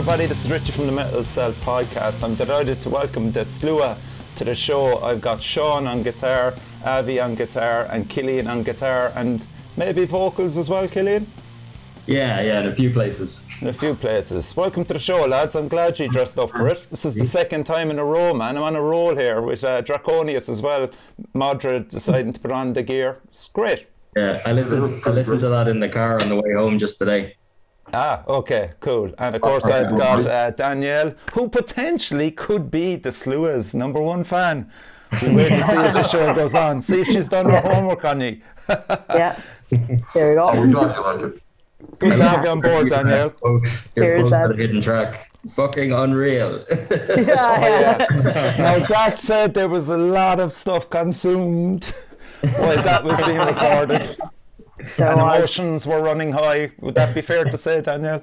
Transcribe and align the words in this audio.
Everybody, 0.00 0.24
this 0.24 0.46
is 0.46 0.50
Richie 0.50 0.72
from 0.72 0.86
the 0.86 0.92
Metal 0.92 1.22
Cell 1.26 1.52
podcast. 1.52 2.24
I'm 2.24 2.34
delighted 2.34 2.80
to 2.80 2.88
welcome 2.88 3.30
the 3.32 3.40
Sluagh 3.40 3.98
to 4.36 4.44
the 4.44 4.54
show. 4.54 4.98
I've 5.02 5.20
got 5.20 5.42
Sean 5.42 5.86
on 5.86 6.02
guitar, 6.02 6.54
Avi 6.86 7.20
on 7.20 7.34
guitar, 7.34 7.84
and 7.90 8.08
Killian 8.08 8.46
on 8.46 8.62
guitar, 8.62 9.12
and 9.14 9.46
maybe 9.76 10.06
vocals 10.06 10.56
as 10.56 10.70
well, 10.70 10.88
Killian? 10.88 11.30
Yeah, 12.06 12.40
yeah, 12.40 12.60
in 12.60 12.68
a 12.68 12.74
few 12.74 12.90
places. 12.90 13.44
In 13.60 13.68
a 13.68 13.74
few 13.74 13.94
places. 13.94 14.56
Welcome 14.56 14.86
to 14.86 14.94
the 14.94 14.98
show, 14.98 15.26
lads. 15.26 15.54
I'm 15.54 15.68
glad 15.68 15.98
you 15.98 16.08
dressed 16.08 16.38
up 16.38 16.52
for 16.52 16.68
it. 16.68 16.86
This 16.88 17.04
is 17.04 17.14
the 17.14 17.24
second 17.24 17.64
time 17.64 17.90
in 17.90 17.98
a 17.98 18.04
row, 18.04 18.32
man. 18.32 18.56
I'm 18.56 18.62
on 18.62 18.76
a 18.76 18.82
roll 18.82 19.14
here 19.14 19.42
with 19.42 19.62
uh, 19.64 19.82
Draconius 19.82 20.48
as 20.48 20.62
well. 20.62 20.88
Madrid 21.34 21.88
deciding 21.88 22.32
to 22.32 22.40
put 22.40 22.52
on 22.52 22.72
the 22.72 22.82
gear. 22.82 23.18
It's 23.28 23.48
great. 23.48 23.86
Yeah, 24.16 24.40
I 24.46 24.52
listened. 24.52 25.02
I 25.04 25.10
listened 25.10 25.42
to 25.42 25.50
that 25.50 25.68
in 25.68 25.78
the 25.78 25.90
car 25.90 26.22
on 26.22 26.30
the 26.30 26.36
way 26.36 26.54
home 26.54 26.78
just 26.78 26.98
today. 26.98 27.36
Ah, 27.92 28.22
okay, 28.28 28.72
cool. 28.80 29.12
And 29.18 29.34
of 29.34 29.42
course, 29.42 29.64
I've 29.64 29.96
got 29.96 30.26
uh, 30.26 30.50
Danielle, 30.52 31.14
who 31.34 31.48
potentially 31.48 32.30
could 32.30 32.70
be 32.70 32.96
the 32.96 33.10
Sluagh's 33.10 33.74
number 33.74 34.00
one 34.00 34.24
fan. 34.24 34.70
We'll 35.22 35.34
wait 35.34 35.48
to 35.48 35.62
see 35.62 35.76
as 35.76 35.92
the 35.94 36.06
show 36.08 36.32
goes 36.34 36.54
on. 36.54 36.82
See 36.82 37.00
if 37.00 37.08
she's 37.08 37.26
done 37.28 37.50
her 37.50 37.60
homework 37.60 38.04
on 38.04 38.20
you. 38.20 38.40
yeah, 39.10 39.40
there 39.70 40.30
we 40.30 40.34
go. 40.36 40.50
Oh, 40.50 40.60
we 40.60 40.72
got 40.72 40.96
you 40.96 41.02
like 41.02 41.34
it. 41.34 41.42
Good 41.98 42.16
to 42.18 42.28
have 42.28 42.44
you 42.44 42.50
on 42.50 42.60
board, 42.68 42.88
Danielle. 42.88 43.32
Oh, 43.42 43.60
you're 43.96 44.04
Here's 44.04 44.28
pulling 44.28 44.30
that. 44.30 44.48
that 44.48 44.58
hidden 44.58 44.80
track. 44.80 45.30
Fucking 45.56 45.90
unreal. 45.92 46.64
yeah, 46.90 48.06
yeah. 48.06 48.56
Now, 48.58 48.86
that 48.86 49.16
said, 49.18 49.54
there 49.54 49.68
was 49.68 49.88
a 49.88 49.96
lot 49.98 50.38
of 50.38 50.52
stuff 50.52 50.88
consumed 50.90 51.92
while 52.42 52.82
that 52.82 53.02
was 53.02 53.20
being 53.22 53.38
recorded, 53.38 54.16
There 54.96 55.08
and 55.08 55.20
was. 55.20 55.36
emotions 55.36 55.86
were 55.86 56.02
running 56.02 56.32
high. 56.32 56.72
Would 56.80 56.94
that 56.94 57.14
be 57.14 57.20
fair 57.22 57.44
to 57.44 57.58
say, 57.58 57.80
Danielle? 57.80 58.22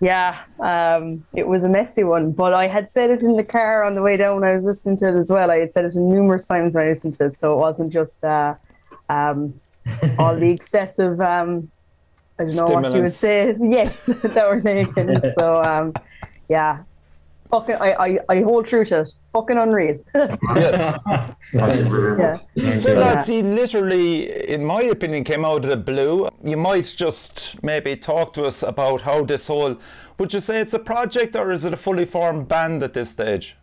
Yeah, 0.00 0.42
um, 0.60 1.24
it 1.34 1.46
was 1.46 1.64
a 1.64 1.68
messy 1.68 2.04
one, 2.04 2.32
but 2.32 2.52
I 2.54 2.66
had 2.68 2.90
said 2.90 3.10
it 3.10 3.22
in 3.22 3.36
the 3.36 3.44
car 3.44 3.82
on 3.84 3.94
the 3.94 4.02
way 4.02 4.16
down. 4.16 4.44
I 4.44 4.54
was 4.54 4.64
listening 4.64 4.98
to 4.98 5.08
it 5.08 5.18
as 5.18 5.30
well. 5.30 5.50
I 5.50 5.58
had 5.58 5.72
said 5.72 5.84
it 5.84 5.94
numerous 5.94 6.46
times 6.46 6.74
when 6.74 6.86
I 6.86 6.92
listened 6.92 7.14
to 7.14 7.26
it, 7.26 7.38
so 7.38 7.54
it 7.54 7.56
wasn't 7.56 7.92
just 7.92 8.24
uh, 8.24 8.54
um, 9.08 9.60
all 10.18 10.36
the 10.36 10.50
excessive. 10.50 11.20
Um, 11.20 11.70
I 12.38 12.44
don't 12.44 12.56
know 12.56 12.66
what 12.66 12.94
you 12.94 13.02
would 13.02 13.10
say. 13.10 13.56
Yes, 13.60 14.06
that 14.06 14.48
were 14.48 14.60
taken. 14.60 15.20
so 15.38 15.62
um, 15.62 15.92
yeah, 16.48 16.82
fucking. 17.54 17.76
I, 17.76 17.90
I 18.06 18.18
I 18.28 18.40
hold 18.42 18.66
true 18.66 18.84
to 18.84 19.00
it. 19.00 19.10
Fucking 19.32 19.58
unreal. 19.58 19.98
Yes. 20.56 20.98
Thank 21.52 21.78
you 21.78 21.90
very 21.90 22.38
yeah. 22.54 22.74
So, 22.74 22.94
that's 22.94 23.26
he 23.28 23.42
literally, 23.42 24.08
in 24.54 24.64
my 24.64 24.82
opinion, 24.82 25.24
came 25.24 25.44
out 25.44 25.64
of 25.64 25.70
the 25.70 25.76
blue. 25.76 26.28
You 26.42 26.56
might 26.56 26.92
just 26.96 27.62
maybe 27.62 27.96
talk 27.96 28.32
to 28.34 28.44
us 28.44 28.62
about 28.62 29.02
how 29.02 29.24
this 29.24 29.46
whole. 29.46 29.76
Would 30.18 30.32
you 30.32 30.40
say 30.40 30.60
it's 30.60 30.74
a 30.74 30.78
project 30.78 31.36
or 31.36 31.50
is 31.52 31.64
it 31.64 31.72
a 31.72 31.76
fully 31.76 32.04
formed 32.04 32.48
band 32.48 32.82
at 32.82 32.92
this 32.94 33.10
stage? 33.10 33.56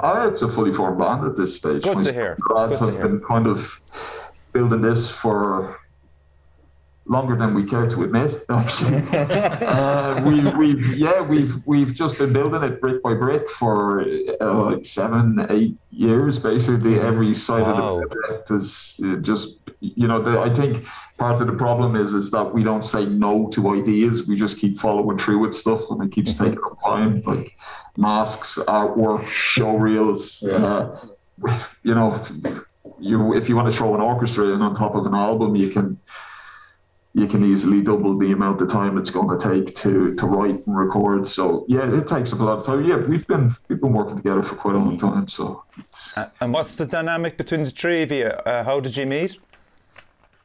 Ah, 0.00 0.28
it's 0.28 0.42
a 0.42 0.48
fully 0.48 0.72
formed 0.72 0.98
band 0.98 1.24
at 1.24 1.36
this 1.36 1.56
stage. 1.56 1.82
Good 1.82 2.02
to 2.02 2.12
hear. 2.12 2.36
lads 2.54 2.78
Good 2.78 2.84
to 2.86 2.90
have 2.92 3.00
hear. 3.00 3.08
been 3.08 3.20
kind 3.20 3.46
of 3.46 3.80
building 4.52 4.82
this 4.82 5.10
for 5.10 5.78
longer 7.08 7.36
than 7.36 7.54
we 7.54 7.64
care 7.64 7.86
to 7.88 8.02
admit. 8.04 8.44
Actually, 8.48 9.02
uh, 9.66 10.22
we, 10.28 10.50
we've 10.52 10.96
yeah, 10.96 11.20
we've 11.20 11.54
we've 11.66 11.94
just 11.94 12.18
been 12.18 12.32
building 12.32 12.62
it 12.62 12.80
brick 12.80 13.02
by 13.02 13.14
brick 13.14 13.48
for 13.50 14.02
uh, 14.40 14.70
like 14.70 14.84
seven, 14.84 15.46
eight 15.50 15.76
years. 15.90 16.38
Basically, 16.38 16.98
every 17.00 17.34
side 17.34 17.62
Wow. 17.62 17.96
of 17.96 18.00
the 18.02 18.06
project 18.16 18.50
is 18.50 19.00
uh, 19.04 19.16
just 19.16 19.60
you 19.80 20.06
know. 20.08 20.20
The, 20.20 20.40
I 20.40 20.52
think 20.52 20.86
part 21.18 21.40
of 21.40 21.46
the 21.46 21.54
problem 21.54 21.96
is 21.96 22.12
is 22.14 22.30
that 22.32 22.52
we 22.52 22.62
don't 22.64 22.84
say 22.84 23.06
no 23.06 23.48
to 23.48 23.70
ideas. 23.74 24.26
We 24.26 24.36
just 24.36 24.58
keep 24.60 24.78
following 24.78 25.18
through 25.18 25.38
with 25.38 25.54
stuff, 25.54 25.90
and 25.90 26.02
it 26.02 26.12
keeps 26.12 26.34
Mm-hmm. 26.34 26.44
taking 26.44 26.64
up 26.64 26.78
time. 26.84 27.22
Like 27.24 27.52
masks, 27.96 28.58
artwork, 28.66 29.26
show 29.26 29.76
reels. 29.76 30.42
Yeah. 30.46 30.56
Uh, 30.56 31.00
you 31.82 31.94
know, 31.94 32.20
you 32.98 33.34
if 33.34 33.48
you 33.48 33.54
want 33.56 33.70
to 33.70 33.76
throw 33.76 33.94
an 33.94 34.00
orchestra 34.00 34.46
in 34.54 34.60
on 34.62 34.74
top 34.74 34.94
of 34.94 35.06
an 35.06 35.14
album, 35.14 35.54
you 35.56 35.68
can 35.70 35.98
you 37.16 37.26
can 37.26 37.42
easily 37.42 37.80
double 37.80 38.18
the 38.18 38.30
amount 38.32 38.60
of 38.60 38.70
time 38.70 38.98
it's 38.98 39.08
going 39.08 39.30
to 39.36 39.42
take 39.42 39.74
to 39.74 40.14
to 40.16 40.26
write 40.26 40.66
and 40.66 40.76
record. 40.76 41.26
So 41.26 41.64
yeah, 41.66 41.98
it 41.98 42.06
takes 42.06 42.30
up 42.34 42.40
a 42.40 42.44
lot 42.44 42.58
of 42.58 42.66
time. 42.66 42.84
Yeah, 42.84 42.96
we've 42.96 43.26
been 43.26 43.56
we've 43.68 43.80
been 43.80 43.94
working 43.94 44.16
together 44.16 44.42
for 44.42 44.54
quite 44.54 44.74
a 44.74 44.78
long 44.78 44.98
time. 44.98 45.26
So 45.26 45.64
it's, 45.78 46.14
And 46.42 46.52
what's 46.52 46.76
the 46.76 46.84
dynamic 46.84 47.38
between 47.38 47.62
the 47.64 47.70
three 47.70 48.02
of 48.02 48.12
you? 48.12 48.26
Uh, 48.26 48.64
how 48.64 48.80
did 48.80 48.98
you 48.98 49.06
meet? 49.06 49.38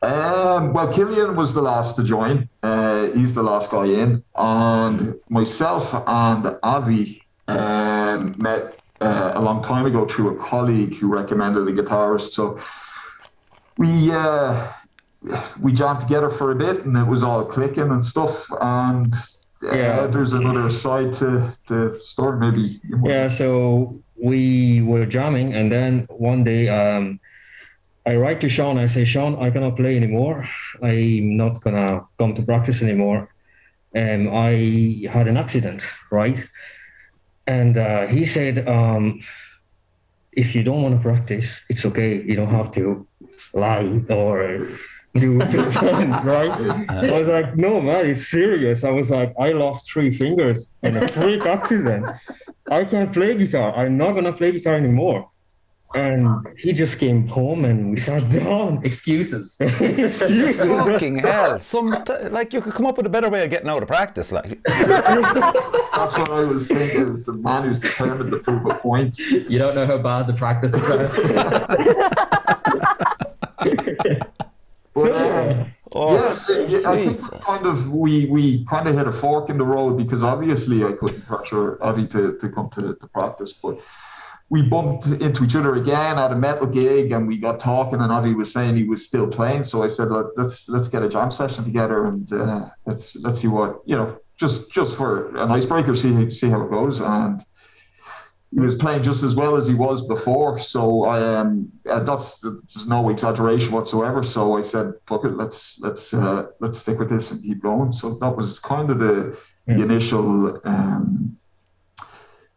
um, 0.01 0.71
well, 0.73 0.91
Killian 0.91 1.35
was 1.35 1.53
the 1.53 1.61
last 1.61 1.97
to 1.97 2.03
join. 2.03 2.47
Uh, 2.63 3.11
he's 3.11 3.35
the 3.35 3.43
last 3.43 3.69
guy 3.69 3.85
in, 3.85 4.23
and 4.35 5.15
myself 5.27 5.93
and 6.07 6.57
Avi 6.63 7.21
um, 7.49 8.33
met 8.37 8.79
uh, 9.01 9.33
a 9.35 9.41
long 9.41 9.61
time 9.61 9.85
ago 9.85 10.07
through 10.07 10.29
a 10.35 10.37
colleague 10.41 10.95
who 10.95 11.07
recommended 11.07 11.67
a 11.67 11.73
guitarist. 11.73 12.31
So 12.31 12.57
we 13.77 14.09
uh, 14.11 14.71
we 15.59 15.71
jammed 15.73 15.99
together 15.99 16.29
for 16.29 16.51
a 16.51 16.55
bit, 16.55 16.85
and 16.85 16.97
it 16.97 17.05
was 17.07 17.23
all 17.23 17.45
clicking 17.45 17.89
and 17.91 18.03
stuff. 18.05 18.51
And 18.61 19.13
uh, 19.63 19.75
Yeah. 19.75 20.07
there's 20.07 20.33
another 20.33 20.69
side 20.69 21.13
to 21.15 21.53
the 21.67 21.97
story. 21.97 22.39
Maybe 22.39 22.81
Yeah, 23.05 23.27
so 23.27 24.01
we 24.15 24.81
were 24.81 25.05
jamming, 25.05 25.53
and 25.53 25.71
then 25.71 26.07
one 26.09 26.43
day 26.43 26.67
um, 26.69 27.19
I 28.05 28.15
write 28.15 28.41
to 28.41 28.49
Sean. 28.49 28.77
I 28.77 28.87
say, 28.87 29.05
Sean, 29.05 29.35
I 29.43 29.51
cannot 29.51 29.75
play 29.75 29.95
anymore. 29.95 30.47
I'm 30.81 31.37
not 31.37 31.61
gonna 31.61 32.01
come 32.17 32.33
to 32.33 32.41
practice 32.41 32.81
anymore. 32.81 33.29
Um, 33.95 34.29
I 34.33 35.05
had 35.11 35.27
an 35.27 35.37
accident, 35.37 35.85
right? 36.11 36.39
And 37.45 37.77
uh, 37.77 38.07
he 38.07 38.23
said, 38.25 38.67
um, 38.67 39.19
if 40.31 40.55
you 40.55 40.63
don't 40.63 40.81
want 40.81 40.95
to 40.95 41.01
practice, 41.01 41.61
it's 41.69 41.85
okay. 41.85 42.21
You 42.23 42.35
don't 42.35 42.49
have 42.59 42.71
to 42.71 43.05
lie 43.53 44.01
or 44.09 44.69
do 45.13 45.39
pretend, 45.39 46.11
right? 46.25 46.49
Uh, 46.49 46.85
I 46.89 47.19
was 47.19 47.27
like, 47.27 47.57
no, 47.57 47.81
man, 47.81 48.05
it's 48.05 48.27
serious. 48.27 48.83
I 48.83 48.91
was 48.91 49.09
like, 49.09 49.33
I 49.39 49.51
lost 49.51 49.91
three 49.91 50.09
fingers 50.11 50.73
in 50.83 50.95
a 50.97 51.07
freak 51.07 51.45
accident. 51.57 52.09
I 52.69 52.85
can't 52.85 53.11
play 53.11 53.35
guitar. 53.35 53.73
I'm 53.75 53.97
not 53.97 54.13
gonna 54.13 54.31
play 54.33 54.51
guitar 54.53 54.75
anymore. 54.75 55.27
And 55.93 56.47
he 56.57 56.71
just 56.71 56.99
came 57.01 57.27
home 57.27 57.65
and 57.65 57.91
we 57.91 57.97
sat 57.97 58.31
down. 58.31 58.79
Excuses. 58.85 59.57
Fucking 59.57 61.17
hell! 61.17 61.59
Some 61.59 61.89
like 62.29 62.53
you 62.53 62.61
could 62.61 62.71
come 62.71 62.85
up 62.85 62.95
with 62.95 63.05
a 63.05 63.09
better 63.09 63.27
way 63.29 63.43
of 63.43 63.49
getting 63.49 63.67
out 63.67 63.81
of 63.83 63.89
practice, 63.89 64.31
like. 64.31 64.57
that's 64.63 66.17
what 66.17 66.29
I 66.31 66.45
was 66.45 66.67
thinking. 66.69 67.11
It's 67.13 67.27
a 67.27 67.33
man 67.33 67.63
who's 67.63 67.81
determined 67.81 68.31
to 68.31 68.39
prove 68.39 68.65
a 68.67 68.75
point. 68.75 69.19
You 69.19 69.59
don't 69.59 69.75
know 69.75 69.85
how 69.85 69.97
bad 69.97 70.27
the 70.27 70.33
practices 70.33 70.81
are. 70.89 71.09
But, 74.93 75.11
uh, 75.11 75.65
Oh, 75.93 76.20
I 76.31 77.03
think 77.03 77.43
kind 77.43 77.65
of 77.65 77.89
we 77.89 78.25
we 78.25 78.65
kind 78.65 78.87
of 78.87 78.95
hit 78.95 79.07
a 79.07 79.11
fork 79.11 79.49
in 79.49 79.57
the 79.57 79.63
road 79.63 79.97
because 79.97 80.23
obviously 80.23 80.83
I 80.83 80.93
couldn't 80.93 81.25
pressure 81.25 81.81
Avi 81.83 82.07
to, 82.07 82.37
to 82.37 82.49
come 82.49 82.69
to, 82.71 82.95
to 82.95 83.07
practice, 83.07 83.53
but 83.53 83.79
we 84.49 84.61
bumped 84.61 85.07
into 85.07 85.45
each 85.45 85.55
other 85.55 85.75
again 85.75 86.19
at 86.19 86.31
a 86.31 86.35
metal 86.35 86.67
gig 86.67 87.11
and 87.11 87.27
we 87.27 87.37
got 87.37 87.59
talking 87.59 88.01
and 88.01 88.11
Avi 88.11 88.33
was 88.33 88.51
saying 88.51 88.75
he 88.75 88.83
was 88.83 89.05
still 89.05 89.27
playing, 89.27 89.63
so 89.63 89.83
I 89.83 89.87
said 89.87 90.09
Let, 90.09 90.37
let's 90.37 90.67
let's 90.69 90.87
get 90.87 91.03
a 91.03 91.09
jam 91.09 91.31
session 91.31 91.63
together 91.63 92.05
and 92.05 92.31
uh, 92.31 92.69
let's 92.85 93.15
let's 93.17 93.39
see 93.41 93.47
what 93.47 93.81
you 93.85 93.95
know 93.95 94.17
just 94.37 94.71
just 94.71 94.95
for 94.95 95.35
an 95.37 95.51
icebreaker, 95.51 95.95
see 95.95 96.31
see 96.31 96.49
how 96.49 96.61
it 96.61 96.71
goes 96.71 97.01
and. 97.01 97.43
He 98.53 98.59
was 98.59 98.75
playing 98.75 99.03
just 99.03 99.23
as 99.23 99.33
well 99.33 99.55
as 99.55 99.65
he 99.65 99.73
was 99.73 100.05
before, 100.05 100.59
so 100.59 101.05
I 101.05 101.37
um, 101.37 101.71
uh, 101.89 102.01
that's 102.01 102.41
there's 102.41 102.85
no 102.85 103.09
exaggeration 103.09 103.71
whatsoever. 103.71 104.23
So 104.23 104.57
I 104.57 104.61
said, 104.61 104.93
"Fuck 105.07 105.23
it, 105.23 105.37
let's 105.37 105.79
let's 105.79 106.13
uh, 106.13 106.47
let's 106.59 106.77
stick 106.77 106.99
with 106.99 107.09
this 107.09 107.31
and 107.31 107.41
keep 107.41 107.61
going." 107.61 107.93
So 107.93 108.15
that 108.15 108.35
was 108.35 108.59
kind 108.59 108.89
of 108.91 108.99
the, 108.99 109.37
the 109.67 109.81
initial, 109.81 110.59
um, 110.65 111.37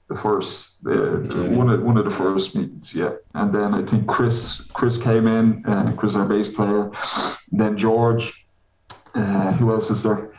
the 0.08 0.16
first, 0.16 0.84
uh, 0.84 1.18
one 1.60 1.70
of 1.70 1.82
one 1.82 1.96
of 1.96 2.04
the 2.04 2.10
first 2.10 2.56
meetings, 2.56 2.92
yeah. 2.92 3.12
And 3.34 3.54
then 3.54 3.72
I 3.72 3.82
think 3.84 4.08
Chris 4.08 4.62
Chris 4.72 4.98
came 4.98 5.28
in, 5.28 5.64
uh, 5.64 5.92
Chris 5.96 6.16
our 6.16 6.26
bass 6.26 6.48
player, 6.48 6.90
then 7.52 7.76
George. 7.76 8.46
Uh, 9.14 9.52
who 9.52 9.70
else 9.70 9.90
is 9.90 10.02
there? 10.02 10.33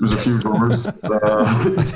There's 0.00 0.14
a 0.14 0.18
few 0.18 0.38
drummers. 0.44 0.86
Uh, 0.86 0.92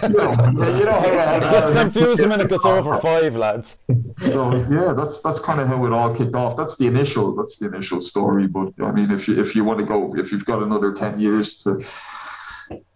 you 0.02 0.08
know, 0.08 0.78
you 0.78 0.84
know 0.84 0.92
how 0.92 1.38
Let's 1.52 1.70
confuse 1.70 2.20
him 2.20 2.30
when 2.30 2.40
it 2.42 2.48
gets 2.50 2.64
over 2.66 2.98
five, 3.08 3.34
lads. 3.34 3.80
so 4.18 4.54
yeah, 4.70 4.92
that's 4.92 5.20
that's 5.22 5.40
kind 5.40 5.58
of 5.60 5.68
how 5.68 5.84
it 5.86 5.92
all 5.92 6.14
kicked 6.14 6.34
off. 6.36 6.56
That's 6.56 6.76
the 6.76 6.86
initial 6.86 7.34
that's 7.34 7.56
the 7.58 7.66
initial 7.66 8.00
story. 8.00 8.46
But 8.46 8.72
I 8.82 8.92
mean, 8.92 9.10
if 9.10 9.26
you 9.26 9.40
if 9.40 9.56
you 9.56 9.64
want 9.64 9.78
to 9.80 9.86
go, 9.86 10.14
if 10.16 10.32
you've 10.32 10.44
got 10.44 10.62
another 10.62 10.92
ten 10.92 11.18
years 11.18 11.62
to 11.62 11.82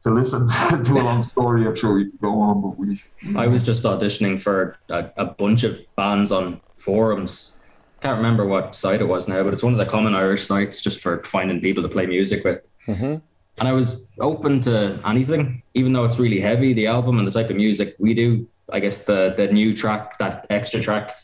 to 0.02 0.10
listen 0.10 0.46
to 0.84 0.92
a 0.92 1.02
long 1.02 1.24
story, 1.28 1.66
I'm 1.66 1.74
sure 1.76 1.94
we 1.94 2.04
could 2.10 2.20
go 2.20 2.40
on. 2.40 2.60
But 2.62 2.78
we, 2.78 3.02
I 3.36 3.46
was 3.46 3.62
just 3.62 3.84
auditioning 3.84 4.40
for 4.40 4.76
a, 4.90 5.10
a 5.16 5.24
bunch 5.24 5.64
of 5.64 5.80
bands 5.96 6.30
on 6.32 6.60
forums. 6.76 7.54
Can't 8.00 8.16
remember 8.16 8.46
what 8.46 8.76
site 8.76 9.00
it 9.00 9.08
was 9.08 9.26
now, 9.26 9.42
but 9.42 9.52
it's 9.52 9.62
one 9.62 9.72
of 9.72 9.78
the 9.78 9.86
common 9.86 10.14
Irish 10.14 10.44
sites 10.46 10.80
just 10.80 11.00
for 11.00 11.22
finding 11.24 11.60
people 11.60 11.82
to 11.82 11.88
play 11.88 12.06
music 12.06 12.44
with. 12.44 12.68
Mhm. 12.86 13.22
And 13.58 13.68
I 13.68 13.72
was 13.72 14.10
open 14.20 14.60
to 14.62 15.00
anything, 15.04 15.62
even 15.74 15.92
though 15.92 16.04
it's 16.04 16.18
really 16.18 16.40
heavy. 16.40 16.72
The 16.72 16.86
album 16.86 17.18
and 17.18 17.26
the 17.26 17.32
type 17.32 17.50
of 17.50 17.56
music 17.56 17.96
we 17.98 18.14
do, 18.14 18.48
I 18.70 18.80
guess 18.80 19.02
the 19.02 19.34
the 19.36 19.48
new 19.48 19.74
track, 19.74 20.18
that 20.18 20.46
extra 20.50 20.80
track, 20.80 21.14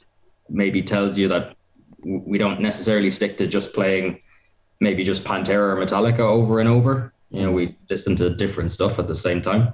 maybe 0.49 0.83
tells 0.83 1.19
you 1.19 1.29
that 1.29 1.57
we 2.03 2.39
don't 2.39 2.61
necessarily 2.61 3.11
stick 3.11 3.37
to 3.39 3.47
just 3.47 3.75
playing 3.75 4.21
maybe 4.81 5.05
just 5.05 5.25
Pantera 5.25 5.73
or 5.73 5.77
Metallica 5.77 6.21
over 6.21 6.61
and 6.61 6.69
over. 6.69 7.13
You 7.31 7.43
know, 7.43 7.53
we 7.53 7.77
listen 7.89 8.15
to 8.17 8.31
different 8.31 8.71
stuff 8.71 8.99
at 8.99 9.09
the 9.09 9.17
same 9.17 9.41
time. 9.43 9.73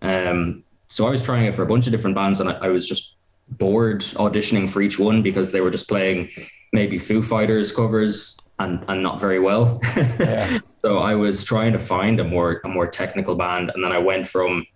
Um, 0.00 0.64
so 0.88 1.06
I 1.06 1.10
was 1.10 1.22
trying 1.22 1.46
it 1.46 1.54
for 1.54 1.62
a 1.62 1.66
bunch 1.66 1.86
of 1.86 1.92
different 1.92 2.16
bands, 2.16 2.40
and 2.40 2.50
I, 2.50 2.54
I 2.54 2.68
was 2.68 2.86
just 2.86 3.16
bored 3.48 4.00
auditioning 4.00 4.68
for 4.70 4.80
each 4.80 4.98
one 4.98 5.22
because 5.22 5.52
they 5.52 5.60
were 5.60 5.70
just 5.70 5.88
playing 5.88 6.30
maybe 6.72 6.98
Foo 6.98 7.22
Fighters 7.22 7.72
covers 7.72 8.38
and 8.62 8.84
and 8.88 9.02
not 9.02 9.20
very 9.20 9.38
well. 9.38 9.80
Yeah. 10.18 10.56
so 10.82 10.98
I 10.98 11.14
was 11.14 11.44
trying 11.44 11.72
to 11.72 11.78
find 11.78 12.20
a 12.20 12.24
more 12.24 12.60
a 12.64 12.68
more 12.68 12.86
technical 12.86 13.34
band, 13.34 13.70
and 13.74 13.82
then 13.84 13.92
I 13.92 13.98
went 13.98 14.26
from, 14.26 14.66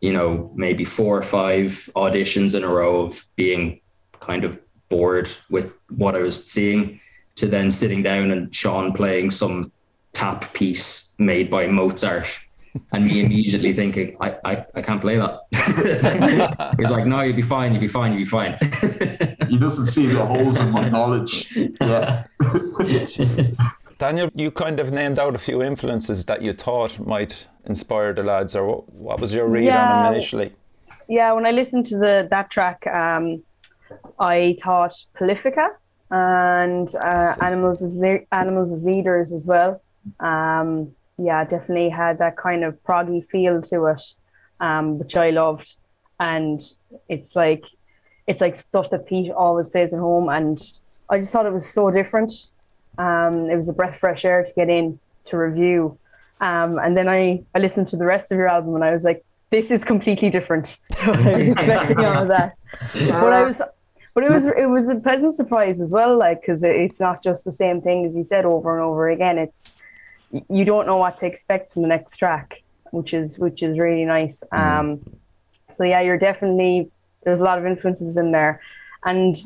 you 0.00 0.12
know, 0.12 0.50
maybe 0.54 0.84
four 0.84 1.16
or 1.18 1.22
five 1.22 1.88
auditions 1.96 2.54
in 2.54 2.64
a 2.64 2.68
row 2.68 3.02
of 3.02 3.24
being 3.36 3.80
kind 4.20 4.44
of 4.44 4.58
bored 4.88 5.30
with 5.50 5.76
what 5.90 6.16
I 6.16 6.20
was 6.20 6.44
seeing, 6.44 7.00
to 7.36 7.46
then 7.46 7.70
sitting 7.70 8.02
down 8.02 8.30
and 8.30 8.54
Sean 8.54 8.92
playing 8.92 9.30
some 9.30 9.72
tap 10.12 10.52
piece 10.52 11.14
made 11.18 11.50
by 11.50 11.66
Mozart. 11.66 12.28
And 12.92 13.06
me 13.06 13.20
immediately 13.20 13.72
thinking, 13.72 14.16
I, 14.20 14.36
I, 14.44 14.66
I 14.74 14.82
can't 14.82 15.00
play 15.00 15.16
that. 15.16 15.40
He's 16.78 16.90
like, 16.90 17.06
no, 17.06 17.20
you'll 17.22 17.34
be 17.34 17.42
fine, 17.42 17.72
you'll 17.72 17.80
be 17.80 17.88
fine, 17.88 18.12
you'll 18.12 18.20
be 18.20 18.24
fine. 18.24 18.56
He 19.48 19.58
doesn't 19.58 19.86
see 19.86 20.06
the 20.06 20.24
holes 20.24 20.56
in 20.58 20.70
my 20.70 20.88
knowledge. 20.88 21.54
Yeah. 21.80 22.24
Daniel, 23.98 24.30
you 24.34 24.50
kind 24.50 24.78
of 24.78 24.92
named 24.92 25.18
out 25.18 25.34
a 25.34 25.38
few 25.38 25.62
influences 25.62 26.24
that 26.26 26.40
you 26.40 26.52
thought 26.52 26.98
might 27.00 27.48
inspire 27.64 28.12
the 28.12 28.22
lads, 28.22 28.54
or 28.54 28.66
what, 28.66 28.92
what 28.94 29.20
was 29.20 29.34
your 29.34 29.48
read 29.48 29.70
on 29.70 30.04
them 30.04 30.12
initially? 30.12 30.52
yeah, 31.08 31.32
when 31.32 31.46
I 31.46 31.50
listened 31.50 31.86
to 31.86 31.96
the 31.96 32.28
that 32.30 32.50
track, 32.50 32.86
um, 32.86 33.42
I 34.20 34.58
thought 34.62 34.94
Polyphia 35.14 35.70
and 36.10 36.94
uh, 36.94 37.34
Animals 37.40 37.82
as 37.82 37.96
Le- 37.96 38.26
Animals 38.30 38.72
as 38.72 38.84
Leaders 38.84 39.32
as 39.32 39.46
well. 39.46 39.82
Um, 40.20 40.92
yeah, 41.16 41.44
definitely 41.44 41.88
had 41.88 42.18
that 42.18 42.36
kind 42.36 42.62
of 42.62 42.80
proggy 42.84 43.26
feel 43.26 43.62
to 43.62 43.86
it, 43.86 44.02
um, 44.60 44.98
which 44.98 45.16
I 45.16 45.30
loved. 45.30 45.76
And 46.20 46.60
it's 47.08 47.34
like 47.34 47.64
it's 48.28 48.40
like 48.40 48.54
stuff 48.54 48.90
that 48.90 49.06
Pete 49.06 49.32
always 49.32 49.68
plays 49.68 49.92
at 49.92 49.98
home, 49.98 50.28
and 50.28 50.62
I 51.08 51.18
just 51.18 51.32
thought 51.32 51.46
it 51.46 51.52
was 51.52 51.68
so 51.68 51.90
different. 51.90 52.50
Um, 52.98 53.48
it 53.50 53.56
was 53.56 53.68
a 53.68 53.72
breath 53.72 53.94
of 53.94 54.00
fresh 54.00 54.24
air 54.24 54.44
to 54.44 54.52
get 54.54 54.68
in 54.68 55.00
to 55.26 55.38
review. 55.38 55.98
Um, 56.40 56.78
and 56.78 56.96
then 56.96 57.08
I, 57.08 57.42
I 57.54 57.58
listened 57.58 57.88
to 57.88 57.96
the 57.96 58.04
rest 58.04 58.30
of 58.30 58.38
your 58.38 58.48
album 58.48 58.74
and 58.74 58.84
I 58.84 58.92
was 58.92 59.04
like, 59.04 59.24
this 59.50 59.70
is 59.70 59.84
completely 59.84 60.30
different 60.30 60.78
what 61.04 61.18
I 61.26 61.38
was 61.38 61.48
expecting 61.56 62.04
out 62.04 62.22
of 62.22 62.28
that. 62.28 62.56
But 62.92 63.32
I 63.32 63.44
was, 63.44 63.62
but 64.14 64.24
it 64.24 64.30
was 64.30 64.46
it 64.46 64.68
was 64.68 64.88
a 64.88 64.96
pleasant 64.96 65.36
surprise 65.36 65.80
as 65.80 65.90
well, 65.90 66.18
like 66.18 66.42
because 66.42 66.62
it's 66.62 67.00
not 67.00 67.22
just 67.22 67.44
the 67.44 67.52
same 67.52 67.80
thing 67.80 68.04
as 68.04 68.16
you 68.16 68.24
said 68.24 68.44
over 68.44 68.76
and 68.76 68.84
over 68.84 69.08
again. 69.08 69.38
It's 69.38 69.80
you 70.50 70.64
don't 70.64 70.86
know 70.86 70.98
what 70.98 71.18
to 71.20 71.26
expect 71.26 71.72
from 71.72 71.82
the 71.82 71.88
next 71.88 72.18
track, 72.18 72.62
which 72.90 73.14
is 73.14 73.38
which 73.38 73.62
is 73.62 73.78
really 73.78 74.04
nice. 74.04 74.42
Um, 74.52 75.00
so 75.70 75.84
yeah, 75.84 76.00
you're 76.00 76.18
definitely 76.18 76.90
there's 77.24 77.40
a 77.40 77.44
lot 77.44 77.58
of 77.58 77.66
influences 77.66 78.16
in 78.16 78.32
there, 78.32 78.60
and 79.04 79.36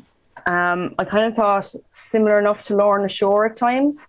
um, 0.45 0.95
I 0.97 1.05
kind 1.05 1.25
of 1.25 1.35
thought 1.35 1.73
similar 1.91 2.39
enough 2.39 2.65
to 2.65 2.75
Lorna 2.75 3.09
Shore 3.09 3.45
at 3.45 3.55
times, 3.55 4.07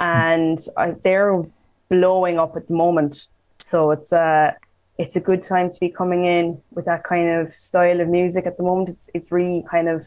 and 0.00 0.58
I, 0.76 0.92
they're 1.02 1.44
blowing 1.88 2.38
up 2.38 2.56
at 2.56 2.68
the 2.68 2.74
moment. 2.74 3.26
So 3.58 3.90
it's 3.90 4.12
a 4.12 4.56
it's 4.98 5.16
a 5.16 5.20
good 5.20 5.42
time 5.42 5.70
to 5.70 5.80
be 5.80 5.88
coming 5.88 6.24
in 6.24 6.60
with 6.72 6.84
that 6.84 7.04
kind 7.04 7.28
of 7.28 7.48
style 7.50 8.00
of 8.00 8.08
music 8.08 8.46
at 8.46 8.56
the 8.56 8.62
moment. 8.62 8.88
It's 8.90 9.10
it's 9.14 9.32
really 9.32 9.64
kind 9.70 9.88
of 9.88 10.06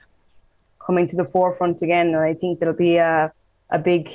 coming 0.86 1.07
to 1.07 1.15
the 1.15 1.25
forefront 1.25 1.81
again, 1.81 2.07
and 2.07 2.18
I 2.18 2.33
think 2.33 2.60
there'll 2.60 2.75
be 2.75 2.98
a 2.98 3.31
a 3.69 3.80
big 3.80 4.10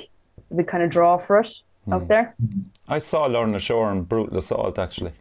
a 0.51 0.55
big 0.55 0.67
kind 0.67 0.83
of 0.83 0.89
draw 0.89 1.17
for 1.17 1.39
it 1.39 1.61
out 1.91 2.07
there. 2.07 2.35
I 2.87 2.99
saw 2.99 3.25
Lorna 3.25 3.59
Shore 3.59 3.91
and 3.91 4.07
Brutal 4.07 4.37
Assault 4.37 4.79
actually. 4.79 5.13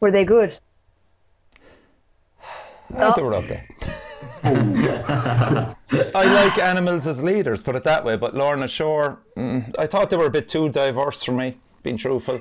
Were 0.00 0.10
they 0.10 0.24
good? 0.24 0.58
I 2.96 3.12
they 3.14 3.22
were 3.22 3.34
okay. 3.36 3.66
I 4.42 5.74
like 6.14 6.58
animals 6.58 7.06
as 7.06 7.22
leaders, 7.22 7.62
put 7.62 7.76
it 7.76 7.84
that 7.84 8.04
way. 8.04 8.16
But 8.16 8.34
Lorna 8.34 8.68
Shore, 8.68 9.18
mm, 9.36 9.74
I 9.78 9.86
thought 9.86 10.10
they 10.10 10.16
were 10.16 10.26
a 10.26 10.30
bit 10.30 10.48
too 10.48 10.68
diverse 10.70 11.22
for 11.22 11.32
me. 11.32 11.58
Being 11.82 11.96
truthful, 11.96 12.40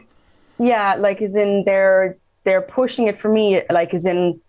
Yeah, 0.57 0.95
like 0.95 1.21
as 1.21 1.35
in 1.35 1.63
they're 1.65 2.17
they're 2.43 2.61
pushing 2.61 3.07
it 3.07 3.19
for 3.19 3.29
me. 3.31 3.61
Like 3.69 3.93
as 3.93 4.05
in, 4.05 4.39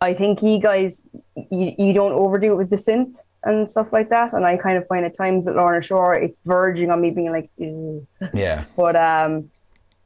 I 0.00 0.14
think 0.14 0.42
you 0.42 0.58
guys 0.60 1.06
you, 1.50 1.72
you 1.78 1.92
don't 1.92 2.12
overdo 2.12 2.52
it 2.52 2.56
with 2.56 2.70
the 2.70 2.76
synth 2.76 3.18
and 3.44 3.70
stuff 3.70 3.92
like 3.92 4.08
that. 4.10 4.32
And 4.32 4.44
I 4.44 4.56
kind 4.56 4.76
of 4.78 4.86
find 4.88 5.04
at 5.04 5.16
times 5.16 5.46
at 5.46 5.54
Lorna 5.54 5.82
Shore 5.82 6.14
it's 6.14 6.40
verging 6.44 6.90
on 6.90 7.00
me 7.00 7.10
being 7.10 7.30
like, 7.30 7.50
Ew. 7.58 8.06
yeah. 8.34 8.64
but 8.76 8.96
um, 8.96 9.50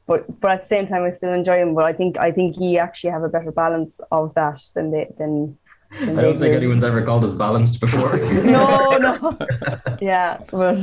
but 0.07 0.39
but 0.39 0.51
at 0.51 0.61
the 0.61 0.67
same 0.67 0.87
time 0.87 1.03
I 1.03 1.11
still 1.11 1.33
enjoy 1.33 1.59
them. 1.59 1.73
But 1.73 1.85
I 1.85 1.93
think 1.93 2.17
I 2.17 2.31
think 2.31 2.57
you 2.57 2.77
actually 2.77 3.11
have 3.11 3.23
a 3.23 3.29
better 3.29 3.51
balance 3.51 3.99
of 4.11 4.33
that 4.35 4.61
than 4.73 4.91
they 4.91 5.07
than. 5.17 5.57
than 5.99 6.19
I 6.19 6.21
don't 6.21 6.37
think 6.37 6.53
do. 6.53 6.57
anyone's 6.57 6.83
ever 6.83 7.01
called 7.01 7.23
us 7.23 7.33
balanced 7.33 7.79
before. 7.79 8.17
No, 8.17 8.97
no. 8.97 9.37
yeah, 10.01 10.39
but. 10.51 10.79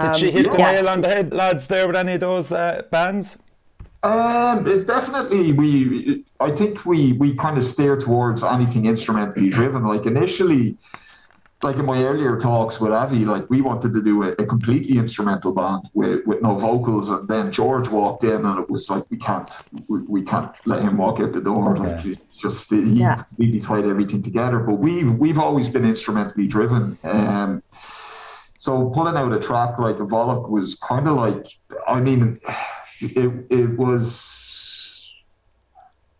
Did 0.00 0.16
she 0.16 0.28
um, 0.28 0.32
hit 0.32 0.50
the 0.50 0.58
yeah. 0.58 0.72
nail 0.72 0.88
on 0.88 1.00
the 1.02 1.08
head, 1.08 1.32
lads? 1.32 1.68
There 1.68 1.86
with 1.86 1.94
any 1.94 2.14
of 2.14 2.20
those 2.20 2.50
uh, 2.52 2.82
bands? 2.90 3.38
Um, 4.02 4.66
it 4.66 4.86
definitely, 4.86 5.52
we. 5.52 6.24
I 6.40 6.50
think 6.50 6.84
we 6.84 7.12
we 7.14 7.34
kind 7.34 7.56
of 7.56 7.64
steer 7.64 7.96
towards 7.96 8.42
anything 8.42 8.86
instrumentally 8.86 9.48
driven. 9.48 9.84
Like 9.84 10.04
initially, 10.04 10.76
like 11.62 11.76
in 11.76 11.84
my 11.86 12.02
earlier 12.04 12.38
talks 12.38 12.80
with 12.80 12.92
Avi, 12.92 13.24
like 13.24 13.48
we 13.48 13.60
wanted 13.62 13.92
to 13.94 14.02
do 14.02 14.22
a, 14.24 14.32
a 14.32 14.44
completely 14.44 14.98
instrumental 14.98 15.54
band 15.54 15.88
with, 15.94 16.26
with 16.26 16.42
no 16.42 16.56
vocals, 16.56 17.10
and 17.10 17.26
then 17.28 17.50
George 17.52 17.88
walked 17.88 18.24
in, 18.24 18.44
and 18.44 18.58
it 18.58 18.68
was 18.68 18.90
like 18.90 19.04
we 19.10 19.16
can't 19.16 19.50
we, 19.88 20.00
we 20.02 20.22
can't 20.22 20.50
let 20.66 20.82
him 20.82 20.98
walk 20.98 21.20
out 21.20 21.32
the 21.32 21.40
door. 21.40 21.76
Like 21.76 22.00
he's 22.00 22.18
just 22.36 22.70
he 22.70 22.82
Yeah. 22.82 23.22
completely 23.22 23.60
tied 23.60 23.86
everything 23.86 24.22
together. 24.22 24.58
But 24.58 24.74
we've 24.74 25.14
we've 25.14 25.38
always 25.38 25.68
been 25.68 25.84
instrumentally 25.84 26.46
driven. 26.46 26.98
Um, 27.02 27.62
so 28.56 28.90
pulling 28.90 29.16
out 29.16 29.32
a 29.32 29.40
track 29.40 29.78
like 29.78 29.96
Volok 29.98 30.48
was 30.48 30.74
kind 30.76 31.06
of 31.08 31.16
like, 31.16 31.46
I 31.86 32.00
mean, 32.00 32.40
it 33.00 33.30
it 33.50 33.78
was 33.78 34.40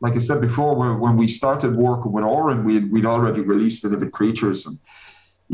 like 0.00 0.14
I 0.14 0.18
said 0.18 0.40
before, 0.42 0.74
when, 0.74 1.00
when 1.00 1.16
we 1.16 1.26
started 1.26 1.76
working 1.76 2.12
with 2.12 2.24
Oren, 2.24 2.62
we'd, 2.64 2.92
we'd 2.92 3.06
already 3.06 3.40
released 3.40 3.82
the 3.82 3.88
Enivid 3.88 4.12
Creatures, 4.12 4.66
and 4.66 4.78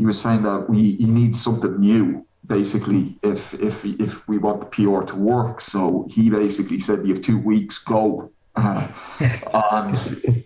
he 0.01 0.05
was 0.07 0.19
saying 0.19 0.41
that 0.41 0.67
we 0.67 0.95
he 0.95 1.05
needs 1.05 1.39
something 1.39 1.79
new, 1.79 2.25
basically, 2.47 3.19
if 3.21 3.53
if 3.53 3.85
if 3.85 4.27
we 4.27 4.39
want 4.39 4.59
the 4.61 4.65
PR 4.65 5.03
to 5.05 5.15
work. 5.15 5.61
So 5.61 6.07
he 6.09 6.27
basically 6.27 6.79
said, 6.79 7.05
"You 7.05 7.13
have 7.13 7.23
two 7.23 7.37
weeks, 7.37 7.77
go." 7.77 8.31
Uh, 8.55 8.87
and 9.71 9.95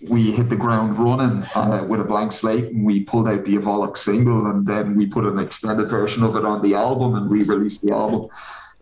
we 0.10 0.34
hit 0.34 0.50
the 0.50 0.58
ground 0.58 1.00
running 1.00 1.42
uh, 1.56 1.86
with 1.88 2.02
a 2.02 2.04
blank 2.04 2.34
slate, 2.34 2.66
and 2.66 2.86
we 2.86 3.06
pulled 3.06 3.30
out 3.30 3.46
the 3.46 3.56
Evolok 3.56 3.96
single, 3.96 4.48
and 4.48 4.68
then 4.68 4.94
we 4.94 5.06
put 5.06 5.24
an 5.24 5.40
extended 5.40 5.90
version 5.90 6.22
of 6.22 6.36
it 6.36 6.44
on 6.44 6.62
the 6.62 6.76
album 6.76 7.16
and 7.16 7.30
we 7.30 7.44
released 7.44 7.82
the 7.82 7.94
album, 7.94 8.28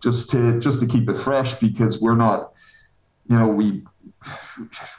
just 0.01 0.31
to 0.31 0.59
just 0.59 0.79
to 0.79 0.87
keep 0.87 1.07
it 1.07 1.17
fresh 1.17 1.53
because 1.53 2.01
we're 2.01 2.15
not, 2.15 2.51
you 3.29 3.37
know, 3.37 3.47
we 3.47 3.83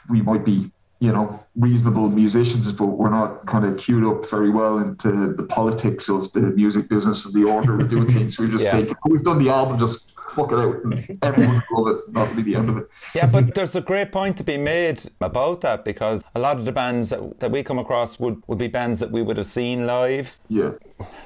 we 0.09 0.21
might 0.21 0.45
be 0.45 0.71
you 0.99 1.11
know 1.11 1.43
reasonable 1.55 2.09
musicians, 2.09 2.71
but 2.71 2.85
we're 2.87 3.09
not 3.09 3.45
kind 3.45 3.65
of 3.65 3.77
queued 3.77 4.03
up 4.03 4.29
very 4.29 4.49
well 4.49 4.79
into 4.79 5.33
the 5.33 5.43
politics 5.43 6.09
of 6.09 6.31
the 6.33 6.41
music 6.41 6.89
business 6.89 7.25
and 7.25 7.33
the 7.33 7.43
order 7.43 7.77
we're 7.77 7.87
doing 7.87 8.07
things. 8.07 8.39
We're 8.39 8.47
just 8.47 8.65
Yeah. 8.73 8.93
we've 9.05 9.23
done 9.23 9.43
the 9.43 9.49
album, 9.49 9.77
just 9.77 10.11
fuck 10.35 10.51
it 10.51 10.59
out, 10.59 10.83
and 10.83 11.17
everyone 11.21 11.63
will 11.71 11.85
love 11.85 11.95
it. 11.95 12.13
That'll 12.13 12.35
be 12.35 12.41
the 12.41 12.55
end 12.55 12.69
of 12.69 12.77
it. 12.77 12.89
Yeah, 13.13 13.27
but 13.27 13.53
there's 13.55 13.75
a 13.75 13.81
great 13.81 14.11
point 14.11 14.37
to 14.37 14.43
be 14.43 14.57
made 14.57 15.01
about 15.21 15.61
that 15.61 15.85
because 15.85 16.23
a 16.35 16.39
lot 16.39 16.57
of 16.57 16.65
the 16.65 16.71
bands 16.71 17.09
that, 17.09 17.39
that 17.39 17.51
we 17.51 17.63
come 17.63 17.79
across 17.79 18.19
would, 18.19 18.41
would 18.47 18.57
be 18.57 18.67
bands 18.67 18.99
that 18.99 19.11
we 19.11 19.21
would 19.21 19.37
have 19.37 19.47
seen 19.47 19.85
live. 19.85 20.37
Yeah. 20.49 20.71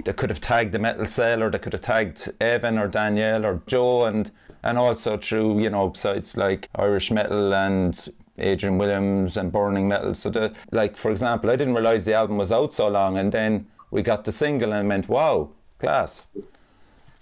They 0.04 0.14
could 0.14 0.30
have 0.30 0.42
tagged 0.42 0.72
the 0.74 0.80
Metal 0.80 1.06
Cell 1.06 1.42
or 1.44 1.50
they 1.50 1.60
could 1.60 1.74
have 1.74 1.82
tagged 1.82 2.32
Evan 2.40 2.78
or 2.78 2.88
Danielle 2.88 3.46
or 3.46 3.62
Joe 3.68 4.06
and 4.06 4.32
and 4.62 4.78
also 4.78 5.16
through, 5.18 5.62
you 5.62 5.70
know, 5.70 5.94
sites 5.94 6.36
like 6.36 6.68
Irish 6.76 7.12
Metal 7.12 7.54
and 7.54 8.10
Adrian 8.40 8.78
Williams 8.78 9.38
and 9.38 9.52
Burning 9.52 9.88
Metal. 9.88 10.14
So 10.14 10.30
the 10.30 10.54
like 10.72 10.98
for 10.98 11.12
example, 11.12 11.50
I 11.50 11.56
didn't 11.56 11.74
realise 11.74 12.06
the 12.06 12.14
album 12.14 12.38
was 12.38 12.52
out 12.52 12.74
so 12.74 12.88
long 12.88 13.18
and 13.18 13.32
then 13.32 13.68
we 13.92 14.02
got 14.02 14.24
the 14.24 14.32
single 14.32 14.74
and 14.74 14.88
went, 14.88 15.10
Wow, 15.10 15.52
class. 15.80 16.28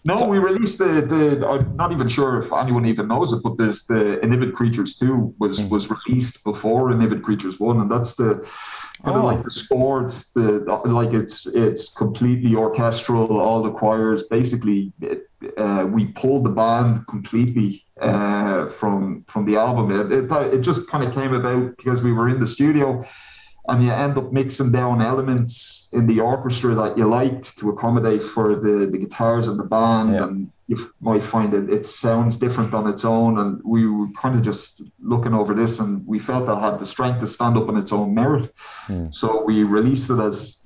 No, 0.07 0.25
we 0.25 0.39
released 0.39 0.77
the, 0.77 1.01
the. 1.01 1.45
I'm 1.47 1.75
not 1.75 1.91
even 1.91 2.07
sure 2.07 2.39
if 2.41 2.53
anyone 2.53 2.85
even 2.85 3.07
knows 3.09 3.33
it, 3.33 3.43
but 3.43 3.57
there's 3.57 3.85
the 3.85 4.19
Enivid 4.23 4.53
Creatures 4.53 4.95
Two 4.95 5.35
was 5.37 5.59
was 5.61 5.89
released 5.89 6.43
before 6.43 6.91
Enivid 6.91 7.21
Creatures 7.23 7.59
One, 7.59 7.81
and 7.81 7.91
that's 7.91 8.15
the 8.15 8.35
kind 9.03 9.15
Oh. 9.15 9.19
of 9.19 9.23
like 9.25 9.43
the 9.43 9.51
scored, 9.51 10.11
the 10.33 10.59
like 10.85 11.13
it's 11.13 11.45
it's 11.47 11.93
completely 11.93 12.55
orchestral, 12.55 13.39
all 13.39 13.61
the 13.61 13.71
choirs. 13.71 14.23
Basically, 14.23 14.93
it, 15.01 15.29
uh, 15.57 15.85
we 15.87 16.05
pulled 16.21 16.45
the 16.45 16.49
band 16.49 17.05
completely 17.07 17.85
uh, 18.01 18.67
from 18.69 19.23
from 19.27 19.43
the 19.45 19.57
album. 19.57 19.91
It, 19.91 20.11
it 20.11 20.31
it 20.53 20.61
just 20.61 20.89
kind 20.89 21.03
of 21.03 21.13
came 21.13 21.33
about 21.33 21.75
because 21.77 22.01
we 22.01 22.13
were 22.13 22.29
in 22.29 22.39
the 22.39 22.47
studio, 22.47 23.03
and 23.67 23.83
you 23.83 23.91
end 23.91 24.17
up 24.17 24.31
mixing 24.31 24.71
down 24.71 25.01
elements 25.01 25.89
in 25.91 26.07
the 26.07 26.19
orchestra 26.19 26.74
that 26.75 26.97
you 26.97 27.05
liked 27.07 27.57
to 27.59 27.69
accommodate 27.69 28.24
for 28.24 28.55
the 28.55 28.75
the 28.91 28.97
guitars 28.97 29.47
and 29.47 29.59
the 29.59 29.63
band, 29.77 30.13
Yeah. 30.13 30.24
and 30.24 30.36
you 30.69 30.77
f- 30.77 30.91
might 31.09 31.24
find 31.24 31.53
it 31.53 31.65
it 31.77 31.86
sounds 31.86 32.38
different 32.38 32.74
on 32.74 32.88
its 32.93 33.03
own. 33.05 33.38
And 33.41 33.62
we 33.74 33.81
were 33.88 34.07
kind 34.21 34.36
of 34.38 34.41
just 34.41 34.81
looking 35.13 35.33
over 35.33 35.53
this, 35.53 35.79
and 35.81 36.05
we 36.12 36.19
felt 36.19 36.45
that 36.47 36.59
had 36.67 36.79
the 36.79 36.86
strength 36.86 37.19
to 37.21 37.27
stand 37.27 37.57
up 37.57 37.67
on 37.69 37.77
its 37.77 37.91
own 37.91 38.13
merit. 38.21 38.53
So 39.12 39.27
we 39.50 39.63
released 39.63 40.09
it 40.09 40.19
as 40.19 40.59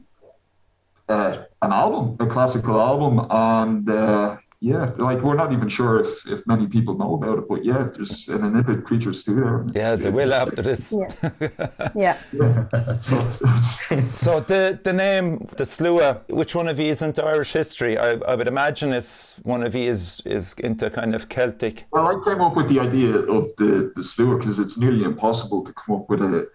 uh, 1.10 1.34
an 1.62 1.72
album, 1.84 2.16
a 2.26 2.28
classical 2.36 2.80
album, 2.80 3.14
and 3.30 3.90
uh, 3.90 4.38
yeah, 4.64 4.92
like 4.98 5.22
we're 5.24 5.34
not 5.34 5.52
even 5.52 5.68
sure 5.68 6.02
if, 6.02 6.28
if 6.28 6.46
many 6.46 6.68
people 6.68 6.96
know 6.96 7.16
about 7.16 7.40
it, 7.40 7.50
but 7.50 7.66
yeah, 7.66 7.90
there's 7.96 8.28
an 8.28 8.42
Enivid 8.42 8.84
creatures 8.84 9.24
too 9.24 9.34
there. 9.34 9.66
Yeah, 9.74 9.96
they 9.96 10.12
will 10.12 10.36
after 10.36 10.62
this. 10.62 10.94
Yeah. 10.94 11.30
Yeah. 11.96 12.18
Yeah. 12.32 12.98
So 13.00 13.28
So 14.14 14.40
the 14.40 14.80
the 14.84 14.94
name, 14.94 15.48
the 15.58 15.64
Sluagh, 15.64 16.30
which 16.30 16.54
one 16.54 16.68
of 16.68 16.80
you 16.80 16.92
is 16.92 17.02
into 17.02 17.24
Irish 17.26 17.54
history? 17.54 17.98
I, 17.98 18.12
I 18.28 18.36
would 18.36 18.48
imagine 18.48 18.94
it's 18.94 19.38
one 19.42 19.64
of 19.64 19.74
you 19.74 19.90
is, 19.90 20.22
is 20.26 20.54
into 20.60 20.92
kind 20.92 21.16
of 21.16 21.28
Celtic. 21.28 21.86
Well, 21.92 22.08
I 22.08 22.24
came 22.24 22.42
up 22.42 22.56
with 22.56 22.70
the 22.70 22.80
idea 22.80 23.16
of 23.16 23.50
the 23.58 23.92
the 23.96 24.04
Sluagh 24.04 24.40
because 24.40 24.60
it's 24.60 24.78
nearly 24.78 25.04
impossible 25.04 25.66
to 25.66 25.74
come 25.74 25.96
up 25.96 26.08
with 26.08 26.22
a 26.22 26.48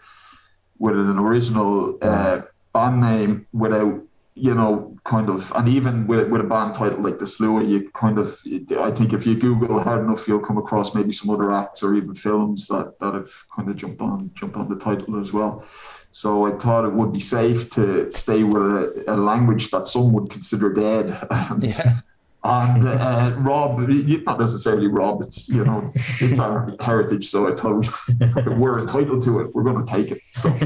with 0.78 0.94
an 0.94 1.18
original 1.18 1.98
uh, 2.02 2.42
band 2.72 3.00
name 3.00 3.46
without 3.52 4.00
you 4.38 4.54
know 4.54 4.94
kind 5.04 5.30
of 5.30 5.50
and 5.56 5.66
even 5.66 6.06
with 6.06 6.28
with 6.28 6.42
a 6.42 6.44
band 6.44 6.74
title 6.74 7.00
like 7.00 7.18
the 7.18 7.24
Sluagh, 7.24 7.68
you 7.68 7.90
kind 7.94 8.18
of 8.18 8.38
I 8.78 8.90
think 8.90 9.14
if 9.14 9.26
you 9.26 9.34
Google 9.34 9.82
hard 9.82 10.04
enough, 10.04 10.28
you'll 10.28 10.40
come 10.40 10.58
across 10.58 10.94
maybe 10.94 11.12
some 11.12 11.30
other 11.30 11.50
acts 11.50 11.82
or 11.82 11.94
even 11.94 12.14
films 12.14 12.68
that 12.68 12.98
that 13.00 13.14
have 13.14 13.32
kind 13.54 13.70
of 13.70 13.76
jumped 13.76 14.02
on 14.02 14.30
jumped 14.34 14.56
on 14.56 14.68
the 14.68 14.76
title 14.76 15.18
as 15.18 15.32
well. 15.32 15.66
So 16.12 16.46
I 16.46 16.56
thought 16.58 16.84
it 16.84 16.92
would 16.92 17.12
be 17.12 17.20
safe 17.20 17.70
to 17.70 18.10
stay 18.10 18.42
with 18.42 18.56
a, 18.56 19.04
a 19.08 19.16
language 19.16 19.70
that 19.70 19.86
some 19.86 20.12
would 20.12 20.30
consider 20.30 20.72
dead. 20.72 21.16
Yeah. 21.60 22.00
And 22.44 22.86
uh, 22.86 23.34
Rob, 23.38 23.80
not 23.80 24.38
necessarily 24.38 24.86
Rob, 24.86 25.20
it's 25.22 25.48
you 25.48 25.64
know 25.64 25.82
it's, 25.82 26.22
it's 26.22 26.38
our 26.38 26.76
heritage. 26.78 27.28
So 27.28 27.50
I 27.50 27.56
thought 27.56 27.74
we, 27.74 28.54
we're 28.54 28.78
entitled 28.78 29.24
to 29.24 29.40
it. 29.40 29.52
We're 29.52 29.64
going 29.64 29.84
to 29.84 29.92
take 29.92 30.12
it. 30.12 30.20
So, 30.30 30.56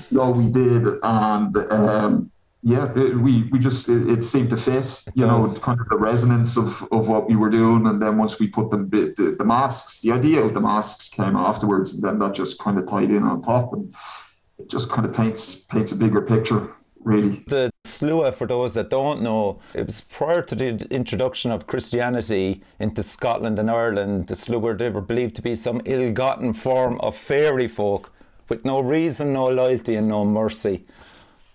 so 0.00 0.30
we 0.30 0.46
did, 0.46 0.86
and 1.02 1.56
um, 1.56 2.30
yeah, 2.62 2.92
it, 2.96 3.16
we 3.16 3.44
we 3.52 3.58
just 3.58 3.88
it, 3.88 4.08
it 4.08 4.24
seemed 4.24 4.50
to 4.50 4.56
fit. 4.56 5.04
You 5.14 5.26
know, 5.26 5.54
kind 5.60 5.80
of 5.80 5.88
the 5.88 5.96
resonance 5.96 6.56
of, 6.56 6.86
of 6.90 7.08
what 7.08 7.28
we 7.28 7.36
were 7.36 7.50
doing, 7.50 7.86
and 7.86 8.02
then 8.02 8.18
once 8.18 8.40
we 8.40 8.48
put 8.48 8.70
them 8.70 8.90
the, 8.90 9.14
the, 9.16 9.36
the 9.38 9.44
masks, 9.44 10.00
the 10.00 10.12
idea 10.12 10.40
of 10.40 10.54
the 10.54 10.60
masks 10.60 11.08
came 11.08 11.36
afterwards, 11.36 11.94
and 11.94 12.02
then 12.02 12.18
that 12.18 12.34
just 12.34 12.58
kind 12.58 12.78
of 12.78 12.86
tied 12.86 13.10
in 13.10 13.22
on 13.22 13.42
top, 13.42 13.72
and 13.72 13.94
it 14.58 14.68
just 14.68 14.90
kind 14.90 15.06
of 15.06 15.14
paints 15.14 15.54
paints 15.54 15.92
a 15.92 15.96
bigger 15.96 16.20
picture, 16.20 16.74
really. 17.04 17.44
The 17.46 17.70
Sluagh, 17.84 18.34
for 18.34 18.46
those 18.46 18.74
that 18.74 18.90
don't 18.90 19.22
know, 19.22 19.60
it 19.72 19.86
was 19.86 20.00
prior 20.00 20.42
to 20.42 20.54
the 20.54 20.86
introduction 20.90 21.50
of 21.52 21.66
Christianity 21.66 22.62
into 22.80 23.02
Scotland 23.02 23.58
and 23.58 23.70
Ireland. 23.70 24.26
The 24.26 24.34
Sluagh, 24.34 24.78
they 24.78 24.90
were 24.90 25.00
believed 25.00 25.36
to 25.36 25.42
be 25.42 25.54
some 25.54 25.80
ill-gotten 25.84 26.54
form 26.54 27.00
of 27.00 27.16
fairy 27.16 27.68
folk 27.68 28.12
with 28.48 28.64
no 28.64 28.80
reason, 28.80 29.32
no 29.32 29.48
loyalty, 29.48 29.94
and 29.94 30.08
no 30.08 30.24
mercy. 30.24 30.86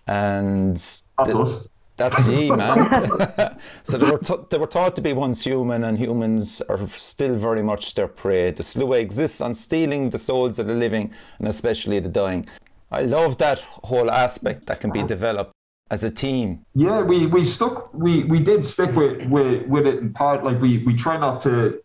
And 0.08 0.76
That's 0.76 1.10
the- 1.18 1.68
That's 1.96 2.26
ye, 2.28 2.50
man. 2.50 3.56
so 3.84 3.98
they 3.98 4.10
were, 4.10 4.18
t- 4.18 4.34
they 4.50 4.58
were 4.58 4.68
thought 4.68 4.96
to 4.96 5.02
be 5.02 5.14
once 5.14 5.44
human, 5.44 5.84
and 5.84 5.98
humans 5.98 6.60
are 6.62 6.88
still 6.88 7.36
very 7.36 7.62
much 7.62 7.94
their 7.94 8.08
prey. 8.08 8.50
The 8.52 8.64
Sluagh 8.64 9.00
exists 9.00 9.42
on 9.42 9.54
stealing 9.54 10.10
the 10.10 10.18
souls 10.18 10.58
of 10.58 10.66
the 10.68 10.74
living, 10.74 11.12
and 11.38 11.48
especially 11.48 12.00
the 12.00 12.10
dying. 12.10 12.46
I 12.92 13.04
love 13.04 13.38
that 13.38 13.60
whole 13.60 14.10
aspect 14.10 14.66
that 14.68 14.80
can 14.82 14.92
be 14.92 15.04
developed 15.04 15.52
as 15.92 16.04
a 16.04 16.10
team. 16.12 16.66
Yeah, 16.74 17.02
we 17.02 17.28
we 17.28 17.44
stuck 17.44 17.94
we 17.94 18.24
we 18.24 18.40
did 18.40 18.66
stick 18.66 18.96
with 18.96 19.28
with, 19.30 19.68
with 19.68 19.86
it 19.88 20.00
in 20.00 20.14
part. 20.14 20.44
Like 20.44 20.60
we 20.60 20.80
we 20.80 20.96
try 20.96 21.18
not 21.18 21.42
to 21.42 21.82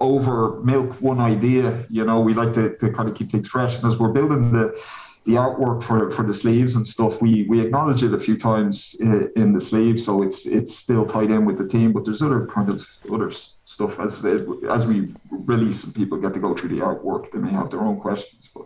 over 0.00 0.60
milk 0.62 1.00
one 1.00 1.20
idea. 1.20 1.86
You 1.88 2.04
know, 2.04 2.20
we 2.20 2.34
like 2.34 2.52
to, 2.54 2.76
to 2.78 2.90
kind 2.92 3.08
of 3.08 3.14
keep 3.14 3.30
things 3.30 3.48
fresh. 3.48 3.76
And 3.76 3.84
as 3.86 3.96
we're 3.98 4.08
building 4.12 4.50
the 4.52 4.76
the 5.24 5.32
artwork 5.32 5.82
for 5.82 6.10
for 6.10 6.24
the 6.24 6.34
sleeves 6.34 6.74
and 6.74 6.86
stuff, 6.86 7.22
we 7.22 7.44
we 7.44 7.60
acknowledge 7.60 8.02
it 8.02 8.12
a 8.12 8.18
few 8.18 8.36
times 8.36 8.96
in, 9.00 9.30
in 9.36 9.52
the 9.52 9.60
sleeves, 9.60 10.04
so 10.04 10.22
it's 10.22 10.46
it's 10.46 10.74
still 10.74 11.04
tied 11.06 11.30
in 11.30 11.44
with 11.44 11.58
the 11.58 11.66
team. 11.66 11.92
But 11.92 12.04
there's 12.04 12.22
other 12.22 12.46
kind 12.46 12.68
of 12.68 12.88
other 13.12 13.30
stuff 13.64 14.00
as 14.00 14.20
they, 14.22 14.38
as 14.68 14.86
we 14.86 15.14
release 15.30 15.84
and 15.84 15.94
people 15.94 16.18
get 16.18 16.34
to 16.34 16.40
go 16.40 16.54
through 16.54 16.70
the 16.70 16.80
artwork. 16.80 17.30
They 17.30 17.38
may 17.38 17.50
have 17.52 17.70
their 17.70 17.82
own 17.82 18.00
questions, 18.00 18.50
but 18.54 18.64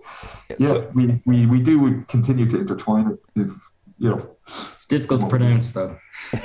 yeah, 0.58 0.68
So- 0.68 0.90
we, 0.94 1.20
we 1.26 1.46
we 1.46 1.60
do 1.60 2.02
continue 2.08 2.46
to 2.46 2.58
intertwine 2.60 3.08
it. 3.12 3.18
If, 3.34 3.52
you 3.98 4.10
know. 4.10 4.36
It's 4.46 4.86
difficult 4.86 5.22
to 5.22 5.26
pronounce 5.26 5.72
though. 5.72 5.98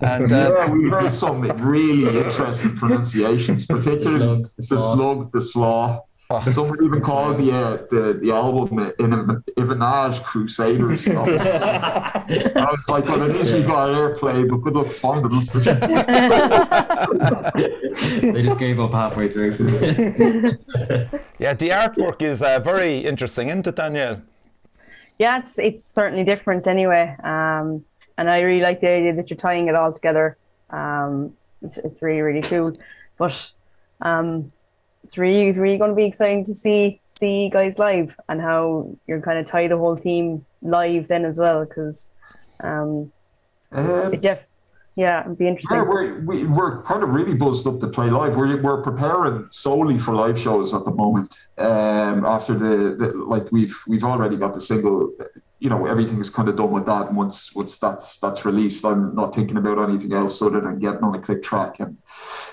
And 0.00 0.30
uh, 0.32 0.52
yeah, 0.54 0.70
we 0.70 0.88
heard 0.90 1.12
some 1.12 1.40
really 1.40 2.18
interesting 2.18 2.76
pronunciations, 2.76 3.66
particularly 3.74 4.18
slug, 4.18 4.42
the 4.56 4.76
the 4.76 4.78
slug, 4.78 5.32
the 5.32 5.40
slaw. 5.40 6.00
Oh. 6.32 6.40
Some 6.52 6.70
would 6.70 6.80
even 6.80 7.00
call 7.00 7.34
the 7.34 7.52
uh, 7.52 7.78
the 7.90 8.12
the 8.22 8.30
album 8.30 8.92
in 9.00 9.42
Ivanage 9.56 10.22
Crusaders. 10.22 11.08
So 11.10 11.24
I 11.24 12.68
was 12.70 12.88
like, 12.88 13.04
well, 13.06 13.24
at 13.24 13.32
least 13.32 13.52
we 13.52 13.64
got 13.64 13.88
airplay, 13.88 14.48
but 14.48 14.58
good 14.58 14.76
luck 14.76 14.86
finding 14.86 15.36
us. 15.36 15.50
they 18.32 18.42
just 18.42 18.60
gave 18.60 18.78
up 18.78 18.92
halfway 18.92 19.28
through. 19.28 19.50
yeah, 21.38 21.54
the 21.54 21.70
artwork 21.70 22.22
is 22.22 22.42
uh, 22.42 22.60
very 22.60 22.98
interesting, 22.98 23.48
isn't 23.48 23.66
it, 23.66 23.74
Danielle? 23.74 24.22
yeah, 25.20 25.38
it's 25.38 25.58
it's 25.58 25.84
certainly 25.84 26.24
different 26.24 26.66
anyway. 26.66 27.14
Um, 27.22 27.84
and 28.16 28.30
I 28.30 28.40
really 28.40 28.62
like 28.62 28.80
the 28.80 28.88
idea 28.88 29.14
that 29.16 29.28
you're 29.28 29.36
tying 29.36 29.68
it 29.68 29.74
all 29.74 29.92
together. 29.92 30.38
Um, 30.70 31.34
it's, 31.60 31.76
it's 31.76 32.00
really 32.00 32.22
really 32.22 32.42
cool. 32.42 32.74
But 33.18 33.52
um, 34.00 34.50
it's 35.04 35.16
really 35.18 35.48
it's 35.48 35.58
really 35.58 35.78
going 35.78 35.90
to 35.90 35.96
be 35.96 36.04
exciting 36.04 36.44
to 36.44 36.54
see 36.54 37.00
see 37.18 37.44
you 37.44 37.50
guys 37.50 37.78
live 37.78 38.18
and 38.28 38.40
how 38.40 38.96
you're 39.06 39.20
kind 39.20 39.38
of 39.38 39.46
tie 39.46 39.68
the 39.68 39.76
whole 39.76 39.96
team 39.96 40.44
live 40.62 41.08
then 41.08 41.24
as 41.24 41.38
well 41.38 41.64
because 41.64 42.10
um, 42.62 43.12
Um, 43.72 44.12
it 44.14 44.20
def- 44.20 44.46
yeah, 44.96 45.20
it'd 45.20 45.38
be 45.38 45.46
interesting. 45.46 45.78
Yeah, 45.78 45.84
we're, 45.84 46.20
we, 46.20 46.44
we're 46.44 46.82
kind 46.82 47.02
of 47.02 47.10
really 47.10 47.34
buzzed 47.34 47.66
up 47.66 47.80
to 47.80 47.86
play 47.86 48.10
live. 48.10 48.36
We're, 48.36 48.60
we're 48.60 48.82
preparing 48.82 49.46
solely 49.50 49.98
for 49.98 50.14
live 50.14 50.38
shows 50.38 50.74
at 50.74 50.84
the 50.84 50.90
moment. 50.90 51.32
Um, 51.58 52.24
after 52.24 52.54
the, 52.54 52.96
the 52.98 53.16
like 53.16 53.50
we've 53.52 53.76
we've 53.86 54.04
already 54.04 54.36
got 54.36 54.52
the 54.52 54.60
single, 54.60 55.14
you 55.60 55.70
know, 55.70 55.86
everything 55.86 56.20
is 56.20 56.28
kind 56.28 56.48
of 56.48 56.56
done 56.56 56.72
with 56.72 56.86
that. 56.86 57.06
And 57.06 57.16
once 57.16 57.54
once 57.54 57.76
that's 57.78 58.18
that's 58.18 58.44
released, 58.44 58.84
I'm 58.84 59.14
not 59.14 59.34
thinking 59.34 59.56
about 59.56 59.88
anything 59.88 60.12
else 60.12 60.42
other 60.42 60.60
than 60.60 60.80
getting 60.80 61.04
on 61.04 61.14
a 61.14 61.20
click 61.20 61.42
track 61.42 61.78
and 61.78 61.96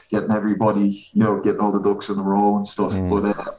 getting 0.09 0.31
everybody, 0.31 1.09
you 1.13 1.23
know, 1.23 1.41
getting 1.41 1.59
all 1.59 1.71
the 1.71 1.81
ducks 1.81 2.09
in 2.09 2.19
a 2.19 2.23
row 2.23 2.55
and 2.55 2.67
stuff. 2.67 2.93
But 3.09 3.25
uh, 3.25 3.51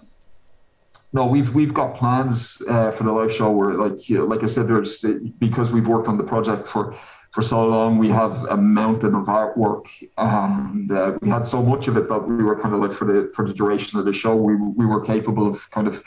no, 1.13 1.27
we've 1.27 1.55
we've 1.55 1.75
got 1.75 1.97
plans 1.97 2.61
uh, 2.69 2.91
for 2.91 3.05
the 3.05 3.13
live 3.13 3.33
show. 3.33 3.51
Where 3.51 3.75
like 3.75 4.09
you 4.09 4.19
know, 4.19 4.25
like 4.25 4.43
I 4.43 4.47
said, 4.47 4.69
there's 4.69 5.05
because 5.39 5.71
we've 5.71 5.89
worked 5.89 6.07
on 6.07 6.17
the 6.17 6.25
project 6.25 6.67
for 6.67 6.95
for 7.39 7.43
so 7.43 7.65
long, 7.65 7.99
we 7.99 8.09
have 8.09 8.45
a 8.47 8.57
mountain 8.57 9.15
of 9.15 9.27
artwork, 9.27 9.85
and 10.17 10.91
uh, 10.91 11.17
we 11.23 11.29
had 11.31 11.47
so 11.47 11.63
much 11.63 11.87
of 11.87 11.97
it 11.97 12.09
that 12.09 12.19
we 12.19 12.43
were 12.43 12.59
kind 12.59 12.75
of 12.75 12.81
like 12.81 12.91
for 12.91 13.05
the 13.05 13.31
for 13.33 13.47
the 13.47 13.55
duration 13.55 13.97
of 13.97 14.05
the 14.05 14.13
show, 14.13 14.35
we 14.35 14.57
we 14.57 14.85
were 14.85 15.01
capable 15.01 15.47
of 15.47 15.71
kind 15.71 15.87
of 15.87 16.03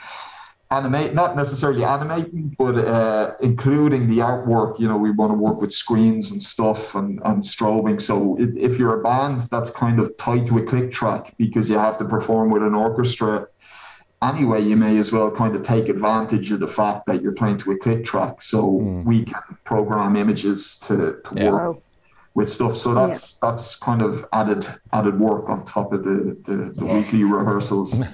animate, 0.72 1.14
not 1.14 1.38
necessarily 1.38 1.86
animating, 1.86 2.54
but 2.58 2.76
uh, 2.78 3.32
including 3.40 4.10
the 4.10 4.18
artwork. 4.18 4.78
You 4.78 4.90
know, 4.90 4.98
we 4.98 5.12
want 5.12 5.32
to 5.32 5.38
work 5.38 5.62
with 5.62 5.72
screens 5.72 6.32
and 6.32 6.44
stuff 6.44 6.96
and, 6.96 7.22
and 7.24 7.42
strobing. 7.42 8.02
So 8.02 8.36
if 8.38 8.78
you're 8.78 9.00
a 9.00 9.02
band, 9.02 9.44
that's 9.44 9.70
kind 9.70 10.02
of 10.02 10.18
tied 10.18 10.48
to 10.48 10.58
a 10.58 10.64
click 10.64 10.92
track 10.92 11.34
because 11.38 11.70
you 11.70 11.78
have 11.78 11.98
to 12.00 12.06
perform 12.16 12.50
with 12.50 12.62
an 12.62 12.76
orchestra. 12.76 13.48
Anyway, 14.24 14.62
you 14.62 14.78
may 14.78 14.98
as 15.00 15.12
well 15.12 15.32
kind 15.32 15.56
of 15.56 15.64
take 15.64 15.90
advantage 15.90 16.52
of 16.52 16.60
the 16.60 16.68
fact 16.68 17.08
that 17.08 17.24
you're 17.24 17.32
playing 17.32 17.58
to 17.58 17.72
a 17.72 17.78
click 17.78 18.06
track, 18.06 18.40
so 18.40 18.66
we 18.68 19.24
can 19.26 19.42
program 19.64 20.16
images 20.16 20.78
to, 20.78 21.18
to 21.24 21.32
Yeah. 21.36 21.52
work 21.52 21.78
with 22.36 22.48
stuff. 22.48 22.78
So 22.78 22.94
that's 22.94 23.40
that's 23.40 23.76
kind 23.76 24.04
of 24.04 24.24
added 24.32 24.68
added 24.94 25.20
work 25.20 25.50
on 25.50 25.66
top 25.66 25.92
of 25.92 26.04
the 26.04 26.38
the, 26.46 26.72
the 26.76 26.86
weekly 26.86 27.24
rehearsals. 27.24 28.00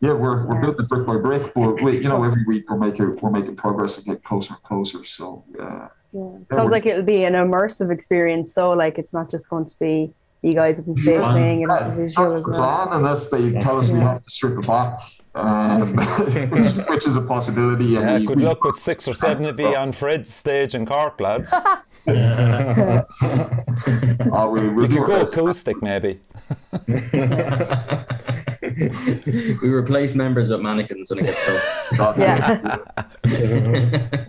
Yeah, 0.00 0.12
we're 0.12 0.46
we're 0.46 0.60
building 0.60 0.84
brick 0.86 1.06
by 1.06 1.16
brick, 1.16 1.54
but 1.54 1.80
we, 1.80 1.92
you 1.96 2.02
know 2.10 2.22
every 2.22 2.44
week 2.46 2.68
we're 2.68 2.76
making 2.76 3.16
we're 3.22 3.30
making 3.30 3.56
progress 3.56 3.96
and 3.96 4.04
get 4.04 4.22
closer 4.22 4.52
and 4.52 4.62
closer. 4.62 5.02
So 5.06 5.42
uh, 5.58 5.62
Yeah. 5.62 5.88
Yeah, 6.12 6.56
Sounds 6.56 6.70
like 6.70 6.84
it'll 6.84 7.02
be 7.02 7.24
an 7.24 7.32
immersive 7.32 7.90
experience. 7.90 8.52
So 8.52 8.72
like 8.72 8.98
it's 8.98 9.14
not 9.14 9.30
just 9.30 9.48
going 9.48 9.64
to 9.64 9.74
be 9.80 10.12
you 10.42 10.52
guys 10.52 10.78
up 10.80 10.88
on 10.88 10.96
stage 10.96 11.06
Yeah. 11.14 11.30
playing 11.32 11.62
and 11.64 11.72
yeah, 11.72 11.94
visual 11.94 12.28
that's 12.34 12.46
as 12.46 12.52
well. 12.52 12.84
plan 12.84 12.88
unless 12.98 13.30
they 13.30 13.52
tell 13.52 13.78
us 13.78 13.88
we 13.88 13.98
have 14.00 14.22
to 14.22 14.30
strip 14.30 14.58
it 14.58 14.66
back 14.66 14.98
um, 15.36 15.96
which, 16.50 16.72
which, 16.88 17.06
is 17.06 17.16
a 17.16 17.20
possibility. 17.20 17.84
Yeah, 17.86 18.18
we, 18.18 18.24
good 18.24 18.38
we, 18.38 18.44
luck 18.44 18.64
with 18.64 18.76
six 18.76 19.06
or 19.06 19.14
seven 19.14 19.44
of 19.44 19.60
you 19.60 19.74
on 19.76 19.92
Fred's 19.92 20.32
stage 20.32 20.74
in 20.74 20.86
Cork, 20.86 21.20
lads. 21.20 21.52
oh, 24.32 24.50
we, 24.50 24.68
we'll 24.70 24.90
you 24.90 24.98
could 24.98 25.06
go 25.06 25.20
acoustic, 25.20 25.82
maybe. 25.82 26.20
we 29.62 29.68
replace 29.68 30.14
members 30.14 30.48
with 30.48 30.60
mannequins 30.60 31.10
when 31.10 31.18
it 31.18 31.26
gets 31.26 31.40
tough. 31.96 32.16
yeah. 32.18 32.78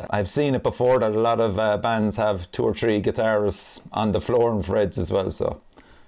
I've 0.10 0.30
seen 0.30 0.56
it 0.56 0.64
before 0.64 1.00
that 1.00 1.12
a 1.12 1.20
lot 1.20 1.40
of 1.40 1.58
uh, 1.60 1.78
bands 1.78 2.18
have 2.18 2.52
two 2.52 2.64
or 2.64 2.74
three 2.74 3.02
guitarists 3.02 3.82
on 3.94 4.12
the 4.12 4.20
floor 4.20 4.52
in 4.54 4.62
Fred's 4.62 4.98
as 4.98 5.12
well, 5.12 5.32
so 5.32 5.62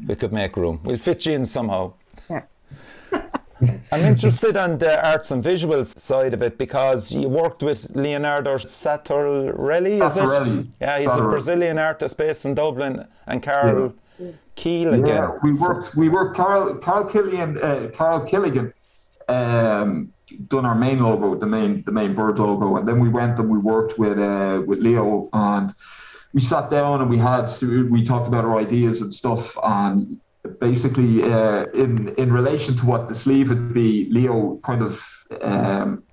we 0.06 0.16
could 0.16 0.34
make 0.34 0.58
room. 0.58 0.82
We'll 0.84 0.98
fit 0.98 1.26
you 1.26 1.34
in 1.34 1.46
somehow. 1.46 1.94
I'm 3.92 4.06
interested 4.06 4.56
on 4.58 4.78
the 4.78 5.06
arts 5.06 5.32
and 5.32 5.44
visuals 5.44 5.98
side 5.98 6.34
of 6.34 6.42
it 6.42 6.58
because 6.58 7.12
you 7.12 7.28
worked 7.28 7.62
with 7.62 7.90
Leonardo 7.96 8.56
Satorelli, 8.58 10.04
is 10.06 10.18
it? 10.18 10.76
Yeah, 10.80 10.98
he's 10.98 11.16
a 11.16 11.22
Brazilian 11.22 11.78
artist 11.78 12.18
based 12.18 12.46
in 12.46 12.56
Dublin, 12.56 13.06
and 13.28 13.44
Carol 13.44 13.94
yeah. 14.18 14.32
Keel 14.56 14.94
again. 14.94 15.08
Yeah, 15.08 15.38
we 15.44 15.54
worked. 15.54 15.96
We 15.96 16.10
worked. 16.10 16.36
Carl 16.36 16.76
Carl 16.76 17.06
Killian. 17.06 17.58
Uh, 17.58 17.90
Carl 17.94 18.26
Killigan. 18.26 18.74
Um, 19.28 20.14
done 20.48 20.66
our 20.66 20.76
main 20.76 21.00
logo, 21.00 21.36
the 21.36 21.46
main 21.46 21.84
the 21.84 21.92
main 21.92 22.14
bird 22.14 22.40
logo, 22.40 22.78
and 22.78 22.88
then 22.88 23.00
we 23.00 23.10
went 23.10 23.40
and 23.40 23.50
we 23.50 23.58
worked 23.58 23.98
with 24.00 24.20
uh, 24.20 24.62
with 24.66 24.80
Leo 24.80 25.30
and 25.34 25.74
we 26.34 26.42
sat 26.42 26.70
down 26.70 27.02
and 27.02 27.10
we 27.10 27.18
had 27.18 27.50
we 27.90 28.04
talked 28.04 28.28
about 28.28 28.46
our 28.46 28.58
ideas 28.58 29.02
and 29.02 29.14
stuff 29.14 29.58
and 29.64 30.20
basically 30.60 31.24
uh, 31.24 31.66
in 31.74 32.10
in 32.16 32.32
relation 32.32 32.76
to 32.78 32.86
what 32.86 33.08
the 33.08 33.16
sleeve 33.16 33.50
would 33.50 33.74
be, 33.74 34.08
Leo 34.10 34.58
kind 34.64 34.82
of 34.82 35.26
um, 35.42 36.04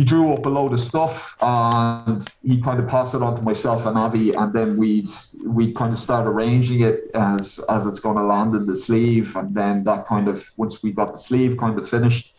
he 0.00 0.04
drew 0.06 0.32
up 0.32 0.46
a 0.46 0.48
load 0.48 0.72
of 0.72 0.80
stuff 0.80 1.36
and 1.42 2.26
he 2.42 2.58
kind 2.62 2.80
of 2.80 2.88
passed 2.88 3.14
it 3.14 3.22
on 3.22 3.36
to 3.36 3.42
myself 3.42 3.84
and 3.84 3.98
Avi, 3.98 4.32
and 4.32 4.50
then 4.50 4.78
we'd 4.78 5.10
we 5.44 5.72
kind 5.72 5.92
of 5.92 5.98
start 5.98 6.26
arranging 6.26 6.80
it 6.80 7.10
as 7.14 7.60
as 7.68 7.84
it's 7.84 8.00
going 8.00 8.16
to 8.16 8.22
land 8.22 8.54
in 8.54 8.64
the 8.64 8.74
sleeve, 8.76 9.36
and 9.36 9.54
then 9.54 9.84
that 9.84 10.06
kind 10.06 10.26
of 10.26 10.50
once 10.56 10.82
we 10.82 10.90
got 10.90 11.12
the 11.12 11.18
sleeve 11.18 11.58
kind 11.58 11.78
of 11.78 11.86
finished. 11.86 12.38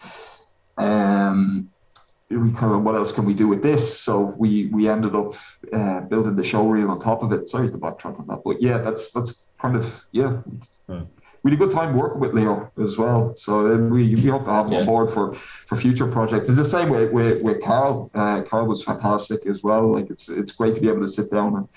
Um, 0.78 1.70
we 2.32 2.52
kind 2.54 2.74
of 2.74 2.82
what 2.82 2.96
else 2.96 3.12
can 3.12 3.26
we 3.26 3.36
do 3.36 3.48
with 3.48 3.62
this? 3.62 4.00
So 4.00 4.34
we 4.38 4.68
we 4.68 4.88
ended 4.88 5.16
up 5.16 5.36
uh, 5.72 6.00
building 6.02 6.36
the 6.36 6.44
show 6.44 6.66
reel 6.68 6.90
on 6.90 6.98
top 6.98 7.22
of 7.22 7.32
it. 7.32 7.48
Sorry 7.48 7.70
to 7.70 7.78
backtrack 7.78 8.20
on 8.20 8.26
that, 8.28 8.42
but 8.44 8.60
yeah, 8.60 8.80
that's 8.80 9.12
that's 9.12 9.46
kind 9.62 9.76
of 9.76 10.06
yeah. 10.12 10.42
Hmm. 10.88 11.04
We 11.44 11.52
had 11.52 11.60
a 11.60 11.66
good 11.66 11.74
time 11.74 11.96
working 11.96 12.20
with 12.20 12.34
Leo 12.36 12.72
as 12.84 12.98
well, 13.00 13.36
so 13.36 13.76
we, 13.76 14.14
we 14.14 14.30
hope 14.30 14.46
to 14.46 14.52
have 14.52 14.68
him 14.68 14.74
yeah. 14.74 14.80
on 14.82 14.86
board 14.86 15.10
for, 15.10 15.34
for 15.34 15.76
future 15.76 16.06
projects. 16.06 16.50
It's 16.50 16.58
the 16.58 16.64
same 16.66 16.90
way 16.90 17.08
with, 17.08 17.42
with 17.42 17.64
Carl. 17.64 18.12
Uh, 18.14 18.44
Carl 18.44 18.68
was 18.68 18.84
fantastic 18.84 19.48
as 19.48 19.64
well. 19.64 19.88
Like 19.88 20.12
it's 20.12 20.30
it's 20.30 20.52
great 20.52 20.76
to 20.76 20.82
be 20.82 20.88
able 20.88 21.02
to 21.02 21.08
sit 21.08 21.32
down 21.32 21.56
and 21.56 21.68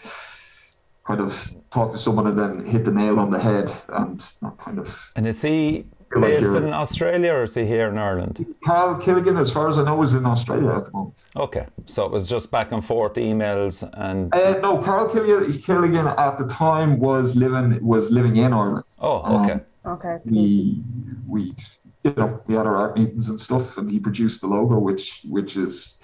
kind 1.06 1.20
of 1.20 1.54
talk 1.70 1.92
to 1.92 1.98
someone 1.98 2.26
and 2.26 2.38
then 2.38 2.66
hit 2.66 2.84
the 2.84 2.92
nail 2.92 3.18
on 3.18 3.30
the 3.30 3.38
head 3.38 3.72
and 3.88 4.22
kind 4.58 4.78
of. 4.78 5.12
And 5.16 5.26
is 5.26 5.40
he 5.40 5.86
based 6.20 6.54
in 6.54 6.72
Australia 6.72 7.32
or 7.32 7.44
is 7.44 7.54
he 7.54 7.64
here 7.64 7.88
in 7.88 7.98
Ireland? 7.98 8.44
Carl 8.64 9.00
Killigan, 9.00 9.40
as 9.40 9.50
far 9.50 9.68
as 9.68 9.78
I 9.78 9.84
know, 9.84 10.02
is 10.02 10.14
in 10.14 10.26
Australia 10.26 10.70
at 10.70 10.86
the 10.86 10.92
moment. 10.92 11.14
Okay, 11.36 11.66
so 11.86 12.04
it 12.06 12.12
was 12.12 12.28
just 12.28 12.50
back 12.50 12.72
and 12.72 12.84
forth 12.84 13.14
emails 13.14 13.88
and. 13.94 14.34
Uh, 14.34 14.58
no, 14.60 14.78
Carl 14.82 15.08
Killigan 15.08 16.18
at 16.18 16.38
the 16.38 16.46
time 16.46 16.98
was 16.98 17.36
living 17.36 17.84
was 17.84 18.10
living 18.10 18.36
in 18.36 18.52
Ireland. 18.52 18.84
Oh, 18.98 19.42
okay. 19.42 19.60
Um, 19.84 19.92
okay. 19.92 20.16
We 20.24 20.82
we 21.26 21.54
you 22.02 22.14
know 22.16 22.42
we 22.46 22.54
had 22.54 22.66
our 22.66 22.76
art 22.76 22.96
meetings 22.96 23.28
and 23.28 23.38
stuff, 23.38 23.78
and 23.78 23.90
he 23.90 23.98
produced 23.98 24.40
the 24.40 24.46
logo, 24.46 24.78
which 24.78 25.22
which 25.28 25.56
is. 25.56 25.96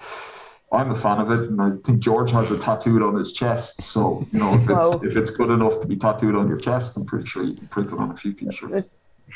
I'm 0.73 0.91
a 0.91 0.95
fan 0.95 1.19
of 1.19 1.29
it, 1.31 1.49
and 1.49 1.61
I 1.61 1.71
think 1.83 1.99
George 1.99 2.31
has 2.31 2.49
it 2.49 2.61
tattooed 2.61 3.01
on 3.01 3.15
his 3.15 3.33
chest. 3.33 3.81
So 3.81 4.25
you 4.31 4.39
know, 4.39 4.53
if 4.53 4.69
it's 4.69 5.03
if 5.03 5.17
it's 5.17 5.29
good 5.29 5.49
enough 5.49 5.81
to 5.81 5.87
be 5.87 5.97
tattooed 5.97 6.33
on 6.33 6.47
your 6.47 6.55
chest, 6.57 6.95
I'm 6.95 7.03
pretty 7.03 7.25
sure 7.25 7.43
you 7.43 7.55
can 7.55 7.67
print 7.67 7.91
it 7.91 7.99
on 7.99 8.09
a 8.09 8.15
few 8.15 8.31
t-shirts 8.31 8.87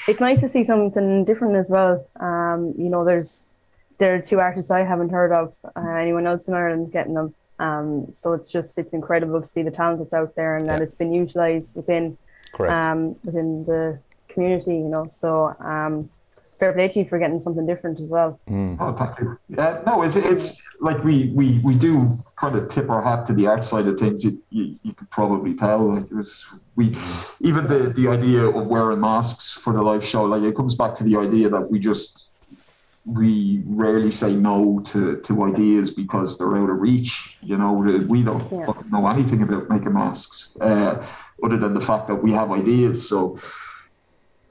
it's 0.08 0.20
nice 0.20 0.42
to 0.42 0.50
see 0.50 0.64
something 0.64 1.26
different 1.26 1.56
as 1.56 1.70
well. 1.70 2.08
Um, 2.20 2.74
you 2.78 2.90
know, 2.90 3.04
there's 3.04 3.48
there 3.98 4.16
are 4.16 4.22
two 4.22 4.40
artists 4.40 4.72
I 4.72 4.84
haven't 4.84 5.10
heard 5.10 5.32
of. 5.32 5.54
Uh, 5.76 5.96
anyone 5.96 6.28
else 6.28 6.48
in 6.48 6.54
Ireland 6.54 6.92
getting 6.92 7.14
them? 7.14 7.34
Um, 7.60 8.08
so 8.12 8.34
it's 8.34 8.52
just 8.52 8.78
it's 8.78 8.94
incredible 8.94 9.42
to 9.42 9.48
see 9.48 9.64
the 9.64 9.72
talent 9.72 10.00
that's 10.00 10.14
out 10.14 10.36
there 10.36 10.58
and 10.58 10.66
yeah. 10.66 10.74
that 10.74 10.82
it's 10.82 10.96
been 10.96 11.14
utilised 11.14 11.76
within 11.76 12.18
um, 12.60 13.16
within 13.24 13.64
the 13.66 14.00
community. 14.28 14.76
You 14.76 14.90
know, 14.90 15.08
so 15.08 15.56
um, 15.60 16.10
fair 16.60 16.74
play 16.74 16.88
to 16.88 17.00
you 17.00 17.06
for 17.06 17.20
getting 17.20 17.40
something 17.40 17.66
different 17.66 18.00
as 18.00 18.10
well. 18.10 18.40
Mm. 18.50 18.78
Oh, 18.80 18.94
thank 18.94 19.20
you. 19.20 19.38
Yeah, 19.50 19.82
no, 19.86 20.04
it's 20.04 20.16
it's 20.16 20.62
like 20.80 21.04
we 21.04 21.32
we 21.34 21.60
we 21.60 21.76
do 21.76 22.18
kind 22.36 22.56
of 22.56 22.70
tip 22.70 22.90
our 22.90 23.02
hat 23.02 23.26
to 23.28 23.34
the 23.34 23.48
art 23.48 23.64
side 23.64 23.88
of 23.88 24.00
things. 24.00 24.24
You, 24.24 24.42
you, 24.50 24.76
you 24.84 24.94
could 24.94 25.10
probably 25.10 25.54
tell 25.54 25.94
like 25.94 26.06
it 26.06 26.14
was 26.16 26.46
we 26.76 26.96
even 27.42 27.68
the 27.68 27.94
the 27.96 28.08
idea 28.08 28.44
of 28.44 28.68
wearing 28.68 29.02
masks 29.02 29.52
for 29.52 29.74
the 29.74 29.82
live 29.82 30.04
show 30.04 30.24
like 30.24 30.44
it 30.44 30.56
comes 30.56 30.76
back 30.76 30.96
to 30.96 31.04
the 31.04 31.18
idea 31.18 31.50
that 31.50 31.72
we 31.72 31.80
just 31.80 32.26
we 33.06 33.62
rarely 33.68 34.10
say 34.10 34.34
no 34.34 34.80
to, 34.80 35.18
to 35.22 35.44
ideas 35.44 35.92
because 35.92 36.38
they're 36.38 36.58
out 36.58 36.70
of 36.70 36.80
reach. 36.82 37.38
You 37.42 37.58
know, 37.58 37.74
we 37.74 38.24
don't 38.24 38.52
yeah. 38.52 38.74
know 38.90 39.08
anything 39.08 39.44
about 39.44 39.70
making 39.70 39.94
masks 39.94 40.56
uh, 40.60 41.06
other 41.44 41.58
than 41.58 41.74
the 41.76 41.82
fact 41.82 42.08
that 42.08 42.16
we 42.16 42.34
have 42.34 42.52
ideas. 42.52 43.08
So, 43.08 43.40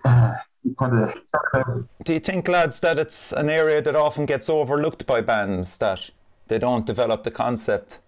uh, 0.04 0.34
kind 0.78 0.98
of. 0.98 1.88
Do 2.04 2.12
you 2.12 2.20
think, 2.20 2.48
lads, 2.48 2.80
that 2.80 2.98
it's 2.98 3.32
an 3.32 3.48
area 3.48 3.82
that 3.82 3.96
often 3.96 4.26
gets 4.26 4.48
overlooked 4.48 5.06
by 5.06 5.20
bands 5.20 5.78
that 5.78 6.10
they 6.48 6.58
don't 6.58 6.86
develop 6.86 7.24
the 7.24 7.30
concept? 7.30 8.00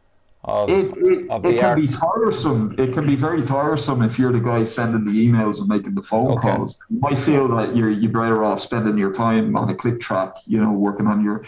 Of, 0.44 0.70
it, 0.70 0.96
it, 0.98 1.30
of 1.30 1.44
it 1.44 1.58
can 1.58 1.64
art. 1.64 1.78
be 1.78 1.88
tiresome. 1.88 2.76
It 2.78 2.92
can 2.92 3.04
be 3.04 3.16
very 3.16 3.42
tiresome 3.42 4.02
if 4.02 4.16
you're 4.16 4.32
the 4.32 4.40
guy 4.40 4.62
sending 4.62 5.04
the 5.04 5.26
emails 5.26 5.58
and 5.58 5.66
making 5.66 5.96
the 5.96 6.02
phone 6.02 6.32
okay. 6.32 6.54
calls. 6.54 6.78
You 6.88 7.00
might 7.00 7.18
feel 7.18 7.48
that 7.48 7.74
you're 7.74 7.90
you're 7.90 8.12
better 8.12 8.44
off 8.44 8.60
spending 8.60 8.96
your 8.96 9.12
time 9.12 9.56
on 9.56 9.68
a 9.70 9.74
click 9.74 9.98
track, 9.98 10.34
you 10.46 10.62
know, 10.62 10.70
working 10.70 11.08
on 11.08 11.24
your 11.24 11.42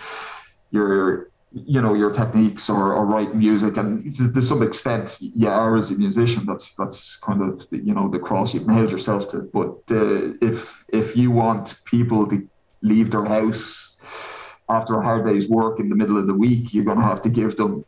your 0.73 1.31
you 1.67 1.81
know 1.81 1.95
your 1.95 2.11
techniques 2.11 2.69
or, 2.69 2.93
or 2.95 3.05
write 3.07 3.35
music 3.35 3.77
and 3.77 4.15
to, 4.17 4.33
to, 4.33 4.43
some 4.43 4.63
extent 4.63 5.17
you 5.21 5.49
are 5.49 5.77
as 5.77 5.91
a 5.91 5.95
musician 5.95 6.45
that's 6.47 6.75
that's 6.75 7.17
kind 7.17 7.43
of 7.43 7.69
the, 7.71 7.79
you 7.79 7.95
know 7.95 8.09
the 8.09 8.19
cross 8.19 8.55
you've 8.55 8.67
nailed 8.67 8.91
yourself 8.91 9.31
to. 9.31 9.43
But 9.53 9.77
uh, 9.91 10.35
if 10.41 10.85
if 10.89 11.17
you 11.17 11.31
want 11.31 11.81
people 11.85 12.27
to 12.29 12.49
leave 12.83 13.11
their 13.11 13.25
house 13.25 13.88
after 14.71 14.99
a 14.99 15.03
hard 15.03 15.25
day's 15.25 15.49
work 15.49 15.81
in 15.81 15.89
the 15.89 15.95
middle 15.95 16.19
of 16.19 16.27
the 16.27 16.35
week, 16.35 16.75
you're 16.75 16.85
going 16.85 16.99
to 16.99 17.05
have 17.05 17.23
to 17.23 17.31
give 17.31 17.57
them 17.57 17.85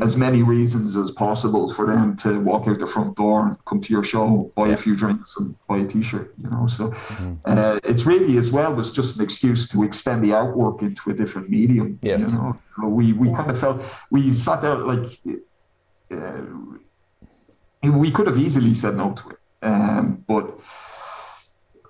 as 0.00 0.16
many 0.16 0.42
reasons 0.42 0.96
as 0.96 1.10
possible 1.10 1.72
for 1.72 1.86
them 1.86 2.16
to 2.16 2.40
walk 2.40 2.66
out 2.66 2.78
the 2.78 2.86
front 2.86 3.16
door 3.16 3.48
and 3.48 3.64
come 3.66 3.80
to 3.82 3.92
your 3.92 4.02
show, 4.02 4.50
buy 4.56 4.68
a 4.68 4.76
few 4.76 4.96
drinks 4.96 5.36
and 5.36 5.54
buy 5.68 5.78
a 5.78 5.84
t-shirt, 5.84 6.32
you 6.42 6.48
know. 6.48 6.66
So 6.66 6.88
mm-hmm. 6.88 7.34
uh, 7.44 7.78
it's 7.84 8.06
really 8.06 8.38
as 8.38 8.50
well 8.50 8.72
was 8.72 8.92
just 8.92 9.16
an 9.16 9.24
excuse 9.24 9.68
to 9.68 9.84
extend 9.84 10.24
the 10.24 10.30
artwork 10.30 10.80
into 10.80 11.10
a 11.10 11.14
different 11.14 11.50
medium. 11.50 11.98
Yes. 12.00 12.32
You 12.32 12.38
know? 12.38 12.58
so 12.80 12.88
we, 12.88 13.12
we 13.12 13.32
kind 13.34 13.50
of 13.50 13.60
felt, 13.60 13.82
we 14.10 14.32
sat 14.32 14.62
there 14.62 14.76
like, 14.76 15.20
uh, 16.10 16.40
we 17.82 18.10
could 18.10 18.26
have 18.26 18.38
easily 18.38 18.72
said 18.72 18.96
no 18.96 19.12
to 19.12 19.30
it. 19.30 19.38
Um, 19.62 20.24
but 20.26 20.58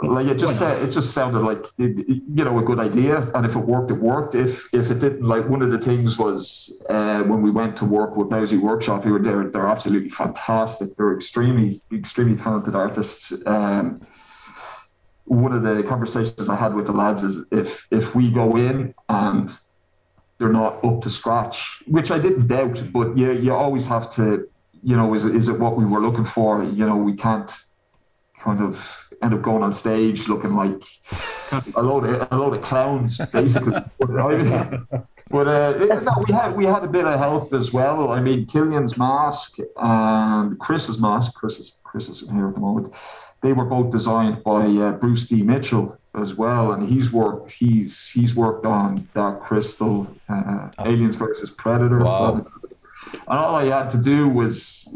like 0.02 0.26
it 0.26 0.38
just 0.38 0.60
uh, 0.60 0.66
it 0.66 0.88
just 0.88 1.12
sounded 1.12 1.40
like 1.40 1.64
it, 1.78 2.06
you 2.08 2.44
know 2.44 2.58
a 2.58 2.62
good 2.62 2.78
idea 2.78 3.30
and 3.34 3.46
if 3.46 3.56
it 3.56 3.60
worked 3.60 3.90
it 3.90 3.94
worked. 3.94 4.34
If 4.34 4.68
if 4.72 4.90
it 4.90 4.98
didn't 4.98 5.22
like 5.22 5.48
one 5.48 5.62
of 5.62 5.70
the 5.70 5.78
things 5.78 6.18
was 6.18 6.82
uh, 6.88 7.22
when 7.22 7.42
we 7.42 7.50
went 7.50 7.76
to 7.78 7.84
work 7.84 8.16
with 8.16 8.28
Mousy 8.28 8.58
Workshop 8.58 9.04
who 9.04 9.12
were 9.12 9.18
there 9.18 9.48
they're 9.48 9.66
absolutely 9.66 10.10
fantastic. 10.10 10.96
They're 10.96 11.14
extremely 11.14 11.80
extremely 11.92 12.36
talented 12.36 12.74
artists. 12.74 13.32
Um, 13.46 14.00
one 15.24 15.52
of 15.52 15.62
the 15.62 15.82
conversations 15.82 16.48
I 16.48 16.56
had 16.56 16.74
with 16.74 16.86
the 16.86 16.92
lads 16.92 17.22
is 17.22 17.44
if 17.50 17.86
if 17.90 18.14
we 18.14 18.30
go 18.30 18.56
in 18.56 18.94
and 19.08 19.50
they're 20.38 20.52
not 20.52 20.84
up 20.84 21.00
to 21.02 21.10
scratch 21.10 21.82
which 21.86 22.10
I 22.10 22.18
didn't 22.18 22.46
doubt 22.46 22.92
but 22.92 23.16
you, 23.16 23.32
you 23.32 23.54
always 23.54 23.86
have 23.86 24.12
to 24.14 24.48
you 24.82 24.96
know 24.96 25.14
is, 25.14 25.24
is 25.24 25.48
it 25.48 25.58
what 25.58 25.76
we 25.76 25.84
were 25.84 26.00
looking 26.00 26.24
for? 26.24 26.62
You 26.62 26.86
know 26.86 26.96
we 26.96 27.14
can't 27.14 27.52
kind 28.38 28.60
of 28.60 29.05
end 29.22 29.34
up 29.34 29.42
going 29.42 29.62
on 29.62 29.72
stage 29.72 30.28
looking 30.28 30.54
like 30.54 30.82
a 31.74 31.82
load 31.82 32.04
of 32.04 32.28
a 32.30 32.36
load 32.36 32.56
of 32.56 32.62
clowns, 32.62 33.18
basically. 33.32 33.72
but, 33.98 35.48
uh, 35.48 35.72
no, 36.00 36.12
we 36.26 36.32
had 36.32 36.56
we 36.56 36.64
had 36.64 36.84
a 36.84 36.88
bit 36.88 37.04
of 37.04 37.18
help 37.18 37.52
as 37.52 37.72
well. 37.72 38.10
I 38.10 38.20
mean, 38.20 38.46
Killian's 38.46 38.96
mask 38.96 39.58
and 39.76 40.58
Chris's 40.58 40.98
mask. 40.98 41.34
Chris 41.34 41.58
is 41.58 41.78
Chris 41.82 42.08
is 42.08 42.28
here 42.30 42.48
at 42.48 42.54
the 42.54 42.60
moment. 42.60 42.94
They 43.42 43.52
were 43.52 43.64
both 43.64 43.90
designed 43.90 44.42
by 44.42 44.66
uh, 44.66 44.92
Bruce 44.92 45.28
D. 45.28 45.42
Mitchell 45.42 45.98
as 46.14 46.34
well, 46.34 46.72
and 46.72 46.88
he's 46.88 47.12
worked 47.12 47.52
he's 47.52 48.10
he's 48.10 48.34
worked 48.34 48.66
on 48.66 49.08
Dark 49.14 49.42
Crystal, 49.42 50.06
uh, 50.28 50.70
oh. 50.78 50.84
Aliens 50.86 51.14
versus 51.14 51.50
Predator. 51.50 51.98
Wow. 51.98 52.46
And 53.12 53.38
all 53.38 53.54
I 53.54 53.66
had 53.66 53.90
to 53.90 53.98
do 53.98 54.28
was 54.28 54.92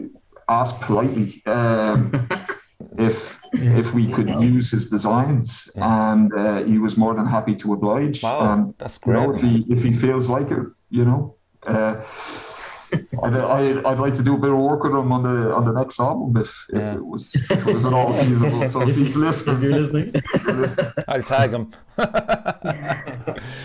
ask 0.48 0.80
politely 0.80 1.42
um, 1.46 2.28
if 3.08 3.38
if 3.52 3.92
we 3.94 4.04
could 4.12 4.28
use 4.54 4.70
his 4.70 4.84
designs, 4.90 5.68
Yeah. 5.74 6.12
and 6.12 6.32
uh, 6.34 6.62
he 6.64 6.78
was 6.78 6.96
more 6.96 7.14
than 7.14 7.26
happy 7.26 7.54
to 7.62 7.72
oblige. 7.72 8.22
Wow, 8.22 8.52
and 8.52 8.74
that's 8.78 8.98
you 9.06 9.12
know, 9.12 9.34
if 9.34 9.42
he, 9.42 9.52
if 9.68 9.82
he 9.82 9.92
feels 9.92 10.28
like 10.28 10.50
it, 10.50 10.66
you 10.90 11.04
know. 11.04 11.34
Uh, 11.66 11.94
I'd, 13.22 13.34
I'd, 13.36 13.84
I'd 13.88 13.98
like 14.00 14.14
to 14.14 14.22
do 14.22 14.34
a 14.34 14.38
bit 14.38 14.50
of 14.50 14.58
work 14.58 14.82
with 14.82 14.92
him 14.92 15.12
on 15.12 15.22
the 15.22 15.54
on 15.54 15.64
the 15.64 15.72
next 15.80 16.00
album 16.00 16.36
if, 16.36 16.50
if 16.72 16.78
Yeah. 16.80 16.94
it 16.94 17.04
was 17.06 17.30
if 17.34 17.66
it 17.66 17.74
was 17.74 17.86
at 17.86 17.92
all 17.92 18.12
feasible. 18.12 18.68
So 18.68 18.80
if 18.88 18.96
he's 18.96 19.10
If 19.10 19.16
listening, 19.16 19.70
listening. 19.70 20.10
if 20.34 20.42
you're 20.44 20.54
listening, 20.64 20.92
I'll 21.08 21.22
tag 21.22 21.50
him. 21.52 21.70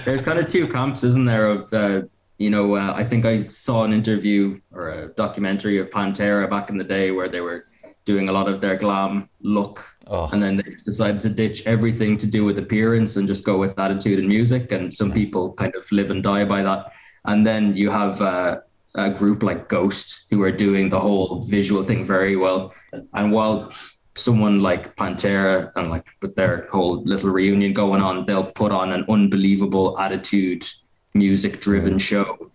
There's 0.06 0.22
kind 0.22 0.40
of 0.40 0.50
two 0.52 0.68
camps, 0.68 1.04
isn't 1.04 1.26
there? 1.26 1.48
Of 1.50 1.74
uh, 1.74 2.02
you 2.38 2.50
know, 2.50 2.76
uh, 2.76 2.94
I 2.96 3.04
think 3.04 3.26
I 3.26 3.40
saw 3.40 3.84
an 3.84 3.94
interview 3.94 4.60
or 4.72 4.90
a 4.90 5.08
documentary 5.14 5.78
of 5.80 5.90
Pantera 5.90 6.50
back 6.50 6.70
in 6.70 6.78
the 6.78 6.84
day 6.84 7.12
where 7.12 7.30
they 7.30 7.42
were 7.42 7.66
doing 8.06 8.30
a 8.30 8.32
lot 8.32 8.48
of 8.48 8.62
their 8.62 8.76
glam 8.76 9.30
look, 9.42 9.84
Oh. 10.08 10.30
and 10.32 10.42
then 10.42 10.58
they 10.58 10.76
decided 10.86 11.22
to 11.22 11.30
ditch 11.30 11.66
everything 11.66 12.18
to 12.20 12.28
do 12.28 12.46
with 12.46 12.60
appearance 12.60 13.16
and 13.16 13.28
just 13.28 13.44
go 13.44 13.58
with 13.58 13.78
attitude 13.80 14.20
and 14.20 14.28
music. 14.28 14.72
And 14.72 14.94
some 14.94 15.12
people 15.12 15.54
kind 15.54 15.74
of 15.76 15.92
live 15.92 16.12
and 16.12 16.22
die 16.22 16.46
by 16.46 16.62
that. 16.62 16.92
And 17.26 17.46
then 17.46 17.76
you 17.76 17.90
have 17.90 18.22
uh, 18.22 18.60
a 18.94 19.10
group 19.10 19.42
like 19.42 19.68
Ghost 19.68 20.28
who 20.30 20.44
are 20.44 20.52
doing 20.52 20.90
the 20.90 21.00
whole 21.00 21.42
visual 21.44 21.84
thing 21.84 22.06
very 22.06 22.36
well. 22.36 22.72
And 23.14 23.32
while 23.32 23.72
someone 24.14 24.62
like 24.62 24.96
Pantera 24.96 25.72
and 25.76 25.90
like 25.90 26.06
with 26.22 26.36
their 26.36 26.68
whole 26.72 27.04
little 27.04 27.32
reunion 27.32 27.74
going 27.74 28.02
on, 28.02 28.26
they'll 28.28 28.52
put 28.52 28.72
on 28.72 28.92
an 28.92 29.06
unbelievable 29.10 30.00
attitude, 30.00 30.64
music 31.16 31.60
driven 31.62 31.98
show. 31.98 32.52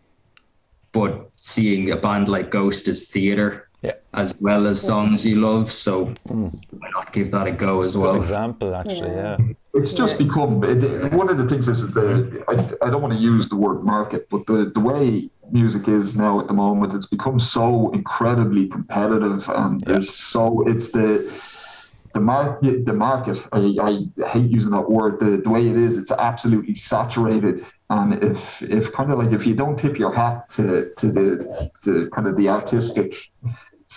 But 0.92 1.30
seeing 1.40 1.90
a 1.90 1.96
band 1.96 2.28
like 2.28 2.50
Ghost 2.52 2.86
is 2.86 3.10
theater 3.10 3.68
Yeah. 3.82 3.92
as 4.12 4.36
well 4.40 4.66
as 4.66 4.80
songs 4.80 5.24
you 5.24 5.40
love. 5.40 5.72
So 5.72 6.06
hmm. 6.28 6.48
why 6.70 6.90
not 6.90 7.12
give 7.12 7.30
that 7.30 7.46
a 7.46 7.52
go 7.52 7.82
as 7.82 7.94
Good 7.94 8.02
well? 8.02 8.16
example, 8.16 8.74
actually. 8.74 9.12
Yeah. 9.12 9.38
it's 9.74 9.92
just 9.92 10.18
become 10.18 10.62
it, 10.64 11.12
one 11.12 11.30
of 11.30 11.38
the 11.38 11.48
things 11.48 11.68
is 11.68 11.94
the 11.94 12.44
I, 12.48 12.86
I 12.86 12.90
don't 12.90 13.02
want 13.02 13.14
to 13.14 13.20
use 13.20 13.48
the 13.48 13.56
word 13.56 13.82
market, 13.82 14.28
but 14.28 14.46
the 14.46 14.70
the 14.74 14.80
way 14.80 15.30
music 15.50 15.88
is 15.88 16.16
now 16.16 16.40
at 16.40 16.46
the 16.48 16.54
moment, 16.54 16.94
it's 16.94 17.06
become 17.06 17.38
so 17.38 17.90
incredibly 17.92 18.68
competitive, 18.68 19.48
and 19.48 19.80
there's 19.80 20.14
so 20.14 20.62
it's 20.66 20.92
the 20.92 21.32
the 22.12 22.20
market 22.20 22.84
the 22.84 22.92
market 22.92 23.38
I, 23.52 23.76
I 23.80 24.26
hate 24.28 24.50
using 24.50 24.72
that 24.72 24.90
word 24.90 25.20
the, 25.20 25.36
the 25.36 25.48
way 25.48 25.68
it 25.68 25.76
is 25.76 25.96
it's 25.96 26.10
absolutely 26.10 26.74
saturated 26.74 27.64
and 27.88 28.22
if 28.22 28.62
if 28.62 28.92
kind 28.92 29.12
of 29.12 29.18
like 29.18 29.32
if 29.32 29.46
you 29.46 29.54
don't 29.54 29.78
tip 29.78 29.98
your 29.98 30.12
hat 30.12 30.48
to 30.50 30.92
to 30.96 31.12
the 31.12 31.70
to 31.84 32.10
kind 32.10 32.26
of 32.26 32.36
the 32.36 32.48
artistic 32.48 33.14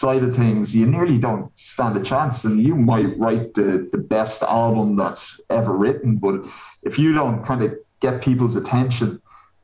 side 0.02 0.24
of 0.24 0.36
things 0.36 0.76
you 0.76 0.86
nearly 0.88 1.20
don't 1.20 1.56
stand 1.58 1.96
a 1.96 2.02
chance 2.02 2.46
and 2.46 2.56
you 2.68 2.74
might 2.92 3.12
write 3.20 3.54
the 3.54 3.88
the 3.92 3.98
best 4.16 4.42
album 4.42 4.96
that's 4.96 5.40
ever 5.52 5.74
written 5.84 6.18
but 6.18 6.36
if 6.82 6.98
you 6.98 7.14
don't 7.14 7.46
kind 7.46 7.62
of 7.62 7.70
get 8.00 8.20
people's 8.28 8.56
attention 8.56 9.22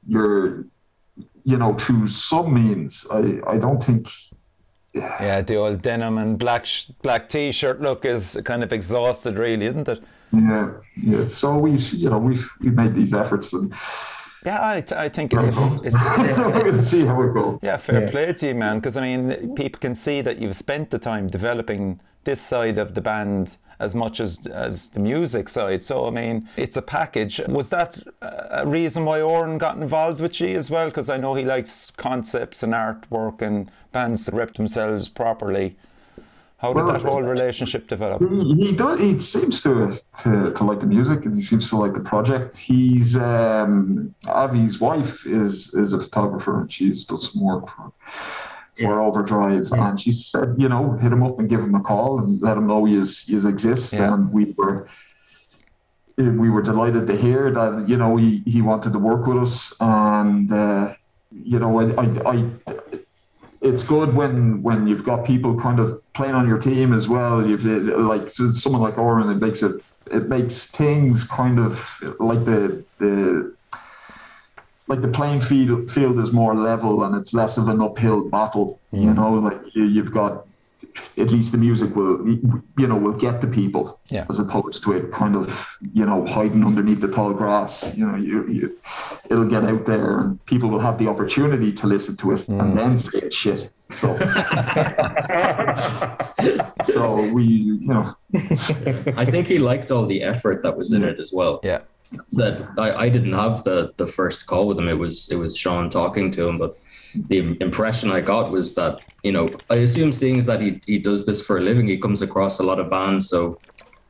you're 0.07 0.65
you 1.51 1.57
know 1.57 1.73
through 1.83 2.07
some 2.07 2.53
means 2.53 3.07
i 3.11 3.21
i 3.53 3.57
don't 3.57 3.81
think 3.87 4.03
Yeah, 4.93 5.41
the 5.49 5.55
old 5.55 5.81
denim 5.81 6.17
and 6.17 6.37
black 6.37 6.65
sh- 6.65 6.91
black 7.03 7.23
t-shirt 7.29 7.79
look 7.79 8.05
is 8.05 8.23
kind 8.43 8.63
of 8.63 8.71
exhausted, 8.73 9.37
really, 9.37 9.67
isn't 9.71 9.87
it? 9.87 9.99
Yeah, 10.33 10.65
yeah. 11.11 11.27
So 11.27 11.47
we've 11.65 11.93
you 12.03 12.09
know, 12.11 12.17
we've 12.27 12.45
we've 12.61 12.73
made 12.83 12.93
these 12.95 13.13
efforts, 13.13 13.53
and 13.53 13.71
Yeah, 14.45 14.59
I, 14.61 14.81
t- 14.81 14.95
I 14.95 15.09
think 15.09 15.33
it's, 15.33 15.47
a, 15.47 15.79
it's 15.83 15.97
we're 16.17 16.51
going 16.63 16.75
to 16.75 16.81
see 16.81 17.05
how 17.05 17.21
it 17.23 17.33
goes. 17.33 17.59
yeah, 17.61 17.77
fair 17.77 18.03
Yeah. 18.03 18.09
play 18.11 18.31
to 18.33 18.47
you, 18.47 18.55
man. 18.55 18.77
Because 18.79 18.95
I 18.97 19.01
mean, 19.01 19.53
people 19.55 19.79
can 19.79 19.93
see 19.95 20.21
that 20.21 20.37
you've 20.39 20.55
spent 20.55 20.91
the 20.91 20.99
time 20.99 21.27
developing 21.27 21.99
this 22.23 22.41
side 22.41 22.77
of 22.77 22.93
the 22.95 23.01
band 23.01 23.57
as 23.79 23.95
much 23.95 24.19
as 24.19 24.45
as 24.47 24.89
the 24.89 24.99
music 24.99 25.47
side. 25.49 25.83
So 25.83 26.05
I 26.05 26.09
mean, 26.11 26.47
it's 26.57 26.77
a 26.77 26.81
package. 26.81 27.39
Was 27.47 27.69
that 27.71 28.01
a 28.21 28.65
reason 28.67 29.05
why 29.05 29.21
Oren 29.21 29.57
got 29.57 29.77
involved 29.77 30.19
with 30.21 30.39
you 30.41 30.55
as 30.57 30.69
well? 30.69 30.87
Because 30.87 31.09
I 31.09 31.17
know 31.17 31.33
he 31.35 31.43
likes 31.45 31.91
concepts 31.91 32.61
and 32.63 32.73
artwork 32.73 33.41
and 33.41 33.69
bands 33.91 34.25
that 34.25 34.35
rep 34.35 34.53
themselves 34.53 35.09
properly. 35.09 35.77
How 36.61 36.73
did 36.73 36.83
Well, 36.83 36.91
that 36.91 37.01
whole 37.01 37.21
relationship 37.23 37.87
develop? 37.87 38.21
He, 38.21 38.53
he 38.67 38.71
does. 38.73 38.99
He 38.99 39.17
seems 39.21 39.61
to, 39.61 39.97
to 40.23 40.51
to 40.51 40.63
like 40.69 40.81
the 40.81 40.87
music, 40.97 41.25
and 41.25 41.33
he 41.33 41.41
seems 41.41 41.69
to 41.69 41.77
like 41.77 41.93
the 41.93 42.01
project. 42.13 42.57
He's 42.57 43.15
um, 43.15 44.13
Avi's 44.27 44.79
wife 44.81 45.25
is 45.25 45.73
is 45.73 45.93
a 45.93 45.99
photographer, 46.05 46.59
and 46.59 46.69
she's 46.71 47.05
done 47.05 47.19
some 47.19 47.41
work 47.43 47.69
for 47.69 47.93
for 48.79 49.01
Overdrive, 49.01 49.67
Yeah. 49.71 49.89
and 49.89 49.99
she 49.99 50.11
said, 50.11 50.55
you 50.57 50.69
know, 50.69 50.83
hit 51.01 51.11
him 51.11 51.23
up 51.23 51.37
and 51.39 51.49
give 51.49 51.59
him 51.61 51.75
a 51.75 51.81
call 51.81 52.19
and 52.19 52.41
let 52.41 52.55
him 52.57 52.67
know 52.67 52.83
he 52.85 52.95
is 52.97 53.09
he 53.27 53.35
exist, 53.35 53.93
Yeah. 53.93 54.13
and 54.13 54.31
we 54.33 54.53
were. 54.57 54.87
We 56.17 56.49
were 56.49 56.61
delighted 56.61 57.07
to 57.07 57.15
hear 57.15 57.49
that 57.59 57.87
you 57.87 57.95
know 57.95 58.17
he, 58.17 58.43
he 58.45 58.61
wanted 58.61 58.91
to 58.91 58.99
work 58.99 59.25
with 59.25 59.37
us, 59.37 59.73
and 59.79 60.51
uh, 60.51 60.93
you 61.31 61.57
know 61.59 61.71
I, 61.79 61.85
I, 62.03 62.05
I 62.33 62.37
it's 63.61 63.83
good 63.83 64.15
when 64.15 64.63
when 64.63 64.87
you've 64.87 65.03
got 65.03 65.25
people 65.25 65.59
kind 65.59 65.79
of 65.79 66.01
playing 66.13 66.35
on 66.35 66.47
your 66.47 66.57
team 66.57 66.93
as 66.93 67.07
well. 67.07 67.45
You've 67.45 67.65
like 67.65 68.29
so 68.29 68.51
someone 68.51 68.81
like 68.81 68.97
Oren, 68.97 69.29
it 69.29 69.41
makes 69.41 69.61
it 69.61 69.81
it 70.11 70.27
makes 70.27 70.67
things 70.67 71.23
kind 71.23 71.59
of 71.59 72.01
like 72.19 72.45
the 72.45 72.83
the 72.99 73.53
like 74.87 75.01
the 75.01 75.07
playing 75.07 75.41
field 75.41 75.91
field 75.91 76.19
is 76.19 76.31
more 76.31 76.55
level 76.55 77.03
and 77.03 77.15
it's 77.15 77.33
less 77.33 77.57
of 77.57 77.67
an 77.67 77.81
uphill 77.81 78.29
battle. 78.29 78.79
You 78.91 79.09
mm. 79.09 79.15
know, 79.15 79.33
like 79.33 79.75
you, 79.75 79.83
you've 79.85 80.11
got 80.11 80.45
at 81.17 81.31
least 81.31 81.51
the 81.51 81.57
music 81.57 81.95
will 81.95 82.27
you 82.27 82.87
know 82.87 82.95
will 82.95 83.13
get 83.13 83.41
to 83.41 83.47
people 83.47 83.99
Yeah. 84.09 84.25
as 84.29 84.39
opposed 84.39 84.83
to 84.83 84.93
it 84.93 85.11
kind 85.11 85.35
of 85.35 85.77
you 85.93 86.05
know 86.05 86.25
hiding 86.25 86.65
underneath 86.65 87.01
the 87.01 87.07
tall 87.07 87.33
grass 87.33 87.89
you 87.95 88.05
know 88.05 88.15
you, 88.15 88.47
you 88.47 88.77
it'll 89.29 89.45
get 89.45 89.63
out 89.63 89.85
there 89.85 90.19
and 90.19 90.43
people 90.45 90.69
will 90.69 90.79
have 90.79 90.97
the 90.97 91.07
opportunity 91.07 91.71
to 91.73 91.87
listen 91.87 92.15
to 92.17 92.31
it 92.31 92.47
and 92.47 92.73
mm. 92.73 92.75
then 92.75 92.97
say 92.97 93.19
it's 93.19 93.35
shit 93.35 93.71
so 93.89 94.17
so 96.93 97.27
we 97.33 97.43
you 97.43 97.87
know 97.87 98.15
I 99.17 99.25
think 99.25 99.47
he 99.47 99.57
liked 99.57 99.91
all 99.91 100.05
the 100.05 100.21
effort 100.21 100.61
that 100.63 100.77
was 100.77 100.91
in 100.91 101.03
it 101.03 101.19
as 101.19 101.33
well. 101.33 101.59
Yeah. 101.63 101.79
Said 102.27 102.67
I, 102.77 103.05
I 103.05 103.09
didn't 103.09 103.33
have 103.33 103.63
the 103.63 103.93
the 103.97 104.07
first 104.07 104.47
call 104.47 104.67
with 104.67 104.77
him. 104.77 104.87
It 104.87 104.97
was 104.97 105.29
it 105.31 105.35
was 105.37 105.57
Sean 105.57 105.89
talking 105.89 106.31
to 106.31 106.47
him, 106.47 106.57
but 106.57 106.77
the 107.15 107.57
impression 107.61 108.11
I 108.11 108.21
got 108.21 108.51
was 108.51 108.75
that 108.75 109.03
you 109.23 109.31
know 109.31 109.47
I 109.69 109.75
assume 109.75 110.11
seeing 110.11 110.37
as 110.37 110.45
that 110.45 110.61
he 110.61 110.81
he 110.85 110.99
does 110.99 111.25
this 111.25 111.45
for 111.45 111.57
a 111.57 111.61
living, 111.61 111.87
he 111.87 111.97
comes 111.97 112.21
across 112.21 112.59
a 112.59 112.63
lot 112.63 112.79
of 112.79 112.89
bands, 112.89 113.29
so 113.29 113.59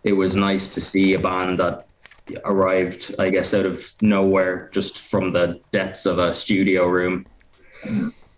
it 0.03 0.13
was 0.13 0.35
nice 0.35 0.67
to 0.69 0.81
see 0.81 1.13
a 1.13 1.19
band 1.19 1.59
that 1.59 1.87
arrived, 2.45 3.15
I 3.19 3.29
guess, 3.29 3.53
out 3.53 3.65
of 3.65 3.91
nowhere, 4.01 4.69
just 4.71 4.97
from 4.97 5.33
the 5.33 5.59
depths 5.71 6.05
of 6.05 6.19
a 6.19 6.33
studio 6.33 6.87
room. 6.87 7.25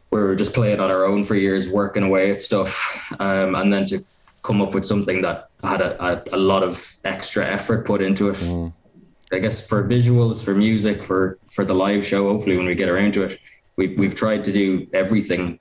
Where 0.09 0.23
we 0.23 0.27
were 0.27 0.35
just 0.35 0.53
playing 0.53 0.79
on 0.79 0.91
our 0.91 1.05
own 1.05 1.23
for 1.23 1.35
years, 1.35 1.69
working 1.69 2.03
away 2.03 2.31
at 2.31 2.41
stuff, 2.41 3.13
um, 3.19 3.55
and 3.55 3.71
then 3.71 3.85
to 3.87 4.05
come 4.43 4.61
up 4.61 4.73
with 4.73 4.85
something 4.85 5.21
that 5.21 5.49
had 5.63 5.81
a, 5.81 6.03
a, 6.03 6.23
a 6.33 6.37
lot 6.37 6.63
of 6.63 6.95
extra 7.05 7.45
effort 7.45 7.85
put 7.85 8.01
into 8.01 8.29
it. 8.29 8.71
I 9.31 9.39
guess 9.39 9.65
for 9.65 9.87
visuals, 9.87 10.43
for 10.43 10.53
music, 10.53 11.03
for 11.03 11.39
for 11.49 11.63
the 11.63 11.73
live 11.73 12.05
show. 12.05 12.27
Hopefully, 12.27 12.57
when 12.57 12.65
we 12.65 12.75
get 12.75 12.89
around 12.89 13.13
to 13.13 13.23
it, 13.23 13.39
we've 13.77 13.97
we've 13.97 14.15
tried 14.15 14.43
to 14.45 14.51
do 14.51 14.87
everything 14.93 15.59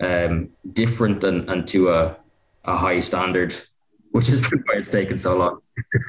um, 0.00 0.50
different 0.72 1.24
and, 1.24 1.48
and 1.50 1.66
to 1.68 1.90
a 1.90 2.16
a 2.64 2.76
high 2.76 3.00
standard, 3.00 3.54
which 4.10 4.28
is 4.28 4.42
why 4.50 4.74
it's 4.74 4.90
taken 4.90 5.16
so 5.16 5.36
long. 5.36 5.60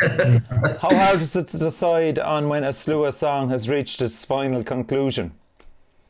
How 0.81 0.95
hard 0.95 1.21
is 1.21 1.35
it 1.35 1.49
to 1.49 1.57
decide 1.57 2.17
on 2.19 2.49
when 2.49 2.63
a 2.63 2.69
Sluagh 2.69 3.13
song 3.13 3.49
has 3.49 3.69
reached 3.69 4.01
its 4.01 4.25
final 4.25 4.63
conclusion? 4.63 5.33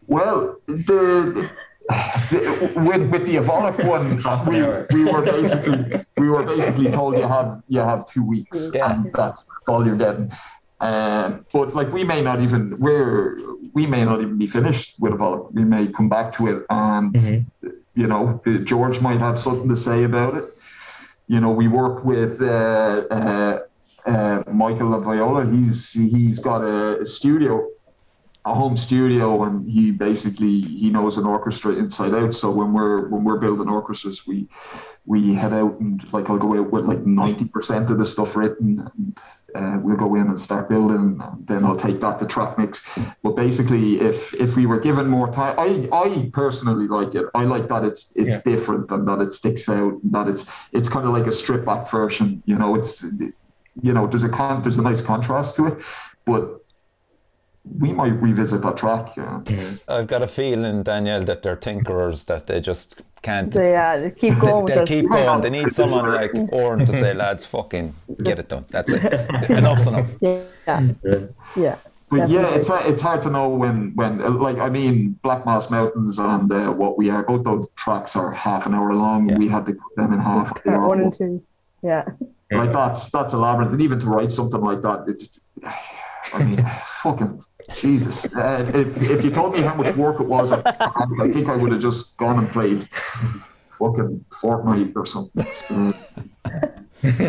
Well, 0.08 0.56
the, 0.68 1.50
the 2.32 2.72
with 2.76 3.10
with 3.12 3.26
the 3.28 3.36
Evolik 3.38 3.86
one, 3.88 4.18
we, 4.94 5.04
we 5.04 5.12
were 5.12 5.22
basically 5.24 6.06
we 6.18 6.30
were 6.30 6.44
basically 6.44 6.90
told 6.92 7.18
you 7.18 7.28
have 7.28 7.62
you 7.68 7.80
have 7.82 8.06
two 8.06 8.24
weeks, 8.24 8.70
Yeah. 8.74 8.94
and 8.94 9.12
that's 9.14 9.44
that's 9.46 9.68
all 9.68 9.86
you're 9.86 9.98
getting. 9.98 10.32
Um, 10.80 11.46
but 11.52 11.74
like 11.76 11.92
we 11.92 12.04
may 12.04 12.22
not 12.22 12.40
even 12.40 12.80
we're 12.80 13.40
we 13.78 13.86
may 13.86 14.04
not 14.10 14.18
even 14.24 14.38
be 14.46 14.48
finished 14.48 14.90
with 15.04 15.14
Evolik. 15.14 15.54
We 15.60 15.64
may 15.64 15.84
come 15.98 16.10
back 16.10 16.28
to 16.38 16.42
it, 16.52 16.60
and 16.70 17.46
you 18.02 18.08
know 18.12 18.42
George 18.72 18.98
might 19.08 19.20
have 19.28 19.38
something 19.38 19.70
to 19.70 19.80
say 19.88 20.00
about 20.12 20.34
it. 20.40 20.46
You 21.34 21.40
know, 21.42 21.52
we 21.62 21.68
work 21.82 22.04
with 22.12 22.42
uh, 22.42 23.06
uh, 23.20 23.60
uh, 24.14 24.44
Michael 24.64 25.00
Viola. 25.08 25.46
He's 25.56 25.94
he's 25.94 26.40
got 26.50 26.62
a, 26.76 27.02
a 27.02 27.06
studio 27.06 27.52
a 28.48 28.54
home 28.54 28.78
studio 28.78 29.44
and 29.44 29.70
he 29.70 29.92
basically 29.92 30.62
he 30.62 30.90
knows 30.90 31.18
an 31.18 31.26
orchestra 31.26 31.74
inside 31.74 32.14
out 32.14 32.34
so 32.34 32.50
when 32.50 32.72
we're 32.72 33.10
when 33.10 33.26
we're 33.26 33.42
building 33.46 33.68
orchestras 33.68 34.26
we 34.26 34.48
we 35.06 35.34
head 35.34 35.54
out 35.54 35.78
and 35.82 36.14
like 36.14 36.30
I'll 36.30 36.38
go 36.38 36.58
out 36.58 36.72
with 36.72 36.86
like 36.86 37.04
90% 37.04 37.90
of 37.90 37.98
the 37.98 38.06
stuff 38.06 38.38
written 38.38 38.90
and 38.96 39.20
uh, 39.56 39.78
we'll 39.82 39.96
go 39.96 40.16
in 40.16 40.28
and 40.28 40.40
start 40.40 40.68
building 40.70 41.20
and 41.22 41.48
then 41.48 41.64
I'll 41.64 41.76
take 41.76 42.00
that 42.02 42.20
to 42.20 42.26
Trackmix. 42.26 42.82
But 43.24 43.36
basically 43.36 44.00
if 44.02 44.34
if 44.34 44.56
we 44.56 44.66
were 44.66 44.80
given 44.80 45.08
more 45.08 45.32
time 45.32 45.56
I 45.58 45.88
I 45.92 46.30
personally 46.34 46.88
like 46.88 47.16
it. 47.16 47.26
I 47.34 47.44
like 47.46 47.68
that 47.70 47.84
it's 47.84 48.14
it's 48.16 48.36
Yeah. 48.36 48.52
different 48.54 48.92
and 48.92 49.08
that 49.08 49.20
it 49.22 49.32
sticks 49.34 49.70
out 49.70 49.94
and 50.04 50.12
that 50.12 50.28
it's 50.28 50.46
it's 50.74 50.90
kind 50.90 51.06
of 51.08 51.14
like 51.14 51.28
a 51.28 51.32
stripped 51.32 51.66
back 51.66 51.90
version 51.90 52.44
you 52.46 52.56
know 52.56 52.76
it's 52.76 53.04
you 53.82 53.94
know 53.94 54.06
there's 54.08 54.24
a 54.26 54.30
con 54.30 54.62
there's 54.64 54.78
a 54.80 54.82
nice 54.82 55.02
contrast 55.02 55.56
to 55.56 55.68
it. 55.68 55.82
But 56.26 56.62
we 57.80 57.92
might 57.94 58.14
revisit 58.22 58.62
that 58.62 58.78
track. 58.78 59.16
Yeah. 59.18 59.42
I've 59.88 60.08
got 60.08 60.22
a 60.22 60.28
feeling, 60.28 60.84
Danielle, 60.84 61.24
that 61.26 61.42
they're 61.42 61.56
tinkerers, 61.56 62.26
that 62.26 62.48
they 62.48 62.60
just 62.62 63.02
can't. 63.22 63.52
They, 63.52 63.76
uh, 63.76 64.00
they 64.00 64.12
keep 64.12 64.38
going 64.40 64.66
with 64.66 64.74
They'll 64.74 64.86
keep 64.86 65.10
going. 65.10 65.42
They 65.42 65.50
need 65.50 65.72
someone 65.72 66.12
like 66.12 66.32
Oren 66.52 66.86
to 66.86 66.94
say, 66.94 67.14
lads, 67.14 67.46
fucking 67.46 67.96
get 68.24 68.40
it 68.40 68.50
done. 68.50 68.66
That's 68.70 68.90
it. 68.92 69.04
Enough's 69.50 69.88
enough. 69.88 70.10
Yeah, 70.22 70.42
yeah. 71.56 71.76
But 72.10 72.30
yeah, 72.30 72.56
it's 72.56 72.68
hard- 72.68 72.86
it's 72.86 73.02
hard 73.02 73.22
to 73.24 73.30
know 73.30 73.50
when 73.50 73.92
when 73.96 74.22
uh, 74.22 74.30
like 74.30 74.60
I 74.60 74.70
mean 74.70 75.20
Black 75.24 75.46
Moss 75.46 75.70
Mountains 75.70 76.20
and 76.20 76.50
uh, 76.50 76.72
what 76.72 76.98
we 76.98 77.10
are 77.10 77.22
both 77.22 77.44
those 77.44 77.68
tracks 77.76 78.16
are 78.16 78.32
half 78.32 78.66
an 78.66 78.74
hour 78.74 78.94
long. 78.94 79.28
Yeah. 79.28 79.38
We 79.38 79.50
had 79.50 79.66
to 79.66 79.74
cut 79.74 79.96
them 79.98 80.14
in 80.14 80.20
half. 80.20 80.54
you 80.64 80.72
Part 80.72 80.82
know, 80.82 80.88
one 80.88 81.02
and 81.02 81.12
two. 81.12 81.44
Yeah. 81.84 82.06
Like 82.50 82.72
that's 82.72 83.10
that's 83.12 83.34
a 83.34 83.38
labyrinth, 83.38 83.74
and 83.74 83.82
even 83.82 84.00
to 84.00 84.08
write 84.08 84.32
something 84.32 84.62
like 84.62 84.82
that, 84.84 85.04
it's 85.10 85.42
I 86.34 86.44
mean 86.44 86.66
fucking 87.04 87.44
Jesus. 87.76 88.26
Uh, 88.26 88.72
if 88.74 89.02
if 89.02 89.24
you 89.24 89.32
told 89.32 89.54
me 89.54 89.62
how 89.62 89.76
much 89.76 89.96
work 89.96 90.20
it 90.20 90.28
was, 90.28 90.52
I, 90.52 90.62
think 91.32 91.50
I 91.50 91.56
would 91.56 91.72
have 91.72 91.82
just 91.82 92.18
gone 92.18 92.40
and 92.40 92.50
played 92.50 92.88
fucking 93.70 94.26
Fortnite 94.32 94.94
or 94.96 95.06
something. 95.06 95.94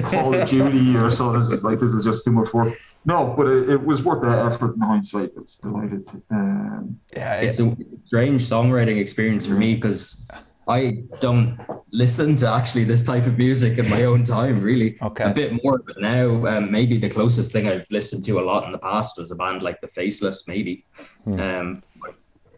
Call 0.05 0.35
of 0.35 0.49
Duty 0.49 0.97
or 0.97 1.11
something. 1.11 1.43
It's 1.53 1.63
like 1.63 1.79
this 1.79 1.93
is 1.93 2.05
just 2.05 2.25
too 2.25 2.33
much 2.33 2.53
work. 2.55 2.79
No, 3.05 3.35
but 3.37 3.47
it, 3.47 3.71
it 3.71 3.85
was 3.85 4.03
worth 4.03 4.23
the 4.23 4.29
effort 4.29 4.75
in 4.75 4.81
hindsight. 4.81 5.31
I 5.37 5.41
was 5.41 5.57
delighted. 5.57 6.09
Um, 6.31 6.99
Yeah, 7.15 7.37
it's 7.37 7.61
a 7.61 7.77
strange 8.05 8.43
songwriting 8.43 8.99
experience 9.01 9.47
for 9.47 9.55
me 9.55 9.75
because 9.75 10.27
I 10.69 11.03
don't 11.21 11.59
listen 11.93 12.37
to 12.37 12.49
actually 12.49 12.85
this 12.85 13.05
type 13.05 13.27
of 13.27 13.39
music 13.39 13.79
in 13.79 13.89
my 13.89 14.05
own 14.05 14.23
time, 14.25 14.61
really. 14.61 14.99
Okay. 15.01 15.31
A 15.31 15.33
bit 15.33 15.65
more, 15.65 15.79
but 15.79 15.99
now 16.01 16.47
um, 16.47 16.71
maybe 16.71 16.99
the 16.99 17.09
closest 17.09 17.53
thing 17.53 17.67
I've 17.67 17.87
listened 17.91 18.25
to 18.25 18.39
a 18.39 18.43
lot 18.43 18.65
in 18.65 18.73
the 18.73 18.79
past 18.79 19.19
was 19.19 19.31
a 19.31 19.35
band 19.35 19.63
like 19.63 19.81
The 19.81 19.89
Faceless, 19.89 20.47
maybe. 20.47 20.85
Um, 21.27 21.83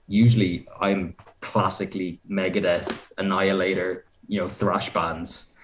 usually 0.09 0.67
I'm 0.81 1.15
classically 1.41 2.21
Megadeth, 2.29 2.93
Annihilator, 3.19 4.05
you 4.27 4.41
know, 4.41 4.49
thrash 4.49 4.93
bands. 4.93 5.55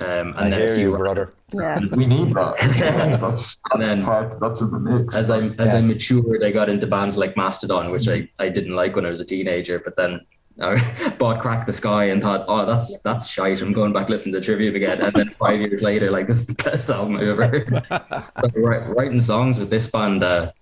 Um, 0.00 0.34
and 0.36 0.38
I 0.38 0.50
then 0.50 0.60
hear 0.60 0.72
a 0.72 0.76
few 0.76 0.90
you, 0.90 0.96
brother. 0.98 1.34
Yeah. 1.52 1.78
we 1.92 2.04
need 2.04 2.34
that. 2.34 2.56
that's 3.20 3.58
And 3.72 3.82
that's 3.82 3.88
then- 3.88 4.04
part. 4.04 4.40
That's 4.40 4.60
in 4.60 4.70
the 4.70 4.80
mix. 4.80 5.14
as 5.14 5.30
I 5.30 5.38
as 5.58 5.72
I 5.72 5.80
matured, 5.80 6.42
I 6.42 6.50
got 6.50 6.68
into 6.68 6.86
bands 6.86 7.16
like 7.16 7.36
Mastodon, 7.36 7.90
which 7.92 8.08
I, 8.08 8.28
I 8.40 8.48
didn't 8.48 8.74
like 8.74 8.96
when 8.96 9.06
I 9.06 9.10
was 9.10 9.20
a 9.20 9.24
teenager. 9.24 9.78
But 9.78 9.94
then 9.96 10.20
I 10.60 11.10
bought 11.18 11.40
Crack 11.40 11.66
the 11.66 11.72
Skye 11.72 12.04
and 12.04 12.22
thought, 12.22 12.44
oh, 12.48 12.64
that's 12.64 13.00
that's 13.02 13.26
shite. 13.26 13.60
I'm 13.60 13.72
going 13.72 13.92
back 13.92 14.08
listening 14.08 14.34
to 14.34 14.40
Trivium 14.40 14.74
again. 14.76 15.00
And 15.00 15.12
then 15.12 15.30
five 15.30 15.60
years 15.60 15.82
later, 15.82 16.10
like 16.10 16.26
this 16.26 16.40
is 16.40 16.46
the 16.46 16.54
best 16.54 16.90
album 16.90 17.16
I've 17.16 17.28
ever 17.28 17.46
heard. 17.46 17.68
so 18.40 18.48
wri- 18.50 18.94
writing 18.94 19.20
songs 19.20 19.58
with 19.58 19.70
this 19.70 19.88
band, 19.90 20.22
uh, 20.22 20.52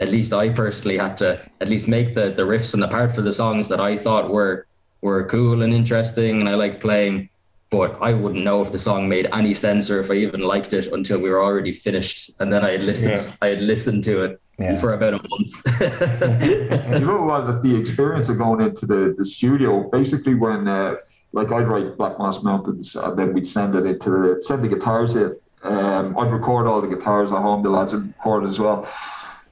at 0.00 0.08
least 0.08 0.32
I 0.32 0.50
personally 0.50 0.98
had 0.98 1.16
to 1.18 1.40
at 1.60 1.68
least 1.68 1.88
make 1.88 2.14
the 2.14 2.30
the 2.30 2.42
riffs 2.42 2.74
and 2.74 2.82
the 2.82 2.88
part 2.88 3.14
for 3.14 3.22
the 3.22 3.32
songs 3.32 3.68
that 3.68 3.80
I 3.80 3.96
thought 3.96 4.30
were 4.30 4.66
were 5.00 5.24
cool 5.26 5.62
and 5.62 5.72
interesting 5.72 6.40
and 6.40 6.48
I 6.48 6.54
liked 6.54 6.80
playing. 6.80 7.28
But 7.68 7.98
I 8.00 8.12
wouldn't 8.12 8.44
know 8.44 8.62
if 8.62 8.70
the 8.70 8.78
song 8.78 9.08
made 9.08 9.28
any 9.32 9.52
sense 9.52 9.90
or 9.90 10.00
if 10.00 10.08
I 10.08 10.14
even 10.14 10.40
liked 10.40 10.72
it 10.72 10.92
until 10.92 11.18
we 11.18 11.28
were 11.28 11.42
already 11.42 11.72
finished. 11.72 12.30
And 12.38 12.52
then 12.52 12.64
I 12.64 12.70
had 12.72 12.82
listened 12.82 13.12
Yeah. 13.12 13.32
I 13.42 13.46
had 13.48 13.60
listened 13.60 14.04
to 14.04 14.22
it 14.24 14.40
Yeah. 14.58 14.78
for 14.78 14.94
about 14.94 15.12
a 15.12 15.20
month. 15.28 15.62
you 17.00 17.06
know 17.06 17.22
what 17.22 17.46
the, 17.46 17.60
the 17.62 17.76
experience 17.76 18.30
of 18.30 18.38
going 18.38 18.62
into 18.62 18.86
the, 18.86 19.14
the 19.16 19.24
studio 19.24 19.88
basically 19.90 20.34
when 20.34 20.66
uh, 20.66 20.96
like 21.32 21.52
I'd 21.52 21.68
write 21.68 21.98
Black 21.98 22.18
Moss 22.18 22.42
Mountains 22.42 22.96
and 22.96 23.18
then 23.18 23.34
we'd 23.34 23.46
send 23.46 23.74
it 23.74 23.84
into 23.84 24.10
the 24.10 24.40
send 24.40 24.64
the 24.64 24.68
guitars 24.68 25.14
in 25.14 25.36
um, 25.62 26.16
I'd 26.18 26.32
record 26.32 26.66
all 26.66 26.80
the 26.80 26.88
guitars 26.88 27.32
at 27.32 27.42
home 27.42 27.62
the 27.62 27.68
lads 27.68 27.92
would 27.92 28.06
record 28.06 28.44
as 28.44 28.58
well 28.58 28.88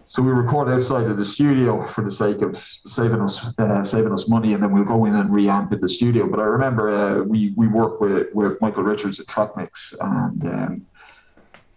so 0.07 0.23
we 0.23 0.33
record 0.33 0.69
outside 0.69 1.07
of 1.07 1.19
the 1.19 1.25
studio 1.25 1.87
for 1.87 2.03
the 2.03 2.13
sake 2.13 2.41
of 2.41 2.57
saving 2.57 3.21
us 3.21 3.53
uh, 3.59 3.85
saving 3.85 4.13
us 4.13 4.27
money 4.27 4.55
and 4.55 4.63
then 4.63 4.73
we'll 4.73 4.85
go 4.85 5.05
in 5.05 5.15
and 5.15 5.29
reamp 5.29 5.71
in 5.71 5.81
the 5.83 5.89
studio 5.89 6.27
but 6.27 6.41
I 6.41 6.45
remember 6.45 6.89
uh, 6.89 7.23
we 7.25 7.53
we 7.57 7.67
worked 7.69 8.01
with, 8.01 8.29
with 8.33 8.59
Michael 8.63 8.85
Richards 8.85 9.21
at 9.21 9.27
Trackmix 9.27 9.95
and 10.01 10.45
um, 10.47 10.87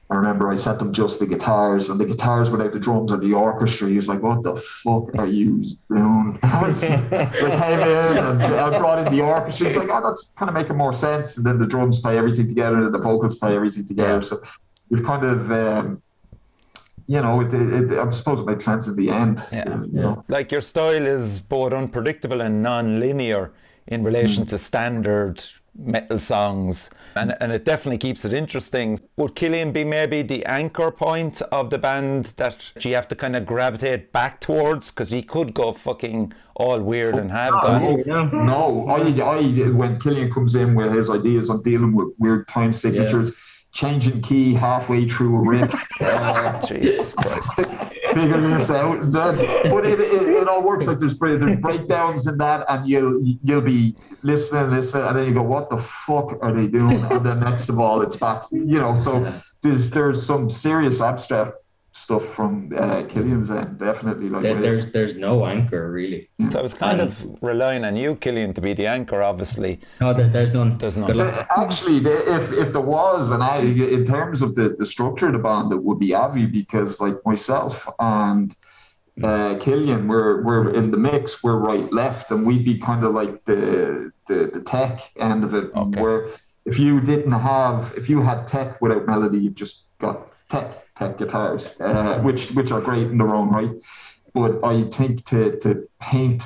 I 0.09 0.15
remember 0.15 0.49
I 0.49 0.55
sent 0.55 0.79
them 0.79 0.93
just 0.93 1.19
the 1.19 1.25
guitars 1.25 1.89
and 1.89 1.99
the 1.99 2.05
guitars 2.05 2.49
without 2.49 2.71
the 2.71 2.79
drums 2.79 3.11
and 3.11 3.21
the 3.21 3.33
orchestra. 3.33 3.89
He 3.89 3.97
was 3.97 4.07
like, 4.07 4.23
"What 4.23 4.41
the 4.41 4.55
fuck 4.55 5.13
are 5.17 5.27
you 5.27 5.65
doing?" 5.89 6.39
I 6.43 6.63
was 6.65 6.81
like, 6.81 7.09
came 7.11 7.79
in 7.79 8.17
and 8.17 8.41
I 8.41 8.79
brought 8.79 9.05
in 9.05 9.13
the 9.13 9.21
orchestra. 9.21 9.67
He's 9.67 9.75
like, 9.75 9.89
"Oh, 9.91 10.01
that's 10.07 10.31
kind 10.37 10.47
of 10.47 10.55
making 10.55 10.77
more 10.77 10.93
sense." 10.93 11.35
And 11.35 11.45
then 11.45 11.57
the 11.57 11.67
drums 11.67 12.01
tie 12.01 12.15
everything 12.15 12.47
together 12.47 12.81
and 12.83 12.93
the 12.93 12.99
vocals 12.99 13.37
tie 13.37 13.53
everything 13.53 13.85
together. 13.85 14.13
Yeah. 14.13 14.19
So 14.21 14.41
we've 14.89 15.03
kind 15.03 15.25
of, 15.25 15.51
um, 15.51 16.01
you 17.07 17.21
know, 17.21 17.41
it, 17.41 17.53
it, 17.53 17.91
it, 17.91 17.99
I 17.99 18.09
suppose 18.11 18.39
it 18.39 18.45
makes 18.45 18.63
sense 18.63 18.87
in 18.87 18.95
the 18.95 19.09
end. 19.09 19.43
Yeah. 19.51 19.81
you 19.91 20.01
know. 20.01 20.23
Like 20.29 20.53
your 20.53 20.61
style 20.61 21.05
is 21.05 21.41
both 21.41 21.73
unpredictable 21.73 22.39
and 22.39 22.63
non-linear 22.63 23.51
in 23.87 24.05
relation 24.05 24.45
to 24.45 24.57
standard 24.57 25.43
metal 25.77 26.19
songs, 26.19 26.89
and 27.15 27.35
and 27.39 27.51
it 27.51 27.63
definitely 27.65 27.97
keeps 27.97 28.25
it 28.25 28.33
interesting. 28.33 28.99
Would 29.17 29.35
Killian 29.35 29.71
be 29.71 29.83
maybe 29.83 30.21
the 30.21 30.45
anchor 30.45 30.91
point 30.91 31.41
of 31.51 31.69
the 31.69 31.77
band 31.77 32.25
that 32.37 32.71
you 32.85 32.95
have 32.95 33.07
to 33.09 33.15
kind 33.15 33.35
of 33.35 33.45
gravitate 33.45 34.11
back 34.11 34.41
towards? 34.41 34.91
Because 34.91 35.09
he 35.09 35.21
could 35.21 35.53
go 35.53 35.73
fucking 35.73 36.33
all 36.55 36.79
weird 36.79 37.15
and 37.15 37.31
have 37.31 37.53
gone. 37.61 38.03
No, 38.05 38.87
I, 38.87 39.01
I, 39.01 39.69
when 39.69 39.99
Killian 39.99 40.31
comes 40.31 40.55
in 40.55 40.75
with 40.75 40.91
his 40.91 41.09
ideas 41.09 41.49
on 41.49 41.61
dealing 41.61 41.93
with 41.93 42.09
weird 42.17 42.47
time 42.47 42.73
signatures, 42.73 43.31
changing 43.71 44.21
key 44.21 44.53
halfway 44.53 45.07
through 45.07 45.37
a 45.37 45.41
riff. 45.41 45.87
uh, 46.01 46.61
Jesus 46.65 47.13
Christ. 47.13 47.59
Oh, 48.83 49.03
then, 49.03 49.37
but 49.71 49.85
it, 49.85 49.99
it, 49.99 50.21
it 50.41 50.47
all 50.47 50.63
works. 50.63 50.87
Like 50.87 50.99
there's 50.99 51.17
there's 51.17 51.59
breakdowns 51.59 52.27
in 52.27 52.37
that, 52.37 52.65
and 52.69 52.87
you'll 52.87 53.21
you'll 53.43 53.61
be 53.61 53.95
listening, 54.23 54.71
listening, 54.71 55.07
and 55.07 55.17
then 55.17 55.27
you 55.27 55.33
go, 55.33 55.43
"What 55.43 55.69
the 55.69 55.77
fuck 55.77 56.37
are 56.41 56.51
they 56.51 56.67
doing?" 56.67 57.03
And 57.11 57.25
then 57.25 57.39
next 57.39 57.69
of 57.69 57.79
all, 57.79 58.01
it's 58.01 58.15
back. 58.15 58.45
You 58.51 58.79
know, 58.79 58.97
so 58.97 59.31
there's 59.61 59.91
there's 59.91 60.25
some 60.25 60.49
serious 60.49 61.01
abstract 61.01 61.53
stuff 61.97 62.23
from 62.37 62.71
uh, 62.77 63.03
Killian's 63.11 63.49
end, 63.49 63.77
definitely. 63.79 64.29
Like 64.29 64.43
There- 64.43 64.61
there's 64.61 64.85
there's 64.91 65.15
no 65.27 65.33
anchor 65.45 65.91
really. 65.91 66.29
So 66.51 66.59
I 66.59 66.61
was 66.61 66.73
kind 66.73 67.01
of 67.01 67.11
relying 67.41 67.83
on 67.89 67.95
you, 67.95 68.15
Killian, 68.15 68.53
to 68.53 68.61
be 68.61 68.73
the 68.73 68.87
anchor. 68.87 69.21
Obviously, 69.31 69.79
No, 69.99 70.13
there, 70.13 70.29
there's 70.35 70.51
none. 70.53 70.77
There's 70.77 70.97
none. 70.97 71.07
Good. 71.11 71.17
The- 71.17 71.47
Actually, 71.65 71.99
the- 71.99 72.23
if 72.37 72.45
if 72.63 72.71
there 72.75 72.87
was, 72.99 73.31
and 73.31 73.41
I, 73.43 73.57
in 73.97 74.03
terms 74.05 74.41
of 74.41 74.49
the 74.55 74.67
the 74.81 74.85
structure 74.85 75.27
of 75.27 75.33
the 75.33 75.39
band, 75.49 75.71
it 75.71 75.81
would 75.83 75.99
be 75.99 76.13
Avi 76.13 76.45
because 76.45 76.91
like 77.05 77.17
myself 77.25 77.73
and 77.99 78.55
uh, 79.23 79.55
Killian, 79.59 80.07
we're 80.07 80.43
we're 80.43 80.73
in 80.79 80.91
the 80.91 80.97
mix. 80.97 81.43
We're 81.43 81.57
right 81.71 81.91
left, 81.91 82.29
and 82.31 82.45
we'd 82.45 82.63
be 82.71 82.77
kind 82.89 83.03
of 83.03 83.11
like 83.21 83.33
the 83.45 84.11
the 84.27 84.37
the 84.53 84.61
tech 84.61 84.93
end 85.29 85.43
of 85.43 85.53
it. 85.53 85.65
Okay. 85.75 86.01
Where 86.01 86.27
if 86.65 86.77
you 86.77 87.01
didn't 87.01 87.31
have, 87.31 87.93
if 87.97 88.09
you 88.11 88.21
had 88.21 88.45
tech 88.45 88.79
without 88.81 89.05
melody, 89.07 89.39
you've 89.39 89.55
just 89.55 89.85
got 89.99 90.17
tech 90.49 90.67
tech 90.97 91.17
guitars, 91.17 91.73
uh, 91.79 92.19
which 92.21 92.51
which 92.51 92.71
are 92.71 92.81
great 92.81 93.07
in 93.07 93.17
their 93.17 93.29
own 93.39 93.49
right. 93.49 93.71
But 94.33 94.63
I 94.63 94.83
think 94.89 95.25
to 95.25 95.57
to 95.63 95.87
paint 96.01 96.43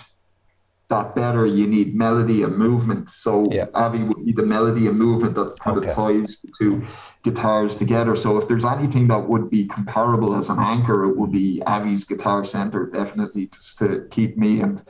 that 0.90 1.16
better, 1.16 1.46
you 1.46 1.66
need 1.68 1.96
melody 1.96 2.44
and 2.44 2.58
movement. 2.58 3.10
So 3.10 3.46
Yeah. 3.50 3.68
Avi 3.74 4.04
would 4.04 4.26
be 4.26 4.34
the 4.34 4.46
melody 4.56 4.88
and 4.90 4.98
movement 5.00 5.36
that 5.36 5.58
kind 5.64 5.78
Okay. 5.78 5.88
of 5.90 5.96
ties 5.96 6.42
the 6.42 6.50
two 6.60 6.82
guitars 7.24 7.78
together. 7.78 8.14
So 8.18 8.38
if 8.38 8.46
there's 8.50 8.66
anything 8.66 9.08
that 9.08 9.24
would 9.30 9.50
be 9.50 9.64
comparable 9.78 10.36
as 10.36 10.50
an 10.50 10.60
anchor, 10.60 11.06
it 11.10 11.16
would 11.18 11.32
be 11.32 11.62
Avi's 11.66 12.04
guitar 12.04 12.44
center, 12.44 12.82
definitely, 13.00 13.44
just 13.56 13.78
to 13.80 13.88
keep 14.16 14.36
me 14.38 14.60
and 14.60 14.84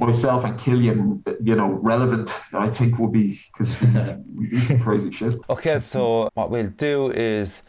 myself 0.00 0.44
and 0.46 0.58
Killian, 0.58 1.22
you 1.48 1.54
know, 1.60 1.70
relevant. 1.92 2.28
I 2.66 2.68
think 2.70 2.98
will 2.98 3.12
be 3.22 3.38
because 3.52 3.70
we, 3.82 3.88
we 4.38 4.44
do 4.48 4.60
some 4.68 4.80
crazy 4.80 5.10
shit. 5.10 5.34
Okay, 5.50 5.78
so 5.78 6.30
what 6.38 6.48
we'll 6.50 6.72
do 6.90 7.10
is 7.10 7.62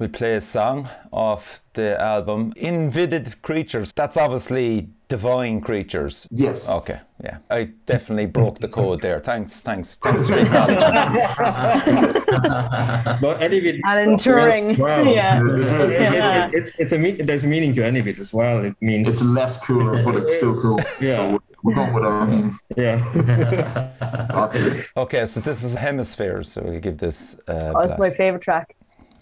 we'll 0.00 0.08
play 0.08 0.34
a 0.34 0.40
song 0.40 0.88
off 1.12 1.60
the 1.74 2.00
album 2.00 2.52
Enivid 2.54 3.40
Creatures. 3.42 3.92
That's 3.92 4.16
obviously 4.16 4.88
Divine 5.08 5.60
creatures. 5.60 6.28
Yes. 6.30 6.68
Okay, 6.68 7.00
yeah. 7.24 7.38
I 7.50 7.70
definitely 7.84 8.26
broke 8.26 8.60
the 8.60 8.68
code 8.68 9.02
there. 9.02 9.18
Thanks, 9.18 9.60
thanks, 9.60 9.96
thanks 9.98 10.28
for 10.28 10.36
the 10.36 10.42
acknowledgement. 10.42 12.16
But 13.20 13.42
any 13.42 13.58
of 13.58 13.64
it. 13.64 13.80
Alan 13.84 14.10
Turing. 14.16 14.78
Well, 14.84 15.06
Yeah. 15.06 15.42
Yeah. 15.42 16.46
it- 16.48 16.54
it- 16.66 16.74
it's 16.78 16.92
a 16.92 16.98
mean, 16.98 17.26
there's 17.26 17.42
a 17.44 17.48
meaning 17.48 17.72
to 17.74 17.84
any 17.84 17.98
of 17.98 18.06
it 18.06 18.18
as 18.20 18.32
well. 18.32 18.64
It 18.64 18.74
means 18.80 19.08
It's 19.08 19.22
less 19.22 19.58
cool, 19.64 20.00
but 20.04 20.14
it's 20.14 20.32
still 20.36 20.54
cool. 20.60 20.78
Yeah. 21.00 21.16
So 21.16 21.42
we're 21.64 21.74
going 21.74 21.92
with 21.92 22.04
our 22.04 22.24
meaning. 22.26 22.56
yeah. 22.76 22.98
Okay, 24.96 25.26
so 25.26 25.40
this 25.40 25.64
is 25.64 25.74
hemispheres, 25.74 26.52
so 26.52 26.62
we'll 26.62 26.78
give 26.80 26.98
this. 26.98 27.36
Uh, 27.48 27.72
Oh, 27.74 27.80
it's 27.80 27.98
my 27.98 28.10
favorite 28.10 28.42
track. 28.42 28.76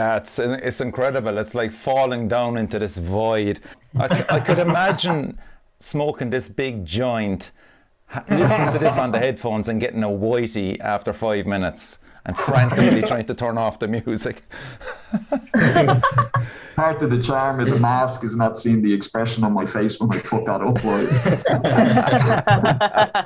Yeah, 0.00 0.16
it's 0.16 0.38
it's 0.38 0.80
incredible. 0.80 1.36
It's 1.36 1.54
like 1.54 1.72
falling 1.72 2.26
down 2.26 2.56
into 2.56 2.78
this 2.78 2.96
void. 2.96 3.60
I, 3.98 4.24
I 4.30 4.40
could 4.40 4.58
imagine 4.58 5.38
smoking 5.78 6.30
this 6.30 6.48
big 6.48 6.86
joint, 6.86 7.50
listening 8.30 8.72
to 8.72 8.78
this 8.78 8.96
on 8.96 9.12
the 9.12 9.18
headphones, 9.18 9.68
and 9.68 9.78
getting 9.78 10.02
a 10.02 10.08
whitey 10.08 10.80
after 10.80 11.12
five 11.12 11.44
minutes, 11.44 11.98
and 12.26 12.36
frantically 12.36 13.02
trying 13.02 13.24
to 13.26 13.34
turn 13.34 13.56
off 13.58 13.78
the 13.78 13.88
music. 13.88 14.42
Part 16.76 17.02
of 17.02 17.10
the 17.10 17.20
charm 17.22 17.60
of 17.60 17.68
the 17.68 17.78
mask 17.78 18.24
is 18.24 18.36
not 18.36 18.56
seeing 18.56 18.80
the 18.82 18.92
expression 18.92 19.44
on 19.44 19.52
my 19.52 19.66
face 19.66 20.00
when 20.00 20.10
I 20.16 20.20
put 20.20 20.46
that 20.46 20.60
up. 20.62 20.82
Right? 20.84 21.08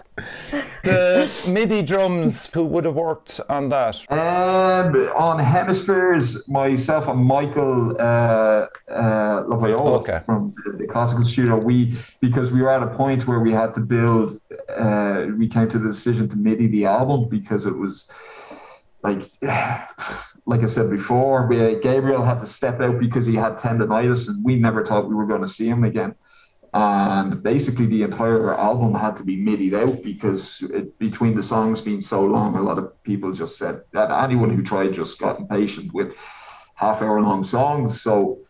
The 0.85 1.31
MIDI 1.49 1.81
drums, 1.83 2.51
who 2.53 2.65
would 2.67 2.85
have 2.85 2.95
worked 2.95 3.41
on 3.49 3.71
that? 3.71 3.97
Um, 4.13 4.95
on 5.17 5.39
Hemispheres, 5.39 6.47
myself 6.47 7.09
and 7.09 7.25
Michael 7.25 7.97
uh, 7.99 8.67
uh, 8.91 9.45
La 9.47 9.57
Viola 9.57 9.93
Okay. 10.01 10.21
from 10.27 10.55
the 10.77 10.87
classical 10.87 11.25
studio, 11.25 11.57
we 11.57 11.97
because 12.21 12.53
we 12.53 12.61
were 12.61 12.69
at 12.71 12.83
a 12.83 12.89
point 12.89 13.27
where 13.27 13.41
we 13.41 13.53
had 13.53 13.73
to 13.75 13.81
build. 13.81 14.39
Uh, 14.77 15.29
we 15.39 15.49
came 15.49 15.69
to 15.71 15.79
the 15.79 15.89
decision 15.89 16.29
to 16.29 16.37
MIDI 16.37 16.67
the 16.67 16.85
album 16.85 17.29
because 17.31 17.65
it 17.65 17.79
was 17.79 18.11
like, 19.05 19.23
like 20.47 20.63
I 20.63 20.67
said 20.67 20.91
before, 20.91 21.47
we, 21.47 21.79
Gabriel 21.81 22.23
had 22.23 22.41
to 22.41 22.47
step 22.47 22.81
out 22.81 22.99
because 22.99 23.27
he 23.27 23.35
had 23.35 23.57
tendonitis, 23.57 24.29
and 24.29 24.43
we 24.45 24.57
never 24.57 24.85
thought 24.85 25.09
we 25.09 25.15
were 25.15 25.27
going 25.27 25.43
to 25.43 25.49
see 25.49 25.69
him 25.69 25.85
again. 25.85 26.15
And 26.73 27.41
basically, 27.43 27.87
the 27.87 28.03
entire 28.03 28.53
album 28.55 28.95
had 28.95 29.17
to 29.19 29.23
be 29.23 29.37
midied 29.37 29.75
out 29.75 30.03
because 30.03 30.61
it, 30.73 30.99
between 30.99 31.37
the 31.37 31.43
songs 31.43 31.81
being 31.81 32.01
so 32.01 32.25
long, 32.25 32.57
a 32.57 32.63
lot 32.63 32.79
of 32.79 33.01
people 33.05 33.31
just 33.33 33.59
said 33.59 33.83
that 33.93 34.11
anyone 34.11 34.51
who 34.51 34.63
tried 34.63 34.95
just 34.95 35.21
got 35.21 35.39
impatient 35.39 35.95
with 35.95 36.17
half 36.75 37.01
hour 37.03 37.21
long 37.21 37.45
songs. 37.45 38.01
So 38.01 38.41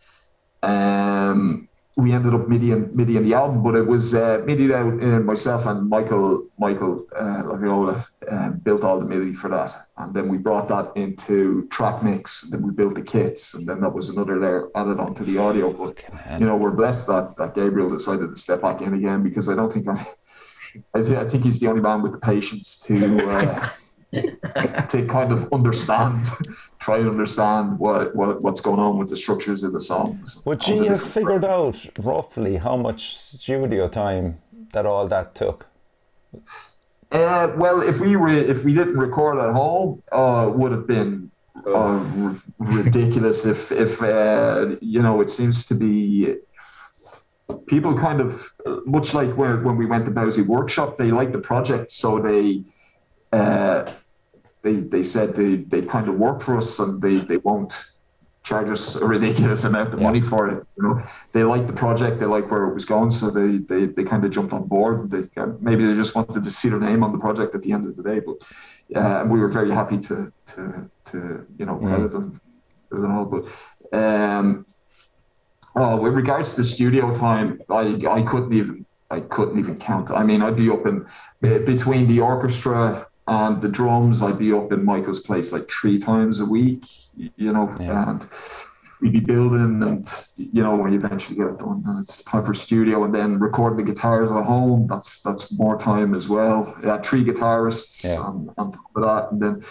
um, 0.63 1.67
we 1.97 2.11
ended 2.11 2.33
up 2.33 2.47
MIDI 2.49 2.71
and 2.71 2.93
MIDI 2.93 3.15
in 3.15 3.23
the 3.23 3.33
album, 3.33 3.63
but 3.63 3.75
it 3.75 3.87
was 3.87 4.13
uh, 4.13 4.41
MIDI 4.45 4.73
out. 4.73 5.01
Uh, 5.01 5.19
myself 5.21 5.65
and 5.65 5.89
Michael 5.89 6.47
Michael 6.59 7.07
uh, 7.15 7.43
La 7.45 7.55
Viola 7.55 8.05
uh, 8.29 8.49
built 8.49 8.83
all 8.83 8.99
the 8.99 9.05
MIDI 9.05 9.33
for 9.33 9.49
that, 9.49 9.87
and 9.97 10.13
then 10.13 10.27
we 10.27 10.37
brought 10.37 10.67
that 10.67 10.91
into 10.97 11.67
Trackmix. 11.69 12.49
Then 12.49 12.63
we 12.63 12.71
built 12.71 12.95
the 12.95 13.01
kits, 13.01 13.53
and 13.53 13.65
then 13.67 13.79
that 13.79 13.93
was 13.93 14.09
another 14.09 14.37
layer 14.39 14.69
added 14.75 14.99
onto 14.99 15.23
the 15.23 15.37
audio. 15.37 15.71
But 15.71 16.03
you 16.37 16.45
know, 16.45 16.57
we're 16.57 16.71
blessed 16.71 17.07
that 17.07 17.37
that 17.37 17.55
Gabriel 17.55 17.89
decided 17.89 18.29
to 18.29 18.35
step 18.35 18.61
back 18.61 18.81
in 18.81 18.93
again 18.93 19.23
because 19.23 19.47
I 19.47 19.55
don't 19.55 19.71
think 19.71 19.87
I. 19.87 20.05
I, 20.93 21.01
th- 21.01 21.17
I 21.17 21.29
think 21.29 21.45
he's 21.45 21.61
the 21.61 21.67
only 21.67 21.81
man 21.81 22.01
with 22.01 22.11
the 22.11 22.17
patience 22.17 22.77
to 22.79 23.29
uh, 23.29 23.69
to 24.89 25.05
kind 25.07 25.31
of 25.31 25.51
understand, 25.51 26.29
try 26.79 26.97
and 26.97 27.09
understand 27.09 27.79
what, 27.79 28.15
what 28.15 28.41
what's 28.41 28.61
going 28.61 28.79
on 28.79 28.97
with 28.97 29.09
the 29.09 29.17
structures 29.17 29.63
of 29.63 29.73
the 29.73 29.81
songs. 29.81 30.41
Would 30.45 30.67
you 30.67 30.83
have 30.83 31.01
figured 31.01 31.45
out 31.45 31.77
roughly 31.99 32.57
how 32.57 32.77
much 32.77 33.17
studio 33.17 33.87
time 33.87 34.39
that 34.73 34.85
all 34.85 35.07
that 35.07 35.35
took? 35.35 35.67
Uh, 37.11 37.51
well, 37.55 37.81
if 37.81 37.99
we 37.99 38.15
re- 38.15 38.47
if 38.47 38.63
we 38.63 38.73
didn't 38.73 38.97
record 38.97 39.37
at 39.37 39.53
home, 39.53 40.01
uh, 40.11 40.47
it 40.49 40.55
would 40.55 40.71
have 40.71 40.87
been 40.87 41.31
uh, 41.65 41.73
r- 41.73 42.35
ridiculous. 42.59 43.45
If 43.45 43.71
if 43.71 44.01
uh, 44.01 44.75
you 44.81 45.01
know, 45.01 45.21
it 45.21 45.29
seems 45.29 45.65
to 45.67 45.75
be 45.75 46.35
people 47.67 47.97
kind 47.97 48.21
of 48.21 48.53
much 48.85 49.13
like 49.13 49.35
when 49.37 49.63
when 49.63 49.77
we 49.77 49.85
went 49.85 50.05
to 50.05 50.11
Bowsy 50.11 50.41
Workshop, 50.41 50.97
they 50.97 51.11
like 51.11 51.31
the 51.31 51.39
project, 51.39 51.91
so 51.91 52.19
they. 52.19 52.63
Uh, 53.31 53.91
they, 54.65 54.77
they 54.77 55.03
said 55.03 55.35
they, 55.35 55.57
they 55.57 55.83
kind 55.83 56.07
of 56.09 56.15
work 56.15 56.41
for 56.41 56.57
us 56.57 56.79
and 56.79 57.01
they, 57.01 57.17
they 57.17 57.37
won't 57.37 57.73
charge 58.43 58.69
us 58.69 58.95
a 58.95 59.05
ridiculous 59.05 59.63
amount 59.63 59.93
of 59.93 59.99
money 59.99 60.21
for 60.21 60.49
it. 60.49 60.63
You 60.77 60.83
know, 60.83 61.01
they 61.31 61.43
like 61.43 61.67
the 61.67 61.73
project, 61.73 62.19
they 62.19 62.25
like 62.25 62.49
where 62.51 62.63
it 62.65 62.73
was 62.73 62.85
going, 62.85 63.11
so 63.11 63.29
they 63.29 63.57
they, 63.57 63.85
they 63.87 64.03
kind 64.03 64.23
of 64.23 64.31
jumped 64.31 64.53
on 64.53 64.67
board. 64.67 65.09
They 65.09 65.23
uh, 65.41 65.47
maybe 65.59 65.85
they 65.85 65.95
just 65.95 66.13
wanted 66.15 66.43
to 66.43 66.51
see 66.51 66.69
their 66.69 66.79
name 66.79 67.03
on 67.03 67.11
the 67.11 67.17
project 67.17 67.55
at 67.55 67.61
the 67.63 67.71
end 67.71 67.85
of 67.87 67.95
the 67.95 68.03
day, 68.03 68.19
but 68.19 68.37
uh, 68.99 69.25
we 69.25 69.39
were 69.39 69.47
very 69.47 69.71
happy 69.71 69.97
to 70.09 70.31
to 70.51 70.89
to 71.05 71.47
you 71.57 71.65
know 71.65 71.77
credit 71.77 72.11
them 72.11 72.39
and 72.91 73.11
all. 73.11 73.25
But 73.25 73.43
um, 73.99 74.65
oh, 75.75 75.95
with 75.97 76.13
regards 76.13 76.51
to 76.51 76.57
the 76.57 76.67
studio 76.75 77.13
time, 77.15 77.59
I 77.69 77.85
I 78.17 78.21
couldn't 78.21 78.53
even 78.53 78.85
I 79.09 79.21
couldn't 79.21 79.57
even 79.57 79.77
count. 79.77 80.11
I 80.11 80.23
mean, 80.23 80.43
I'd 80.43 80.55
be 80.55 80.69
up 80.69 80.85
in 80.85 81.07
between 81.41 82.07
the 82.07 82.19
orchestra 82.19 83.07
and 83.27 83.61
the 83.61 83.69
drums. 83.69 84.21
I'd 84.21 84.37
be 84.39 84.53
up 84.53 84.71
in 84.71 84.85
Michael's 84.85 85.19
place 85.19 85.51
like 85.51 85.69
three 85.69 85.97
times 85.99 86.39
a 86.39 86.45
week. 86.45 86.85
You 87.15 87.53
know, 87.53 87.73
Yeah. 87.79 88.09
and 88.09 88.27
we'd 89.01 89.13
be 89.13 89.19
building, 89.19 89.81
and 89.83 90.07
you 90.37 90.63
know, 90.63 90.75
when 90.75 90.91
you 90.93 90.97
eventually 90.99 91.35
get 91.37 91.47
it 91.47 91.59
done, 91.59 91.83
and 91.85 91.99
it's 92.01 92.23
time 92.23 92.43
for 92.45 92.53
studio, 92.53 93.03
and 93.03 93.13
then 93.13 93.39
recording 93.39 93.77
the 93.85 93.91
guitars 93.91 94.31
at 94.31 94.43
home. 94.43 94.87
That's 94.87 95.19
that's 95.19 95.51
more 95.51 95.77
time 95.77 96.13
as 96.13 96.27
well. 96.29 96.75
Yeah, 96.83 97.01
three 97.01 97.23
guitarists 97.23 98.03
Yeah. 98.03 98.19
on, 98.19 98.49
on 98.57 98.71
top 98.71 98.85
of 98.95 99.03
that, 99.03 99.31
and 99.31 99.41
then. 99.41 99.63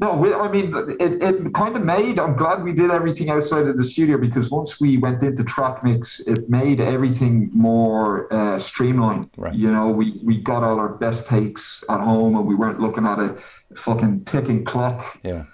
No, 0.00 0.16
we, 0.16 0.34
I 0.34 0.50
mean, 0.50 0.74
it, 0.98 1.22
it 1.22 1.54
kind 1.54 1.76
of 1.76 1.84
made. 1.84 2.18
I'm 2.18 2.34
glad 2.34 2.64
we 2.64 2.72
did 2.72 2.90
everything 2.90 3.30
outside 3.30 3.68
of 3.68 3.76
the 3.76 3.84
studio 3.84 4.18
because 4.18 4.50
once 4.50 4.80
we 4.80 4.96
went 4.96 5.22
into 5.22 5.44
Trackmix, 5.44 6.26
it 6.26 6.50
made 6.50 6.80
everything 6.80 7.50
more 7.52 8.32
uh, 8.34 8.58
streamlined. 8.58 9.30
Right. 9.36 9.54
You 9.54 9.70
know, 9.70 9.90
we, 9.90 10.18
we 10.24 10.38
got 10.38 10.64
all 10.64 10.80
our 10.80 10.88
best 10.88 11.28
takes 11.28 11.84
at 11.88 12.00
home 12.00 12.34
and 12.34 12.44
we 12.44 12.56
weren't 12.56 12.80
looking 12.80 13.06
at 13.06 13.20
a 13.20 13.38
fucking 13.76 14.24
ticking 14.24 14.64
clock. 14.64 15.20
Yeah. 15.22 15.44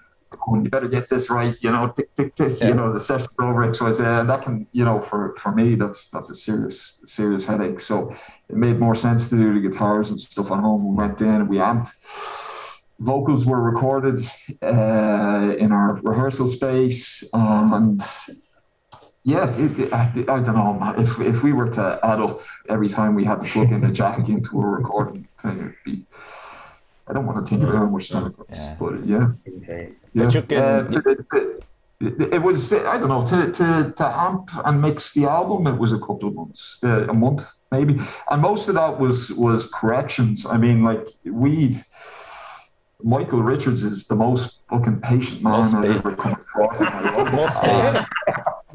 You 0.65 0.71
better 0.71 0.89
get 0.89 1.09
this 1.09 1.31
right, 1.31 1.55
you 1.61 1.71
know, 1.71 1.89
tick, 1.89 2.15
tick, 2.15 2.35
tick, 2.35 2.61
Yeah. 2.61 2.69
you 2.69 2.75
know, 2.75 2.93
the 2.93 3.01
session's 3.01 3.39
over, 3.41 3.63
X, 3.65 3.81
Y, 3.81 3.93
Z. 3.93 4.05
And 4.05 4.29
that 4.31 4.43
can, 4.43 4.67
you 4.73 4.85
know, 4.85 5.01
for, 5.01 5.35
for 5.37 5.53
me, 5.53 5.75
that's 5.75 6.09
that's 6.09 6.31
a 6.31 6.35
serious, 6.35 7.01
serious 7.07 7.45
headache. 7.47 7.81
So 7.81 8.11
it 8.49 8.57
made 8.57 8.79
more 8.79 8.95
sense 8.95 9.29
to 9.29 9.37
do 9.37 9.55
the 9.55 9.61
guitars 9.69 10.11
and 10.11 10.21
stuff 10.21 10.51
at 10.53 10.59
home. 10.61 10.89
We 10.91 10.95
went 10.97 11.21
in 11.21 11.29
and 11.29 11.49
we 11.49 11.57
amped 11.59 11.91
vocals 13.01 13.47
were 13.47 13.63
recorded 13.63 14.19
uh, 14.61 15.55
in 15.57 15.71
our 15.71 16.01
rehearsal 16.03 16.49
space 16.49 17.23
and 17.33 18.03
yeah 19.23 19.49
it, 19.57 19.79
it- 19.79 19.93
I, 19.93 20.11
I 20.29 20.41
don't 20.43 20.57
know 20.57 20.75
man. 20.75 21.01
if, 21.01 21.21
if 21.21 21.45
we 21.45 21.53
were 21.53 21.69
to 21.71 22.01
add 22.03 22.19
up 22.21 22.41
every 22.69 22.89
time 22.89 23.15
we 23.15 23.25
had 23.25 23.39
to 23.39 23.47
plug 23.47 23.71
in 23.71 23.85
a 23.85 23.93
jack 23.93 24.29
into 24.29 24.61
a 24.61 24.67
recording 24.67 25.29
thing 25.41 25.59
it'd 25.61 25.75
be 25.85 26.07
I 27.09 27.13
don't 27.15 27.27
want 27.27 27.39
to 27.45 27.49
think 27.49 27.63
about 27.63 27.77
how 27.77 27.87
much 27.87 28.11
time 28.11 28.27
it 28.27 28.37
costs 28.37 28.59
Yeah. 28.59 28.77
but 28.79 28.95
yeah 29.13 29.27
Insane. 29.47 29.97
yeah 30.15 30.25
But 30.25 30.35
you 30.35 30.43
can- 30.43 30.63
Uh, 30.63 30.99
it, 30.99 31.07
it- 31.07 31.65
it- 32.01 32.33
it 32.37 32.43
was 32.49 32.73
I 32.73 32.97
don't 32.99 33.09
know 33.15 33.25
to, 33.33 33.39
to, 33.59 33.67
to 34.01 34.05
amp 34.27 34.51
and 34.67 34.81
mix 34.81 35.13
the 35.15 35.25
album 35.39 35.67
it 35.67 35.79
was 35.85 35.93
a 35.93 35.99
couple 35.99 36.29
of 36.29 36.35
months 36.41 36.79
uh, 36.85 37.09
a 37.09 37.15
month 37.25 37.43
maybe 37.73 37.95
and 38.31 38.39
most 38.51 38.69
of 38.69 38.75
that 38.81 38.93
was 39.05 39.33
was 39.33 39.61
corrections 39.81 40.47
I 40.47 40.57
mean 40.65 40.79
like 40.91 41.05
we'd 41.25 41.77
Michael 43.03 43.43
Richards 43.43 43.83
is 43.85 44.07
the 44.07 44.17
most 44.17 44.61
fucking 44.71 45.01
patient 45.01 45.43
man 45.43 45.63
I've 45.63 45.97
ever 45.99 46.17
come 46.17 46.33
across 46.33 46.81
in 46.81 46.87
my 46.87 47.01
life. 47.17 48.05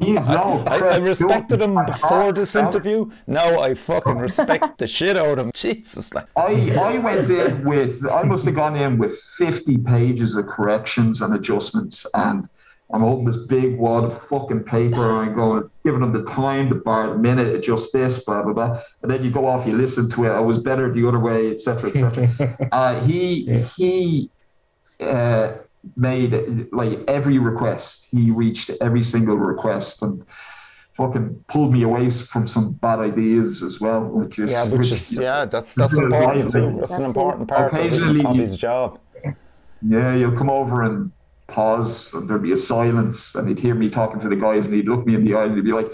He's 0.00 0.28
no 0.28 0.64
I, 0.66 0.78
I 0.78 0.96
respected 0.96 1.62
him 1.62 1.78
before 1.86 2.32
this 2.32 2.56
interview. 2.56 3.10
Now 3.26 3.60
I 3.60 3.74
fucking 3.74 4.16
respect 4.16 4.78
the 4.78 4.86
shit 4.86 5.16
out 5.16 5.38
of 5.38 5.46
him. 5.46 5.52
Jesus. 5.54 6.12
Like, 6.12 6.26
I, 6.36 6.70
I 6.76 6.98
went 6.98 7.30
in 7.30 7.64
with 7.64 8.04
I 8.10 8.22
must 8.24 8.44
have 8.46 8.56
gone 8.56 8.76
in 8.76 8.98
with 8.98 9.16
50 9.38 9.78
pages 9.78 10.34
of 10.34 10.46
corrections 10.46 11.22
and 11.22 11.34
adjustments 11.34 12.06
and 12.14 12.48
I'm 12.92 13.00
holding 13.00 13.24
this 13.24 13.36
big 13.36 13.78
wad 13.78 14.04
of 14.04 14.22
fucking 14.28 14.64
paper 14.64 15.10
and 15.10 15.30
I'm 15.30 15.34
going 15.34 15.70
giving 15.84 16.00
them 16.00 16.12
the 16.12 16.24
time, 16.24 16.68
the 16.68 16.76
bar, 16.76 17.10
the 17.10 17.18
minute, 17.18 17.54
adjust 17.54 17.92
this, 17.92 18.22
blah 18.24 18.42
blah 18.42 18.52
blah. 18.52 18.80
And 19.02 19.10
then 19.10 19.24
you 19.24 19.30
go 19.30 19.46
off, 19.46 19.66
you 19.66 19.76
listen 19.76 20.10
to 20.10 20.24
it. 20.24 20.30
I 20.30 20.40
was 20.40 20.58
better 20.58 20.92
the 20.92 21.06
other 21.06 21.18
way, 21.18 21.50
etc. 21.50 21.90
etc. 21.90 22.68
uh, 22.72 23.00
he 23.04 23.42
Yeah. 23.44 23.58
he 23.76 24.30
uh, 25.00 25.52
made 25.96 26.72
like 26.72 27.00
every 27.08 27.38
request. 27.38 28.06
He 28.10 28.30
reached 28.30 28.70
every 28.80 29.02
single 29.02 29.36
request 29.36 30.02
and 30.02 30.24
fucking 30.94 31.44
pulled 31.48 31.72
me 31.72 31.82
away 31.82 32.10
from 32.10 32.46
some 32.46 32.72
bad 32.72 32.98
ideas 32.98 33.62
as 33.62 33.80
well. 33.80 34.04
Which 34.04 34.38
is 34.38 34.50
yeah, 34.50 34.66
which 34.66 34.90
is 34.90 35.18
yeah, 35.18 35.44
that's 35.44 35.74
that's 35.74 35.96
important 35.96 36.50
too. 36.50 36.76
That's 36.80 36.92
an 36.92 37.04
important 37.04 37.48
part 37.48 37.72
of, 37.72 37.80
Occasionally 37.80 38.24
of 38.24 38.36
his 38.36 38.56
job. 38.56 38.98
Yeah, 39.86 40.14
you'll 40.14 40.36
come 40.36 40.48
over 40.48 40.82
and 40.82 41.12
pause, 41.46 42.12
and 42.14 42.28
there'd 42.28 42.42
be 42.42 42.52
a 42.52 42.56
silence, 42.56 43.34
and 43.34 43.48
he'd 43.48 43.60
hear 43.60 43.74
me 43.74 43.90
talking 43.90 44.18
to 44.20 44.28
the 44.28 44.36
guys, 44.36 44.66
and 44.66 44.74
he'd 44.74 44.88
look 44.88 45.06
me 45.06 45.14
in 45.14 45.24
the 45.24 45.34
eye, 45.34 45.44
and 45.44 45.56
he'd 45.56 45.64
be 45.64 45.72
like, 45.72 45.92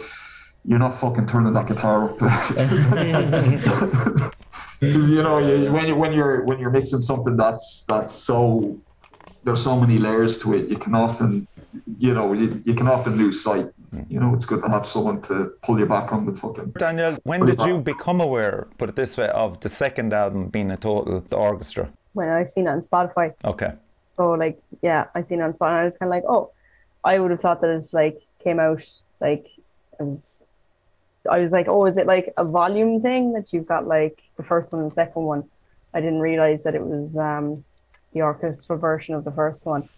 "You're 0.64 0.78
not 0.78 0.90
fucking 0.90 1.26
turning 1.26 1.52
that 1.54 1.66
guitar 1.66 2.10
up." 2.10 2.20
Because 4.80 5.10
you 5.10 5.22
know, 5.22 5.38
you, 5.38 5.70
when 5.70 5.86
you 5.86 5.94
when 5.94 6.12
you're 6.12 6.42
when 6.44 6.58
you're 6.58 6.70
mixing 6.70 7.02
something 7.02 7.36
that's 7.36 7.84
that's 7.86 8.14
so 8.14 8.78
there's 9.44 9.62
so 9.62 9.78
many 9.78 9.98
layers 9.98 10.38
to 10.40 10.54
it, 10.54 10.68
you 10.68 10.78
can 10.78 10.94
often, 10.94 11.46
you 11.98 12.14
know, 12.14 12.32
you, 12.32 12.62
you 12.64 12.74
can 12.74 12.88
often 12.88 13.16
lose 13.16 13.42
sight. 13.42 13.68
You 14.08 14.20
know, 14.20 14.34
it's 14.34 14.44
good 14.44 14.62
to 14.62 14.70
have 14.70 14.86
someone 14.86 15.20
to 15.22 15.52
pull 15.62 15.76
you 15.80 15.86
back 15.86 16.12
on 16.12 16.24
the 16.24 16.32
fucking. 16.32 16.70
Daniel, 16.78 17.18
when 17.24 17.44
did 17.44 17.60
you 17.62 17.80
become 17.80 18.20
aware, 18.20 18.68
put 18.78 18.88
it 18.88 18.94
this 18.94 19.16
way, 19.16 19.28
of 19.30 19.58
the 19.60 19.68
second 19.68 20.12
album 20.12 20.48
being 20.48 20.70
a 20.70 20.76
total 20.76 21.20
the 21.20 21.36
orchestra? 21.36 21.90
when 22.12 22.28
I've 22.28 22.50
seen 22.50 22.66
it 22.66 22.70
on 22.70 22.80
Spotify. 22.80 23.34
Okay. 23.44 23.72
So 24.16 24.32
like, 24.32 24.60
yeah, 24.82 25.06
I 25.14 25.22
seen 25.22 25.40
it 25.40 25.44
on 25.44 25.52
Spotify. 25.52 25.70
And 25.70 25.80
I 25.80 25.84
was 25.84 25.96
kind 25.96 26.08
of 26.08 26.16
like, 26.16 26.24
oh, 26.28 26.52
I 27.04 27.18
would 27.18 27.30
have 27.30 27.40
thought 27.40 27.60
that 27.60 27.70
it 27.70 27.88
like 27.92 28.20
came 28.42 28.58
out 28.58 28.84
like 29.20 29.46
it 29.98 30.02
was. 30.02 30.44
I 31.30 31.38
was 31.38 31.52
like, 31.52 31.68
oh, 31.68 31.84
is 31.86 31.98
it 31.98 32.06
like 32.06 32.32
a 32.38 32.44
volume 32.44 33.02
thing 33.02 33.34
that 33.34 33.52
you've 33.52 33.66
got 33.66 33.86
like 33.86 34.22
the 34.36 34.42
first 34.42 34.72
one 34.72 34.82
and 34.82 34.90
the 34.90 34.94
second 34.94 35.22
one? 35.22 35.44
I 35.92 36.00
didn't 36.00 36.20
realize 36.20 36.64
that 36.64 36.74
it 36.74 36.82
was 36.82 37.16
um, 37.16 37.64
the 38.12 38.22
orchestra 38.22 38.76
version 38.76 39.14
of 39.14 39.24
the 39.24 39.30
first 39.30 39.66
one. 39.66 39.88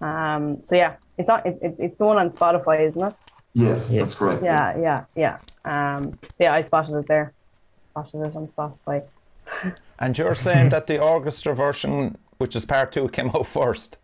Um, 0.00 0.62
so 0.64 0.76
yeah, 0.76 0.96
it's 1.18 1.28
not. 1.28 1.46
It, 1.46 1.58
it, 1.62 1.76
it's 1.78 1.98
the 1.98 2.04
one 2.04 2.18
on 2.18 2.30
Spotify, 2.30 2.86
isn't 2.86 3.02
it? 3.02 3.14
Yes, 3.54 3.88
that's 3.88 4.14
correct. 4.14 4.42
Yeah, 4.42 4.78
yeah, 4.78 5.04
yeah. 5.14 5.38
Um, 5.64 6.18
so 6.32 6.44
yeah, 6.44 6.54
I 6.54 6.62
spotted 6.62 6.96
it 6.96 7.06
there. 7.06 7.32
Spotted 7.82 8.22
it 8.22 8.36
on 8.36 8.46
Spotify. 8.46 9.02
And 9.98 10.18
you're 10.18 10.34
saying 10.34 10.70
that 10.70 10.88
the 10.88 11.00
orchestra 11.00 11.54
version, 11.54 12.18
which 12.38 12.56
is 12.56 12.64
part 12.64 12.90
two, 12.90 13.08
came 13.08 13.28
out 13.28 13.46
first. 13.58 13.98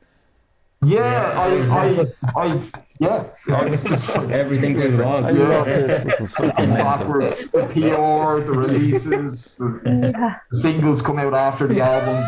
Yeah, 0.83 1.35
I, 1.37 2.07
I, 2.37 2.43
I, 2.47 2.63
yeah. 3.01 3.29
I 3.49 3.65
was 3.65 3.83
just 3.83 4.17
like, 4.17 4.31
Everything 4.31 4.75
goes 4.75 4.93
wrong. 4.95 5.25
I 5.25 5.31
love 5.33 5.67
this. 5.67 6.05
This 6.05 6.21
is 6.21 6.33
fucking 6.35 6.71
backwards, 6.71 7.49
the 7.51 7.65
PR, 7.67 8.45
the 8.47 8.53
releases, 8.53 9.57
the 9.57 10.37
singles 10.53 11.03
come 11.03 11.19
out 11.19 11.35
after 11.35 11.67
the 11.67 11.81
album. 11.81 12.25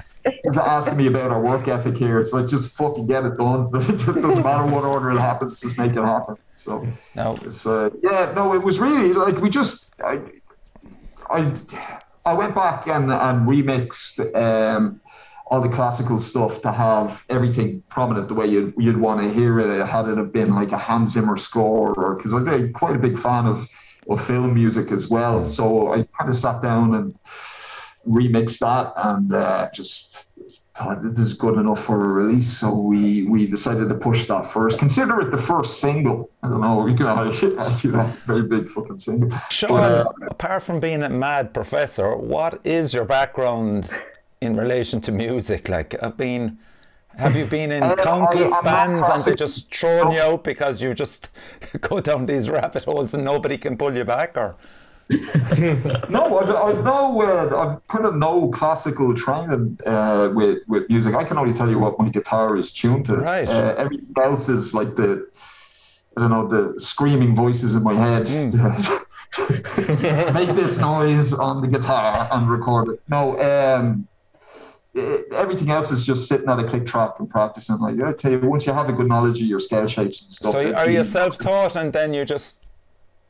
Just 0.44 0.58
asking 0.58 0.98
me 0.98 1.06
about 1.06 1.30
our 1.30 1.40
work 1.40 1.66
ethic 1.66 1.96
here. 1.96 2.20
It's 2.20 2.34
like 2.34 2.46
just 2.46 2.76
fucking 2.76 3.06
get 3.06 3.24
it 3.24 3.38
done. 3.38 3.70
it 3.74 3.96
doesn't 4.04 4.42
matter 4.42 4.70
what 4.70 4.84
order 4.84 5.12
it 5.12 5.18
happens, 5.18 5.60
just 5.60 5.78
make 5.78 5.92
it 5.92 6.04
happen. 6.04 6.36
So 6.52 6.86
Now, 7.14 7.32
it's 7.42 7.64
uh, 7.64 7.88
yeah, 8.02 8.30
no, 8.36 8.52
it 8.54 8.62
was 8.62 8.78
really 8.80 9.14
like 9.14 9.38
we 9.38 9.48
just 9.48 9.94
I 10.04 10.20
I 11.30 11.54
I 12.26 12.34
went 12.34 12.54
back 12.54 12.86
and 12.86 13.10
and 13.10 13.48
remixed 13.48 14.20
um 14.36 15.00
all 15.50 15.60
the 15.60 15.68
classical 15.68 16.18
stuff 16.20 16.62
to 16.62 16.70
have 16.70 17.24
everything 17.28 17.82
prominent 17.90 18.28
the 18.28 18.34
way 18.34 18.46
you'd, 18.46 18.72
you'd 18.78 18.96
want 18.96 19.20
to 19.20 19.34
hear 19.34 19.58
it. 19.58 19.84
Had 19.84 20.06
it 20.08 20.16
have 20.16 20.32
been 20.32 20.54
like 20.54 20.70
a 20.70 20.78
Hans 20.78 21.12
Zimmer 21.12 21.36
score 21.36 21.92
or 21.94 22.14
because 22.14 22.32
I'm 22.32 22.44
very, 22.44 22.70
quite 22.70 22.94
a 22.94 22.98
big 22.98 23.18
fan 23.18 23.46
of 23.46 23.68
of 24.08 24.24
film 24.24 24.54
music 24.54 24.90
as 24.90 25.08
well. 25.08 25.44
So 25.44 25.92
I 25.92 26.06
kind 26.18 26.30
of 26.30 26.36
sat 26.36 26.62
down 26.62 26.94
and 26.94 27.14
remixed 28.06 28.58
that 28.60 28.92
and 28.96 29.32
uh, 29.32 29.68
just 29.74 30.30
thought 30.74 31.02
this 31.02 31.18
is 31.18 31.34
good 31.34 31.58
enough 31.58 31.84
for 31.84 31.96
a 31.96 32.08
release. 32.24 32.58
So 32.58 32.74
we 32.74 33.24
we 33.24 33.46
decided 33.46 33.88
to 33.88 33.94
push 33.94 34.26
that 34.26 34.46
first. 34.46 34.78
Consider 34.78 35.20
it 35.20 35.30
the 35.30 35.38
first 35.38 35.80
single. 35.80 36.30
I 36.42 36.48
don't 36.48 36.60
know. 36.60 36.78
We 36.78 36.96
can 36.96 37.06
actually 37.06 37.56
a 37.56 38.04
very 38.26 38.42
big 38.42 38.68
fucking 38.68 38.98
single. 38.98 39.30
Sean, 39.50 39.70
But, 39.70 40.06
uh, 40.06 40.12
apart 40.30 40.62
from 40.62 40.80
being 40.80 41.02
a 41.02 41.10
mad 41.10 41.52
professor, 41.52 42.16
what 42.16 42.60
is 42.64 42.94
your 42.94 43.04
background 43.04 43.90
in 44.40 44.56
relation 44.56 45.00
to 45.02 45.12
music? 45.12 45.68
Like, 45.68 45.94
I've 46.02 46.16
been. 46.16 46.58
Have 47.16 47.34
you 47.36 47.44
been 47.44 47.72
in 47.72 47.82
Uh, 47.82 47.96
countless 47.96 48.52
I'm 48.52 48.64
bands 48.64 49.08
and 49.08 49.22
they 49.24 49.32
perfect. 49.32 49.38
just 49.40 49.74
thrown 49.74 50.12
you 50.12 50.20
out 50.20 50.44
because 50.44 50.80
you 50.80 50.94
just 50.94 51.30
go 51.80 52.00
down 52.00 52.26
these 52.26 52.48
rabbit 52.48 52.84
holes 52.84 53.14
and 53.14 53.24
nobody 53.24 53.58
can 53.58 53.76
pull 53.76 53.94
you 53.96 54.04
back? 54.04 54.36
Or 54.36 54.54
No, 56.08 56.38
I've, 56.38 56.50
I've 56.50 56.84
no, 56.84 57.20
uh, 57.20 57.56
I've 57.62 57.88
kind 57.88 58.06
of 58.06 58.14
no 58.14 58.48
classical 58.50 59.12
training 59.14 59.76
uh, 59.84 60.30
with 60.32 60.58
with 60.68 60.88
music. 60.88 61.16
I 61.16 61.24
can 61.24 61.36
only 61.36 61.52
tell 61.52 61.68
you 61.68 61.80
what 61.80 61.98
my 61.98 62.08
guitar 62.10 62.56
is 62.56 62.70
tuned 62.72 63.06
to. 63.06 63.16
Right. 63.16 63.48
Uh, 63.48 63.74
everything 63.76 64.14
else 64.22 64.48
is 64.48 64.72
like 64.72 64.94
the, 64.94 65.28
I 66.16 66.20
don't 66.20 66.30
know, 66.30 66.46
the 66.46 66.78
screaming 66.78 67.34
voices 67.34 67.74
in 67.74 67.82
my 67.82 67.94
head. 67.94 68.28
Make 70.32 70.54
this 70.54 70.78
noise 70.78 71.32
on 71.34 71.60
the 71.62 71.68
guitar 71.68 72.28
and 72.32 72.48
record 72.48 72.88
it. 72.90 73.02
No, 73.08 73.36
um, 73.40 74.06
eh, 74.96 75.18
everything 75.34 75.70
else 75.70 75.90
is 75.90 76.04
just 76.04 76.28
sitting 76.28 76.48
at 76.48 76.58
a 76.58 76.64
click 76.64 76.86
track 76.86 77.12
and 77.18 77.28
practicing. 77.28 77.78
Like 77.78 78.02
I 78.02 78.12
tell 78.12 78.32
you, 78.32 78.40
once 78.40 78.66
you 78.66 78.72
have 78.72 78.88
a 78.88 78.92
good 78.92 79.08
knowledge 79.08 79.40
of 79.40 79.46
your 79.46 79.60
scale 79.60 79.86
shapes 79.86 80.22
and 80.22 80.30
stuff. 80.32 80.52
so, 80.52 80.72
are 80.74 80.90
you 80.90 81.04
self-taught 81.04 81.76
and 81.76 81.92
then 81.92 82.14
you 82.14 82.24
just 82.24 82.64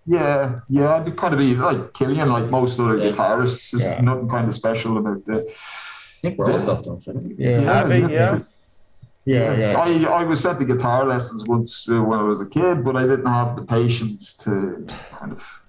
yeah, 0.06 0.60
yeah, 0.68 0.96
I'd 0.96 1.16
kind 1.16 1.34
of 1.34 1.38
be 1.38 1.54
like 1.54 1.92
Killian, 1.92 2.30
like 2.30 2.46
most 2.46 2.80
other 2.80 2.96
Yeah. 2.96 3.12
guitarists. 3.12 3.70
There's 3.70 3.84
Yeah. 3.84 4.00
nothing 4.00 4.28
kind 4.28 4.48
of 4.48 4.54
special 4.54 4.96
about 4.98 5.24
the. 5.26 5.46
I 5.46 6.20
think 6.22 6.38
we're 6.38 6.50
all 6.50 6.58
self-taught. 6.58 7.06
right? 7.06 7.16
Yeah, 7.38 7.82
Avi, 7.82 7.98
yeah. 8.12 8.38
yeah, 9.24 9.54
yeah. 9.54 9.78
I, 9.78 10.20
I 10.20 10.24
was 10.24 10.40
sent 10.40 10.58
to 10.58 10.64
guitar 10.64 11.04
lessons 11.04 11.44
once 11.46 11.86
uh, 11.88 12.00
when 12.02 12.18
I 12.18 12.22
was 12.22 12.40
a 12.40 12.46
kid, 12.46 12.82
but 12.82 12.96
I 12.96 13.02
didn't 13.02 13.26
have 13.26 13.56
the 13.56 13.62
patience 13.62 14.36
to 14.38 14.86
kind 15.18 15.32
of 15.32 15.59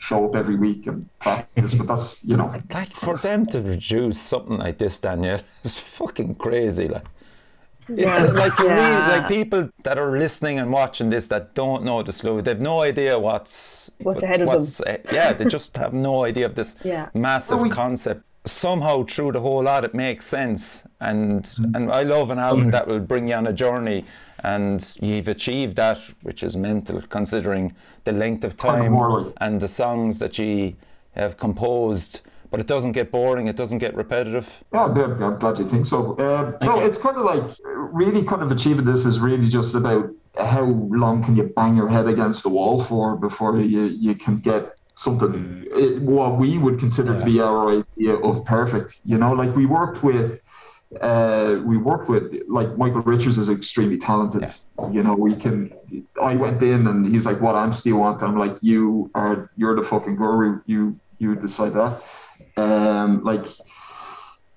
show 0.00 0.26
up 0.28 0.34
every 0.34 0.56
week 0.56 0.86
and 0.88 1.08
practice. 1.20 1.74
but 1.74 1.86
that's 1.86 2.22
you 2.24 2.36
know, 2.36 2.52
like 2.74 2.92
for 2.96 3.16
them 3.18 3.46
to 3.46 3.60
produce 3.60 4.18
something 4.20 4.58
like 4.58 4.78
this, 4.78 4.98
Daniel, 4.98 5.40
is 5.64 5.78
fucking 5.78 6.34
crazy. 6.36 6.88
Like. 6.88 7.06
It's 7.92 8.32
like 8.34 8.56
you 8.60 8.66
Yeah. 8.68 9.08
read, 9.08 9.08
like 9.18 9.28
people 9.28 9.68
that 9.82 9.98
are 9.98 10.16
listening 10.16 10.60
and 10.60 10.70
watching 10.72 11.10
this 11.10 11.26
that 11.28 11.54
don't 11.54 11.82
know 11.82 12.04
the 12.04 12.12
Sluagh, 12.12 12.44
they've 12.44 12.60
no 12.60 12.82
idea 12.82 13.18
what's 13.18 13.90
What's 14.00 14.22
ahead 14.22 14.42
of 14.42 14.46
them. 14.48 14.56
what's, 14.60 14.80
yeah, 15.12 15.32
they 15.32 15.44
just 15.44 15.76
have 15.76 15.92
no 15.92 16.24
idea 16.24 16.46
of 16.46 16.54
this 16.54 16.78
Yeah. 16.84 17.08
massive 17.14 17.56
Well, 17.58 17.64
we- 17.64 17.70
concept. 17.70 18.22
Somehow 18.50 19.04
through 19.04 19.32
the 19.32 19.40
whole 19.40 19.62
lot, 19.62 19.84
it 19.84 19.94
makes 19.94 20.26
sense, 20.26 20.86
and 21.00 21.42
Mm-hmm. 21.44 21.74
and 21.76 21.90
I 21.92 22.02
love 22.02 22.30
an 22.30 22.38
album 22.38 22.70
that 22.72 22.86
will 22.86 23.00
bring 23.00 23.28
you 23.28 23.34
on 23.34 23.46
a 23.46 23.52
journey, 23.52 24.04
and 24.42 24.96
you've 25.00 25.28
achieved 25.28 25.76
that, 25.76 25.98
which 26.22 26.42
is 26.42 26.56
mental 26.56 27.00
considering 27.08 27.74
the 28.04 28.12
length 28.12 28.44
of 28.44 28.56
time 28.56 28.92
and 29.40 29.60
the 29.60 29.68
songs 29.68 30.18
that 30.18 30.38
you 30.38 30.74
have 31.14 31.36
composed. 31.36 32.20
But 32.50 32.58
it 32.58 32.66
doesn't 32.66 32.92
get 32.92 33.12
boring. 33.12 33.46
It 33.46 33.54
doesn't 33.56 33.78
get 33.78 33.94
repetitive. 33.94 34.64
yeah, 34.72 34.84
I'm, 34.86 35.22
I'm 35.22 35.38
glad 35.38 35.58
you 35.60 35.68
think 35.68 35.86
so. 35.86 36.18
Um, 36.18 36.56
no, 36.60 36.80
it's 36.80 36.98
kind 36.98 37.16
of 37.16 37.24
like 37.24 37.44
really 37.92 38.24
kind 38.24 38.42
of 38.42 38.50
achieving 38.50 38.84
this 38.84 39.06
is 39.06 39.20
really 39.20 39.48
just 39.48 39.74
about 39.76 40.10
how 40.36 40.64
long 40.64 41.22
can 41.22 41.36
you 41.36 41.44
bang 41.44 41.76
your 41.76 41.88
head 41.88 42.08
against 42.08 42.42
the 42.42 42.48
wall 42.48 42.80
for 42.82 43.16
before 43.16 43.58
you 43.60 43.82
you 44.06 44.14
can 44.14 44.38
get 44.38 44.76
something 45.00 45.66
it, 45.70 46.02
what 46.02 46.38
we 46.38 46.58
would 46.58 46.78
consider 46.78 47.18
to 47.18 47.24
be 47.24 47.40
our 47.40 47.80
idea 47.80 48.14
of 48.16 48.44
perfect. 48.44 49.00
You 49.04 49.18
know, 49.18 49.32
like 49.32 49.54
we 49.56 49.66
worked 49.66 50.02
with. 50.02 50.42
Uh, 51.00 51.60
we 51.64 51.76
worked 51.76 52.08
with 52.08 52.24
like 52.48 52.76
Michael 52.76 53.02
Richards 53.02 53.38
is 53.38 53.48
extremely 53.48 53.96
talented. 53.96 54.44
You 54.90 55.04
know, 55.04 55.14
we 55.14 55.36
can. 55.36 55.72
I 56.20 56.34
went 56.34 56.60
in 56.64 56.88
and 56.88 57.06
he's 57.12 57.26
like, 57.26 57.40
"What 57.40 57.54
I'm 57.54 57.70
still 57.70 57.98
want." 57.98 58.24
I'm 58.24 58.36
like, 58.36 58.56
"You 58.60 59.08
are. 59.14 59.50
You're 59.56 59.76
the 59.76 59.84
fucking 59.84 60.16
guru. 60.16 60.60
You 60.66 60.98
you 61.18 61.36
decide 61.36 61.74
that." 61.74 61.92
Um, 62.56 63.22
like 63.22 63.46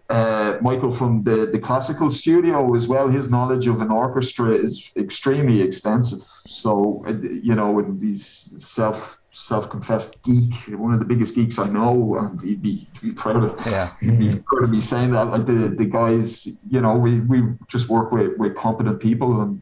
uh, 0.09 0.57
Michael 0.59 0.91
from 0.91 1.23
the, 1.23 1.45
the 1.45 1.59
classical 1.59 2.09
studio 2.09 2.75
as 2.75 2.87
well. 2.87 3.07
His 3.09 3.29
knowledge 3.29 3.67
of 3.67 3.79
an 3.79 3.91
orchestra 3.91 4.49
is 4.49 4.91
extremely 4.97 5.61
extensive. 5.61 6.23
So 6.47 7.03
uh, 7.07 7.13
you 7.49 7.53
know, 7.53 7.77
and 7.77 8.01
he's 8.01 8.25
self 8.57 9.21
self 9.35 9.67
confessed 9.69 10.21
geek, 10.23 10.53
one 10.77 10.93
of 10.93 10.99
the 10.99 11.05
biggest 11.05 11.33
geeks 11.33 11.57
I 11.57 11.67
know, 11.67 12.17
and 12.17 12.39
he'd 12.41 12.61
be, 12.61 12.87
he'd 12.93 13.01
be 13.01 13.11
proud 13.11 13.43
of 13.43 13.65
Yeah. 13.65 13.89
he'd 13.99 14.19
be 14.19 14.29
proud 14.45 14.63
of 14.63 14.69
me 14.69 14.79
saying 14.79 15.11
that. 15.11 15.23
Like 15.25 15.45
the 15.47 15.73
the 15.75 15.85
guys, 15.85 16.47
you 16.69 16.81
know, 16.81 16.95
we, 16.95 17.19
we 17.21 17.43
just 17.67 17.89
work 17.89 18.11
with, 18.11 18.37
with 18.37 18.55
competent 18.55 18.99
people, 18.99 19.41
and 19.41 19.61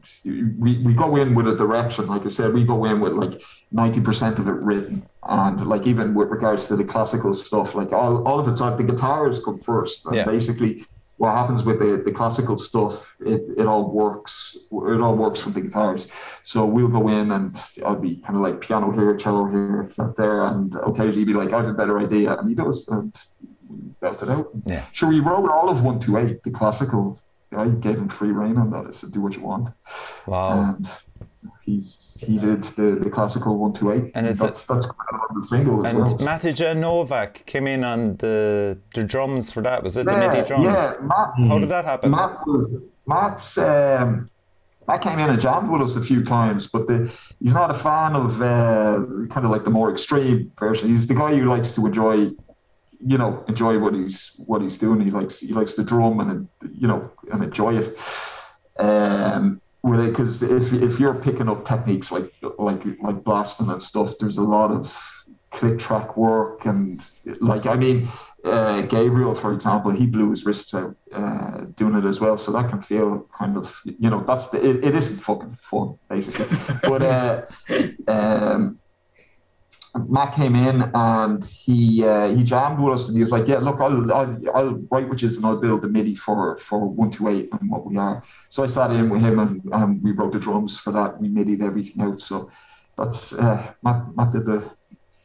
we, 0.58 0.78
we 0.82 0.92
go 0.92 1.16
in 1.16 1.34
with 1.34 1.48
a 1.48 1.56
direction. 1.56 2.06
Like 2.06 2.26
I 2.26 2.28
said, 2.28 2.52
we 2.52 2.64
go 2.64 2.84
in 2.84 3.00
with 3.00 3.14
like 3.14 3.42
ninety 3.72 4.00
percent 4.00 4.38
of 4.38 4.46
it 4.46 4.52
written, 4.68 5.06
and 5.26 5.66
like 5.66 5.86
even 5.86 6.12
with 6.14 6.28
regards 6.28 6.68
to 6.68 6.76
the 6.76 6.84
classical 6.84 7.32
stuff, 7.32 7.74
like 7.74 7.92
all, 7.92 8.26
all 8.28 8.38
of 8.38 8.48
it's 8.48 8.60
like 8.60 8.76
the 8.76 8.84
guitars 8.84 9.42
come 9.42 9.58
first, 9.58 10.04
and 10.06 10.16
Yeah. 10.16 10.24
basically 10.24 10.84
what 11.18 11.32
happens 11.34 11.62
with 11.62 11.78
the, 11.78 12.02
the 12.04 12.10
classical 12.10 12.58
stuff, 12.58 13.16
it, 13.20 13.42
it 13.56 13.66
all 13.66 13.90
works. 13.90 14.56
It 14.72 15.00
all 15.00 15.16
works 15.16 15.44
with 15.44 15.54
the 15.54 15.60
guitars. 15.60 16.08
So 16.42 16.64
we'll 16.66 16.88
go 16.88 17.08
in 17.08 17.30
and 17.30 17.56
I'll 17.84 17.94
be 17.96 18.16
kind 18.16 18.34
of 18.36 18.42
like 18.42 18.60
piano 18.60 18.90
here, 18.90 19.14
cello 19.16 19.46
here, 19.46 19.88
flat 19.94 20.16
there, 20.16 20.44
and 20.46 20.74
occasionally 20.74 21.24
be 21.24 21.34
like, 21.34 21.52
I 21.52 21.58
have 21.58 21.68
a 21.68 21.74
better 21.74 21.98
idea, 22.00 22.36
and 22.36 22.48
he 22.48 22.54
does, 22.54 22.88
and 22.88 23.16
belt 24.00 24.22
it 24.22 24.30
out. 24.30 24.50
Yeah. 24.66 24.84
Sure, 24.92 25.10
we 25.10 25.20
wrote 25.20 25.48
all 25.48 25.70
of 25.70 25.82
one 25.82 26.00
two 26.00 26.16
eight, 26.18 26.42
the 26.42 26.50
classical. 26.50 27.20
I 27.54 27.68
gave 27.68 27.98
him 27.98 28.08
free 28.08 28.30
reign 28.32 28.56
on 28.56 28.70
that. 28.70 28.86
I 28.86 28.90
said, 28.92 29.12
do 29.12 29.20
what 29.20 29.36
you 29.36 29.42
want, 29.42 29.68
Wow. 30.26 30.74
and 30.74 30.90
he's 31.64 32.16
he 32.20 32.38
did 32.38 32.62
the, 32.64 32.98
the 33.02 33.10
classical 33.10 33.56
one 33.58 33.72
two 33.72 33.92
eight, 33.92 34.10
And 34.14 34.26
that's 34.26 34.40
that's 34.40 34.86
kind 34.86 34.86
of 34.86 35.40
the 35.40 35.46
single 35.46 35.86
as 35.86 35.92
And 35.94 36.04
well. 36.04 36.18
Matthew 36.18 36.52
J. 36.52 36.74
Novak 36.74 37.44
came 37.46 37.66
in 37.66 37.84
on 37.84 38.16
the 38.18 38.78
the 38.94 39.04
drums 39.04 39.50
for 39.50 39.62
that. 39.62 39.82
Was 39.82 39.96
it 39.96 40.06
the 40.06 40.16
MIDI 40.16 40.46
drums? 40.46 40.64
yeah, 40.78 40.94
Matt, 41.02 41.48
How 41.48 41.58
did 41.58 41.68
that 41.68 41.84
happen? 41.84 42.10
Matt 42.10 42.46
was 42.46 42.68
Matt's 43.06 43.58
um, 43.58 44.30
Matt 44.88 45.00
came 45.02 45.18
in 45.18 45.30
and 45.30 45.40
jammed 45.40 45.70
with 45.70 45.80
us 45.82 45.96
a 45.96 46.00
few 46.00 46.24
times, 46.24 46.66
but 46.66 46.86
the, 46.88 47.10
he's 47.40 47.54
not 47.54 47.70
a 47.70 47.74
fan 47.74 48.16
of 48.16 48.42
uh, 48.42 49.04
kind 49.32 49.44
of 49.46 49.50
like 49.50 49.64
the 49.64 49.70
more 49.70 49.90
extreme 49.92 50.50
version. 50.58 50.88
He's 50.88 51.06
the 51.06 51.14
guy 51.14 51.34
who 51.36 51.44
likes 51.44 51.70
to 51.72 51.86
enjoy, 51.86 52.14
you 53.04 53.18
know, 53.18 53.44
enjoy 53.48 53.78
what 53.78 53.94
he's 53.94 54.32
what 54.38 54.60
he's 54.60 54.76
doing. 54.78 55.00
He 55.00 55.10
likes 55.10 55.38
he 55.38 55.52
likes 55.52 55.74
the 55.74 55.84
drum 55.84 56.18
and 56.20 56.48
you 56.72 56.88
know 56.88 57.10
and 57.32 57.42
enjoy 57.44 57.76
it. 57.78 57.98
Um, 58.78 59.60
with 59.82 60.00
it 60.00 60.10
because 60.10 60.42
if 60.42 60.72
if 60.72 61.00
you're 61.00 61.14
picking 61.14 61.48
up 61.48 61.64
techniques 61.64 62.12
like 62.12 62.32
like 62.58 62.82
like 63.00 63.24
blasting 63.24 63.68
and 63.68 63.82
stuff, 63.82 64.18
there's 64.18 64.38
a 64.38 64.42
lot 64.42 64.70
of 64.70 65.22
click 65.50 65.78
track 65.78 66.16
work 66.16 66.64
and 66.64 67.06
like 67.40 67.66
I 67.66 67.76
mean 67.76 68.08
uh, 68.44 68.80
Gabriel 68.82 69.34
for 69.34 69.52
example 69.52 69.90
he 69.90 70.06
blew 70.06 70.30
his 70.30 70.46
wrists 70.46 70.74
out 70.74 70.96
uh, 71.12 71.66
doing 71.76 71.94
it 71.94 72.06
as 72.06 72.20
well 72.20 72.38
so 72.38 72.50
that 72.52 72.70
can 72.70 72.80
feel 72.80 73.28
kind 73.36 73.58
of 73.58 73.82
you 73.84 74.08
know 74.08 74.24
that's 74.26 74.48
the 74.48 74.66
it, 74.66 74.82
it 74.82 74.94
isn't 74.94 75.18
fucking 75.18 75.54
fun 75.54 75.98
basically. 76.08 76.46
But 76.82 77.02
uh, 77.02 77.42
um, 78.08 78.78
Matt 80.08 80.34
came 80.34 80.56
in 80.56 80.90
and 80.94 81.44
he 81.44 82.04
uh, 82.04 82.34
he 82.34 82.42
jammed 82.42 82.78
with 82.78 82.94
us 82.94 83.08
and 83.08 83.16
he 83.16 83.20
was 83.20 83.30
like, 83.30 83.46
"Yeah, 83.46 83.58
look, 83.58 83.80
I'll, 83.80 84.12
I'll 84.12 84.38
I'll 84.54 84.74
write 84.90 85.08
witches 85.08 85.36
and 85.36 85.44
I'll 85.44 85.60
build 85.60 85.82
the 85.82 85.88
MIDI 85.88 86.14
for 86.14 86.56
for 86.56 86.86
one 86.88 87.10
two 87.10 87.28
eight 87.28 87.50
and 87.52 87.70
what 87.70 87.84
we 87.84 87.96
are." 87.98 88.22
So 88.48 88.64
I 88.64 88.68
sat 88.68 88.90
in 88.90 89.10
with 89.10 89.20
him 89.20 89.38
and 89.38 89.72
um, 89.72 90.02
we 90.02 90.12
wrote 90.12 90.32
the 90.32 90.38
drums 90.40 90.78
for 90.78 90.92
that. 90.92 91.20
We 91.20 91.28
MIDI'd 91.28 91.62
everything 91.62 92.00
out. 92.02 92.20
So 92.20 92.50
that's 92.96 93.34
uh, 93.34 93.72
Matt 93.82 94.16
Matt 94.16 94.32
did 94.32 94.46
the 94.46 94.70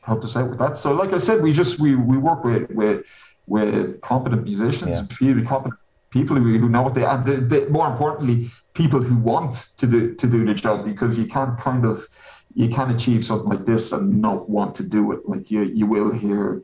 helped 0.02 0.26
us 0.26 0.36
out 0.36 0.50
with 0.50 0.60
that. 0.60 0.76
So 0.76 0.94
like 0.94 1.14
I 1.14 1.18
said, 1.18 1.42
we 1.42 1.54
just 1.54 1.80
we 1.80 1.96
we 1.96 2.18
work 2.18 2.44
with 2.44 2.70
with 2.72 3.06
with 3.46 4.02
competent 4.02 4.44
musicians, 4.44 5.00
yeah. 5.22 5.44
competent 5.44 5.80
people 6.10 6.36
who, 6.36 6.58
who 6.58 6.70
know 6.70 6.82
what 6.82 6.94
they 6.94 7.06
and 7.06 7.26
the, 7.26 7.36
the, 7.36 7.70
more 7.70 7.88
importantly, 7.88 8.50
people 8.74 9.02
who 9.02 9.18
want 9.18 9.70
to 9.78 9.86
do 9.88 10.16
to 10.16 10.28
do 10.28 10.46
the 10.46 10.54
job 10.54 10.86
because 10.86 11.18
you 11.18 11.26
can't 11.26 11.58
kind 11.60 11.86
of 11.86 12.06
you 12.58 12.70
can 12.70 12.90
achieve 12.90 13.24
something 13.24 13.50
like 13.50 13.66
this 13.66 13.92
and 13.92 14.20
not 14.20 14.50
want 14.50 14.74
to 14.74 14.84
do 14.84 15.12
it. 15.12 15.30
Like 15.30 15.52
you, 15.52 15.62
you 15.62 15.86
will 15.86 16.12
hear 16.12 16.64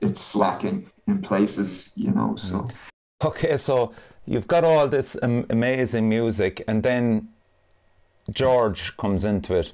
it's 0.00 0.20
slacking 0.20 0.90
in 1.06 1.22
places, 1.22 1.90
you 1.94 2.10
know. 2.10 2.34
So, 2.34 2.66
okay, 3.22 3.56
so 3.56 3.92
you've 4.26 4.48
got 4.48 4.64
all 4.64 4.88
this 4.88 5.14
amazing 5.22 6.08
music, 6.08 6.64
and 6.66 6.82
then 6.82 7.28
George 8.32 8.96
comes 8.96 9.24
into 9.24 9.54
it. 9.54 9.72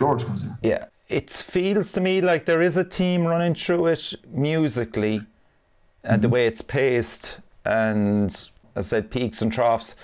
George 0.00 0.24
comes 0.24 0.42
in. 0.42 0.56
Yeah, 0.62 0.86
it 1.08 1.30
feels 1.30 1.92
to 1.92 2.00
me 2.00 2.20
like 2.20 2.44
there 2.46 2.60
is 2.60 2.76
a 2.76 2.84
team 2.84 3.24
running 3.24 3.54
through 3.54 3.86
it 3.86 4.14
musically, 4.26 5.22
and 6.02 6.14
mm-hmm. 6.14 6.22
the 6.22 6.28
way 6.28 6.48
it's 6.48 6.60
paced, 6.60 7.36
and 7.64 8.30
as 8.30 8.48
I 8.74 8.80
said, 8.80 9.12
peaks 9.12 9.40
and 9.40 9.52
troughs. 9.52 9.94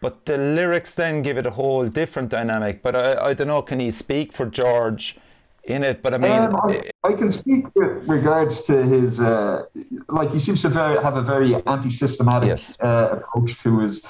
But 0.00 0.26
the 0.26 0.36
lyrics 0.36 0.94
then 0.94 1.22
give 1.22 1.38
it 1.38 1.46
a 1.46 1.50
whole 1.50 1.86
different 1.88 2.28
dynamic. 2.28 2.82
But 2.82 2.94
I, 2.94 3.28
I 3.28 3.34
don't 3.34 3.46
know, 3.46 3.62
can 3.62 3.80
he 3.80 3.90
speak 3.90 4.32
for 4.32 4.46
George 4.46 5.16
in 5.64 5.82
it? 5.82 6.02
But 6.02 6.14
I 6.14 6.18
mean, 6.18 6.32
um, 6.32 6.56
I, 6.56 6.90
I, 7.02 7.12
can 7.14 7.30
speak 7.30 7.66
with 7.74 8.06
regards 8.08 8.64
to 8.64 8.82
his, 8.82 9.20
uh, 9.20 9.64
like 10.08 10.32
he 10.32 10.38
seems 10.38 10.62
to 10.62 10.68
very, 10.68 11.02
have 11.02 11.16
a 11.16 11.22
very 11.22 11.54
anti-systematic 11.66 12.48
yes. 12.48 12.78
uh, 12.80 13.20
approach 13.20 13.50
to 13.62 13.80
his 13.80 14.04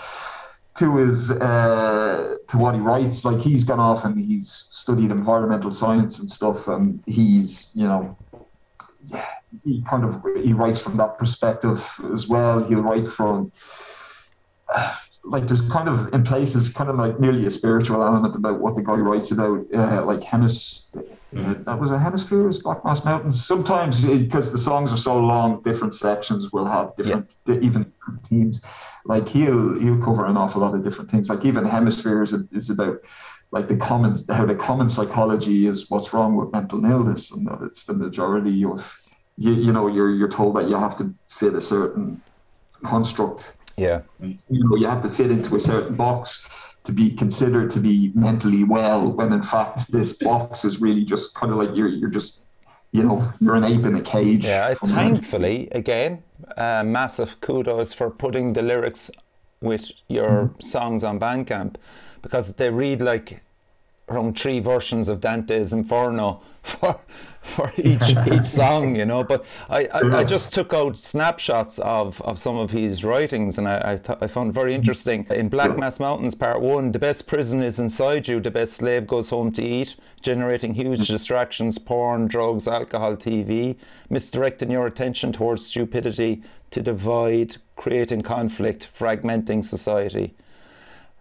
to 0.76 0.96
his 0.98 1.30
uh, 1.30 2.36
to 2.48 2.58
what 2.58 2.74
he 2.74 2.80
writes. 2.80 3.24
Like 3.24 3.40
he's 3.40 3.64
gone 3.64 3.80
off 3.80 4.04
and 4.04 4.18
he's 4.18 4.68
studied 4.70 5.10
environmental 5.10 5.70
science 5.70 6.18
and 6.18 6.28
stuff, 6.28 6.68
and 6.68 7.02
he's 7.06 7.68
you 7.74 7.86
know 7.86 8.16
he 9.64 9.82
kind 9.82 10.04
of 10.04 10.22
he 10.42 10.52
writes 10.52 10.80
from 10.80 10.96
that 10.98 11.18
perspective 11.18 12.00
as 12.12 12.28
well. 12.28 12.62
He'll 12.64 12.82
write 12.82 13.08
from 13.08 13.52
like 15.26 15.48
there's 15.48 15.68
kind 15.70 15.88
of 15.88 16.12
in 16.14 16.22
places 16.24 16.72
kind 16.72 16.88
of 16.88 16.96
like 16.96 17.18
nearly 17.18 17.46
a 17.46 17.50
spiritual 17.50 18.02
element 18.02 18.34
about 18.34 18.60
what 18.60 18.76
the 18.76 18.82
guy 18.82 18.94
writes 18.94 19.32
about 19.32 19.66
uh, 19.74 20.04
like 20.04 20.20
hemis 20.20 20.86
uh, 21.36 21.54
that 21.64 21.78
was 21.78 21.90
a 21.90 21.98
hemispheres 21.98 22.60
black 22.60 22.84
mass 22.84 23.04
mountains. 23.04 23.44
Sometimes 23.44 24.04
because 24.04 24.52
the 24.52 24.58
songs 24.58 24.92
are 24.92 24.96
so 24.96 25.18
long 25.18 25.60
different 25.62 25.94
sections 25.94 26.52
will 26.52 26.66
have 26.66 26.94
different 26.96 27.34
yeah. 27.46 27.56
even 27.56 27.82
different 27.82 28.26
themes. 28.26 28.60
Like 29.04 29.28
he'll 29.28 29.78
he'll 29.78 30.02
cover 30.02 30.26
an 30.26 30.36
awful 30.36 30.60
lot 30.62 30.74
of 30.74 30.82
different 30.82 31.10
things. 31.10 31.28
Like 31.28 31.44
even 31.44 31.64
hemispheres 31.64 32.32
is 32.32 32.70
about 32.70 32.98
like 33.50 33.68
the 33.68 33.76
common 33.76 34.16
how 34.28 34.46
the 34.46 34.54
common 34.54 34.88
psychology 34.88 35.66
is 35.66 35.90
what's 35.90 36.12
wrong 36.12 36.36
with 36.36 36.52
mental 36.52 36.84
illness 36.84 37.30
and 37.32 37.46
that 37.46 37.60
it's 37.62 37.84
the 37.84 37.94
majority 37.94 38.64
of 38.64 39.00
you, 39.36 39.52
you 39.52 39.72
know 39.72 39.88
you're 39.88 40.14
you're 40.14 40.28
told 40.28 40.56
that 40.56 40.68
you 40.68 40.76
have 40.76 40.96
to 40.98 41.14
fit 41.28 41.54
a 41.54 41.60
certain 41.60 42.20
construct 42.82 43.54
yeah. 43.76 44.02
You 44.20 44.38
know, 44.50 44.76
you 44.76 44.86
have 44.86 45.02
to 45.02 45.08
fit 45.08 45.30
into 45.30 45.56
a 45.56 45.60
certain 45.60 45.94
box 45.94 46.48
to 46.84 46.92
be 46.92 47.10
considered 47.10 47.70
to 47.72 47.80
be 47.80 48.12
mentally 48.14 48.64
well, 48.64 49.12
when 49.12 49.32
in 49.32 49.42
fact 49.42 49.90
this 49.90 50.14
box 50.14 50.64
is 50.64 50.80
really 50.80 51.04
just 51.04 51.34
kind 51.34 51.52
of 51.52 51.58
like 51.58 51.70
you're 51.74 51.88
you're 51.88 52.10
just 52.10 52.44
you 52.92 53.02
know 53.02 53.32
you're 53.40 53.56
an 53.56 53.64
ape 53.64 53.84
in 53.84 53.96
a 53.96 54.02
cage. 54.02 54.44
Yeah. 54.44 54.74
Thankfully, 54.74 55.66
that. 55.66 55.78
again, 55.78 56.22
uh, 56.56 56.84
massive 56.84 57.40
kudos 57.40 57.92
for 57.92 58.10
putting 58.10 58.52
the 58.52 58.62
lyrics 58.62 59.10
with 59.60 59.90
your 60.08 60.28
mm-hmm. 60.28 60.60
songs 60.60 61.02
on 61.04 61.18
Bandcamp 61.18 61.76
because 62.22 62.54
they 62.54 62.70
read 62.70 63.00
like 63.00 63.42
around 64.08 64.38
three 64.38 64.60
versions 64.60 65.08
of 65.08 65.20
Dante's 65.20 65.72
Inferno 65.72 66.40
for 66.62 67.00
for 67.46 67.72
each 67.78 68.14
each 68.32 68.44
song, 68.44 68.96
you 68.96 69.06
know. 69.06 69.22
But 69.24 69.44
I, 69.70 69.86
I, 69.86 70.18
I, 70.18 70.24
just 70.24 70.52
took 70.52 70.74
out 70.74 70.98
snapshots 70.98 71.78
of, 71.78 72.20
of 72.22 72.38
some 72.38 72.56
of 72.56 72.70
his 72.72 73.04
writings, 73.04 73.56
and 73.56 73.68
I 73.68 73.92
I, 73.92 73.96
th- 73.96 74.18
I 74.20 74.26
found 74.26 74.52
very 74.52 74.74
interesting. 74.74 75.26
In 75.30 75.48
Black 75.48 75.78
Mass 75.78 76.00
Mountains, 76.00 76.34
Part 76.34 76.60
One, 76.60 76.92
the 76.92 76.98
best 76.98 77.26
prison 77.26 77.62
is 77.62 77.78
inside 77.78 78.28
you. 78.28 78.40
The 78.40 78.50
best 78.50 78.74
slave 78.74 79.06
goes 79.06 79.30
home 79.30 79.52
to 79.52 79.62
eat, 79.62 79.96
generating 80.20 80.74
huge 80.74 81.06
distractions: 81.06 81.78
porn, 81.78 82.26
drugs, 82.26 82.66
alcohol, 82.68 83.16
TV, 83.16 83.76
misdirecting 84.10 84.70
your 84.70 84.86
attention 84.86 85.32
towards 85.32 85.64
stupidity 85.64 86.42
to 86.70 86.82
divide, 86.82 87.56
creating 87.76 88.22
conflict, 88.22 88.88
fragmenting 88.98 89.64
society. 89.64 90.34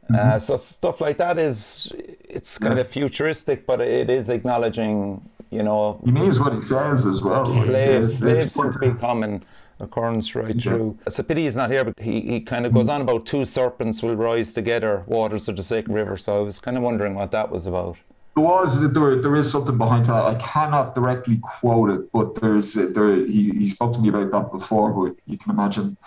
Mm-hmm. 0.09 0.15
Uh, 0.15 0.39
so 0.39 0.57
stuff 0.57 1.01
like 1.01 1.17
that 1.17 1.39
is 1.39 1.91
it's 2.29 2.57
kind 2.57 2.75
yeah. 2.75 2.81
of 2.81 2.87
futuristic, 2.87 3.65
but 3.65 3.81
it 3.81 4.09
is 4.09 4.29
acknowledging 4.29 5.27
you 5.55 5.63
know. 5.63 6.01
He 6.03 6.11
means 6.11 6.39
what 6.39 6.53
he 6.53 6.61
says 6.61 7.05
as 7.05 7.21
well. 7.21 7.45
Slaves, 7.45 8.19
slaves 8.19 8.53
seem 8.53 8.71
to 8.71 8.79
be 8.79 8.91
common 8.91 9.43
occurrence 9.79 10.35
right 10.35 10.55
yeah. 10.55 10.61
through. 10.61 10.97
It's 11.05 11.19
a 11.19 11.23
pity 11.23 11.43
he's 11.43 11.57
not 11.57 11.69
here, 11.71 11.83
but 11.83 11.99
he, 11.99 12.21
he 12.21 12.41
kind 12.41 12.65
of 12.65 12.73
goes 12.73 12.89
on 12.89 13.01
about 13.01 13.25
two 13.25 13.45
serpents 13.45 14.01
will 14.01 14.15
rise 14.15 14.53
together, 14.53 15.03
waters 15.07 15.47
of 15.47 15.57
the 15.57 15.63
sacred 15.63 15.93
river. 15.93 16.17
So 16.17 16.37
I 16.37 16.41
was 16.41 16.59
kind 16.59 16.77
of 16.77 16.83
wondering 16.83 17.15
what 17.15 17.31
that 17.31 17.51
was 17.51 17.65
about. 17.65 17.97
There 18.35 18.43
was 18.43 18.91
there, 18.91 19.21
there 19.21 19.35
is 19.35 19.49
something 19.49 19.77
behind 19.77 20.07
that. 20.07 20.25
I 20.25 20.35
cannot 20.35 20.93
directly 20.93 21.39
quote 21.41 21.89
it, 21.89 22.11
but 22.11 22.35
there's 22.35 22.73
there 22.73 23.15
he, 23.15 23.51
he 23.51 23.69
spoke 23.69 23.93
to 23.93 23.99
me 23.99 24.09
about 24.09 24.31
that 24.31 24.51
before. 24.51 24.91
But 24.91 25.15
you 25.25 25.37
can 25.37 25.51
imagine 25.51 25.97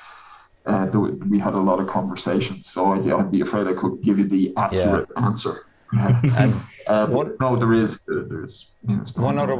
uh, 0.67 0.89
we 0.93 1.39
had 1.39 1.55
a 1.55 1.59
lot 1.59 1.81
of 1.81 1.87
conversations, 1.87 2.67
so 2.67 2.95
yeah, 3.03 3.15
I, 3.15 3.17
would 3.17 3.31
be 3.31 3.41
afraid 3.41 3.67
I 3.67 3.73
couldn't 3.73 4.03
give 4.03 4.19
you 4.19 4.25
the 4.25 4.53
accurate 4.59 5.09
yeah. 5.17 5.25
answer. 5.25 5.65
and 5.93 6.55
uh, 6.89 7.07
no, 7.41 7.57
there 7.57 7.75
is 7.75 8.01
there 8.07 8.45
is 8.45 8.67
you 8.87 8.97
know, 8.97 9.05
one 9.15 9.39
other 9.39 9.57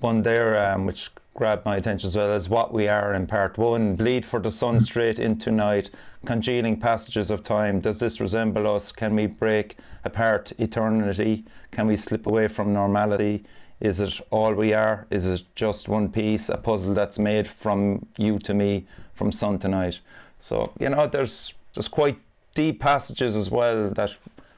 one 0.00 0.22
there 0.22 0.72
um, 0.72 0.86
which 0.86 1.10
grabbed 1.34 1.64
my 1.64 1.76
attention 1.76 2.08
as 2.08 2.16
well 2.16 2.32
is 2.32 2.48
what 2.48 2.72
we 2.72 2.88
are 2.88 3.14
in 3.14 3.26
part 3.26 3.56
one. 3.56 3.94
Bleed 3.94 4.24
for 4.26 4.40
the 4.40 4.50
sun 4.50 4.80
straight 4.80 5.18
into 5.18 5.52
night, 5.52 5.88
congealing 6.26 6.78
passages 6.80 7.30
of 7.30 7.42
time. 7.42 7.78
Does 7.80 8.00
this 8.00 8.20
resemble 8.20 8.66
us? 8.66 8.90
Can 8.90 9.14
we 9.14 9.26
break 9.26 9.76
apart 10.04 10.52
eternity? 10.58 11.44
Can 11.70 11.86
we 11.86 11.96
slip 11.96 12.26
away 12.26 12.48
from 12.48 12.72
normality? 12.72 13.44
Is 13.80 14.00
it 14.00 14.20
all 14.30 14.54
we 14.54 14.74
are? 14.74 15.06
Is 15.10 15.26
it 15.26 15.44
just 15.54 15.88
one 15.88 16.10
piece, 16.10 16.48
a 16.48 16.58
puzzle 16.58 16.92
that's 16.94 17.18
made 17.20 17.46
from 17.46 18.06
you 18.16 18.40
to 18.40 18.52
me, 18.52 18.86
from 19.14 19.30
sun 19.30 19.60
to 19.60 19.68
night? 19.68 20.00
So 20.40 20.72
you 20.80 20.88
know, 20.88 21.06
there's 21.06 21.54
there's 21.74 21.88
quite 21.88 22.18
deep 22.54 22.80
passages 22.80 23.36
as 23.36 23.48
well 23.48 23.90
that 23.90 24.16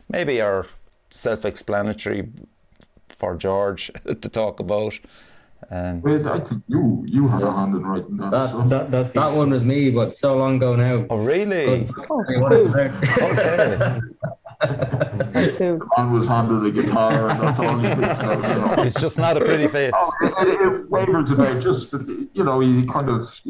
maybe 0.09 0.41
are 0.41 0.67
self-explanatory 1.11 2.29
for 3.09 3.37
George 3.37 3.91
to 4.05 4.29
talk 4.29 4.61
about. 4.61 4.99
Um, 5.71 6.01
Wait, 6.01 6.27
I 6.27 6.41
think 6.41 6.63
you 6.69 7.05
you 7.07 7.29
had 7.29 7.43
a 7.43 7.53
hand 7.53 7.75
in 7.75 7.85
writing 7.85 8.17
that. 8.17 8.31
That, 8.31 8.55
well. 8.55 8.65
that, 8.69 8.91
that, 8.91 9.15
that 9.15 9.33
one 9.33 9.51
was 9.51 9.65
me, 9.65 9.91
but 9.91 10.15
so 10.15 10.37
long 10.37 10.57
ago 10.57 10.75
now. 10.75 11.07
Oh, 11.11 11.19
really? 11.19 11.87
Oh, 12.09 12.21
okay. 12.21 12.41
the 14.61 15.89
man 15.97 16.13
was 16.13 16.29
handed 16.29 16.65
a 16.65 16.71
guitar, 16.71 17.29
and 17.29 17.41
that's 17.41 17.61
all 17.61 17.79
he 17.79 17.89
thinks 17.89 18.17
about. 18.17 18.43
You 18.43 18.55
know. 18.55 18.83
It's 18.83 19.01
just 19.01 19.19
not 19.19 19.37
a 19.37 19.45
pretty 19.45 19.69
face. 19.69 19.93
Oh, 19.95 20.13
it, 20.23 20.49
it, 20.49 20.61
it 20.61 20.91
wavers 20.91 21.31
about 21.31 21.63
just 21.63 21.93
you 21.93 22.43
know 22.43 22.61
he 22.61 22.87
kind 22.87 23.11
of 23.11 23.41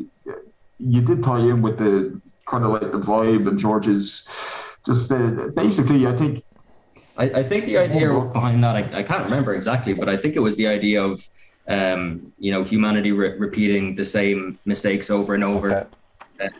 you 0.78 1.00
did 1.00 1.22
tie 1.22 1.38
in 1.38 1.62
with 1.62 1.78
the 1.78 2.20
kind 2.46 2.64
of 2.64 2.70
like 2.70 2.90
the 2.90 2.98
vibe 2.98 3.46
and 3.46 3.58
George's 3.58 4.24
just 4.84 5.12
uh, 5.12 5.48
basically 5.54 6.06
I 6.06 6.16
think 6.16 6.44
I, 7.20 7.24
I 7.40 7.42
think 7.42 7.66
the 7.66 7.76
idea 7.76 8.08
behind 8.18 8.64
that, 8.64 8.74
I, 8.76 9.00
I 9.00 9.02
can't 9.02 9.24
remember 9.24 9.52
exactly, 9.54 9.92
but 9.92 10.08
I 10.08 10.16
think 10.16 10.36
it 10.36 10.40
was 10.40 10.56
the 10.56 10.66
idea 10.66 11.04
of, 11.04 11.28
um, 11.68 12.32
you 12.38 12.50
know, 12.50 12.64
humanity 12.64 13.12
re- 13.12 13.36
repeating 13.36 13.94
the 13.94 14.06
same 14.06 14.58
mistakes 14.64 15.10
over 15.10 15.34
and 15.34 15.44
over. 15.44 15.68
Okay. 15.70 15.86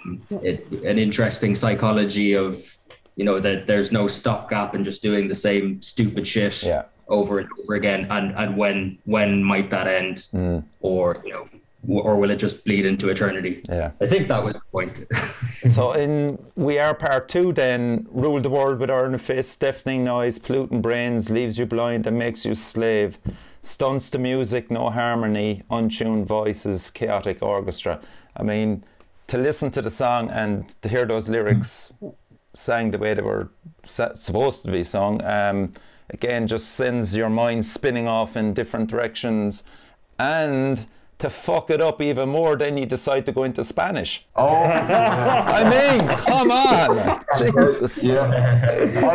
Um, 0.05 0.21
it, 0.43 0.71
an 0.85 0.99
interesting 0.99 1.55
psychology 1.55 2.35
of, 2.35 2.77
you 3.17 3.25
know, 3.25 3.41
that 3.41 3.67
there's 3.67 3.91
no 3.91 4.07
stopgap 4.07 4.75
and 4.75 4.85
just 4.85 5.01
doing 5.03 5.29
the 5.29 5.35
same 5.35 5.81
stupid 5.81 6.27
shit 6.27 6.63
yeah. 6.63 6.85
over 7.09 7.39
and 7.39 7.49
over 7.63 7.75
again. 7.75 8.07
And, 8.11 8.35
and 8.37 8.55
when, 8.55 8.99
when 9.07 9.43
might 9.43 9.71
that 9.71 9.87
end? 9.87 10.29
Mm. 10.35 10.63
Or, 10.81 11.23
you 11.25 11.33
know, 11.33 11.49
or 11.89 12.17
will 12.17 12.31
it 12.31 12.37
just 12.37 12.65
bleed 12.65 12.85
into 12.85 13.09
eternity? 13.09 13.63
Yeah. 13.69 13.93
I 14.01 14.07
think 14.07 14.29
that 14.29 14.45
was 14.45 14.55
the 14.55 14.63
point. 14.71 15.07
so 15.67 15.93
in 15.93 16.39
We 16.57 16.79
Are 16.79 16.95
Part 16.95 17.29
2 17.29 17.53
then, 17.53 18.07
rule 18.11 18.41
the 18.41 18.51
world 18.51 18.79
with 18.79 18.91
iron 18.91 19.17
fist, 19.19 19.61
deafening 19.61 20.05
noise, 20.05 20.39
polluting 20.39 20.83
brains, 20.83 21.31
leaves 21.31 21.59
you 21.59 21.67
blind 21.67 22.07
and 22.07 22.19
makes 22.19 22.45
you 22.45 22.55
slave. 22.55 23.19
stunts 23.63 24.11
to 24.11 24.19
music, 24.19 24.71
no 24.71 24.91
harmony, 24.91 25.63
untuned 25.71 26.27
voices, 26.27 26.91
chaotic 26.91 27.43
orchestra. 27.43 28.01
I 28.37 28.43
mean, 28.43 28.85
to 29.27 29.39
listen 29.39 29.71
to 29.73 29.83
the 29.83 29.91
song 29.91 30.31
and 30.31 30.69
to 30.83 30.89
hear 30.89 31.05
those 31.05 31.29
lyrics 31.29 31.93
sang 32.53 32.91
the 32.91 32.99
way 32.99 33.15
they 33.15 33.23
were 33.23 33.49
supposed 33.85 34.65
to 34.65 34.73
be 34.73 34.83
sung, 34.85 35.23
um, 35.25 35.73
again, 36.11 36.47
just 36.47 36.71
sends 36.71 37.15
your 37.15 37.31
mind 37.31 37.65
spinning 37.65 38.09
off 38.09 38.37
in 38.37 38.55
different 38.55 38.91
directions. 38.91 39.63
And 40.19 40.87
to 41.21 41.31
fuck 41.31 41.71
it 41.71 41.81
up 41.81 42.01
even 42.03 42.29
more, 42.29 42.57
then 42.57 42.77
you 42.77 42.87
decide 42.87 43.25
to 43.27 43.33
go 43.33 43.45
into 43.45 43.63
Spanish. 43.65 44.27
Oh, 44.37 44.47
I 44.47 45.63
mean, 45.69 46.09
come 46.17 46.51
on, 46.51 47.25
Jesus. 47.39 48.03
yeah. 48.03 48.25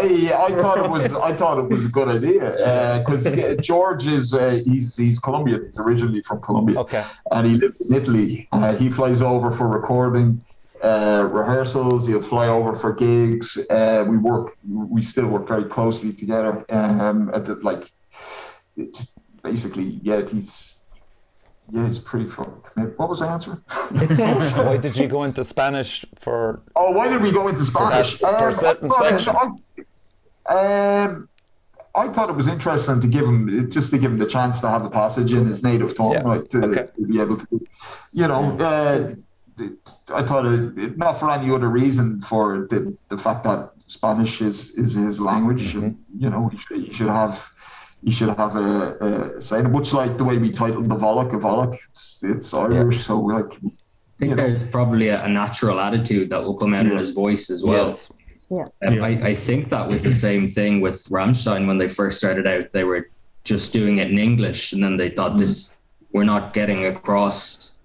I 0.01 0.33
I 0.47 0.51
thought 0.61 0.77
it 0.77 0.89
was 0.89 1.11
I 1.13 1.33
thought 1.33 1.57
it 1.59 1.69
was 1.69 1.85
a 1.85 1.89
good 1.89 2.07
idea 2.07 2.99
because 2.99 3.23
George 3.65 4.05
is 4.05 4.33
uh, 4.33 4.61
he's 4.65 4.95
he's 4.95 5.19
Colombian. 5.19 5.65
He's 5.65 5.79
originally 5.79 6.21
from 6.21 6.41
Colombia. 6.41 6.79
Okay. 6.79 7.03
And 7.31 7.47
he 7.47 7.55
lived 7.55 7.81
in 7.81 7.93
Italy. 7.93 8.47
Uh, 8.51 8.73
he 8.75 8.89
flies 8.89 9.21
over 9.21 9.51
for 9.51 9.67
recording. 9.67 10.41
Uh, 10.83 11.27
rehearsals, 11.31 12.05
he'll 12.07 12.21
fly 12.21 12.47
over 12.47 12.75
for 12.75 12.93
gigs. 12.93 13.57
Uh, 13.69 14.05
we 14.07 14.17
work, 14.17 14.55
we 14.67 15.01
still 15.01 15.25
work 15.27 15.47
very 15.47 15.63
closely 15.65 16.13
together. 16.13 16.63
Um, 16.69 17.31
at 17.33 17.45
the, 17.45 17.55
like, 17.55 17.91
basically, 19.41 19.99
yeah, 20.03 20.21
he's 20.27 20.74
yeah, 21.69 21.87
it's 21.87 21.99
pretty 21.99 22.27
fun. 22.27 22.61
What 22.97 23.09
was 23.09 23.19
the 23.19 23.27
answer? 23.27 23.51
why 24.63 24.77
did 24.77 24.97
you 24.97 25.07
go 25.07 25.23
into 25.23 25.43
Spanish 25.43 26.05
for? 26.19 26.61
Oh, 26.75 26.91
why 26.91 27.07
did 27.09 27.21
we 27.21 27.31
go 27.31 27.47
into 27.47 27.63
Spanish? 27.63 28.17
For, 28.17 28.31
that, 28.31 28.39
for 28.39 28.49
a 28.49 28.53
certain 28.53 28.91
section. 28.91 29.35
um, 30.47 31.29
I 31.95 32.09
thought 32.09 32.29
it 32.29 32.35
was 32.35 32.47
interesting 32.47 32.99
to 32.99 33.07
give 33.07 33.25
him 33.25 33.71
just 33.71 33.91
to 33.91 33.97
give 33.97 34.11
him 34.11 34.19
the 34.19 34.25
chance 34.27 34.59
to 34.61 34.69
have 34.69 34.83
a 34.83 34.89
passage 34.89 35.31
in 35.31 35.45
his 35.45 35.63
native 35.63 35.95
tongue, 35.95 36.13
Yeah. 36.13 36.23
like 36.23 36.49
to, 36.49 36.65
Okay. 36.65 36.87
to 36.95 37.07
be 37.07 37.21
able 37.21 37.37
to, 37.37 37.67
you 38.11 38.27
know. 38.27 38.57
Uh, 38.59 39.15
I 40.13 40.21
thought 40.23 40.45
it, 40.45 40.97
not 40.97 41.13
for 41.13 41.31
any 41.31 41.49
other 41.49 41.69
reason 41.69 42.19
for 42.19 42.67
the, 42.69 42.93
the 43.07 43.17
fact 43.17 43.45
that 43.45 43.71
Spanish 43.87 44.41
is, 44.41 44.71
is 44.71 44.93
his 44.93 45.21
language. 45.21 45.73
Mm-hmm. 45.73 45.83
And, 45.83 45.97
you 46.17 46.29
know, 46.29 46.49
he 46.49 46.57
should, 46.57 46.83
he 46.83 46.93
should 46.93 47.07
have 47.07 47.49
he 48.05 48.11
should 48.11 48.29
have 48.29 48.55
a, 48.55 49.35
a 49.37 49.41
say, 49.41 49.61
much 49.63 49.91
like 49.91 50.17
the 50.17 50.23
way 50.23 50.37
we 50.37 50.51
titled 50.51 50.87
the 50.87 50.95
Volok, 50.95 51.33
a 51.33 51.39
Volok. 51.39 51.75
It's 51.89 52.23
it's 52.23 52.53
Irish, 52.53 53.03
so 53.05 53.19
like 53.19 53.51
I 53.53 53.59
think 53.59 53.71
You 54.19 54.27
know. 54.29 54.35
there's 54.35 54.63
probably 54.63 55.09
a, 55.09 55.23
a 55.23 55.27
natural 55.27 55.79
attitude 55.79 56.29
that 56.29 56.41
will 56.43 56.55
come 56.55 56.73
out 56.73 56.85
in 56.85 56.97
his 56.97 57.11
voice 57.11 57.49
as 57.49 57.63
well. 57.63 57.85
Yes. 57.85 58.11
Um, 58.11 58.17
Yeah. 58.93 59.03
I, 59.03 59.09
I 59.31 59.35
think 59.35 59.69
that 59.69 59.87
was 59.89 60.03
the 60.03 60.13
same 60.27 60.47
thing 60.47 60.81
with 60.81 61.03
Rammstein 61.09 61.65
when 61.67 61.79
they 61.79 61.89
first 61.89 62.17
started 62.19 62.45
out. 62.47 62.71
They 62.71 62.83
were 62.83 63.09
just 63.43 63.73
doing 63.73 63.97
it 63.97 64.11
in 64.11 64.19
English, 64.19 64.71
and 64.73 64.83
then 64.83 64.97
they 64.97 65.09
thought 65.09 65.37
this 65.37 65.81
we're 66.13 66.23
not 66.23 66.53
getting 66.53 66.85
across 66.85 67.79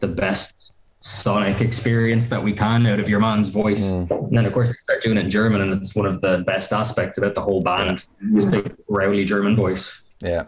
the 0.00 0.08
best 0.08 0.72
sonic 1.06 1.60
experience 1.60 2.26
that 2.28 2.42
we 2.42 2.52
can 2.52 2.84
out 2.84 2.98
of 2.98 3.08
your 3.08 3.20
man's 3.20 3.48
voice. 3.48 3.92
And 3.92 4.36
then 4.36 4.44
of 4.44 4.52
course 4.52 4.70
they 4.70 4.74
start 4.74 5.02
doing 5.02 5.16
it 5.16 5.20
in 5.20 5.30
German, 5.30 5.60
and 5.60 5.72
it's 5.72 5.94
one 5.94 6.06
of 6.06 6.20
the 6.20 6.38
best 6.46 6.72
aspects 6.72 7.16
about 7.16 7.36
the 7.36 7.40
whole 7.40 7.62
band. 7.62 8.04
This 8.20 8.44
big 8.44 8.74
growly 8.86 9.24
German 9.24 9.54
voice. 9.54 10.02
Yeah. 10.20 10.46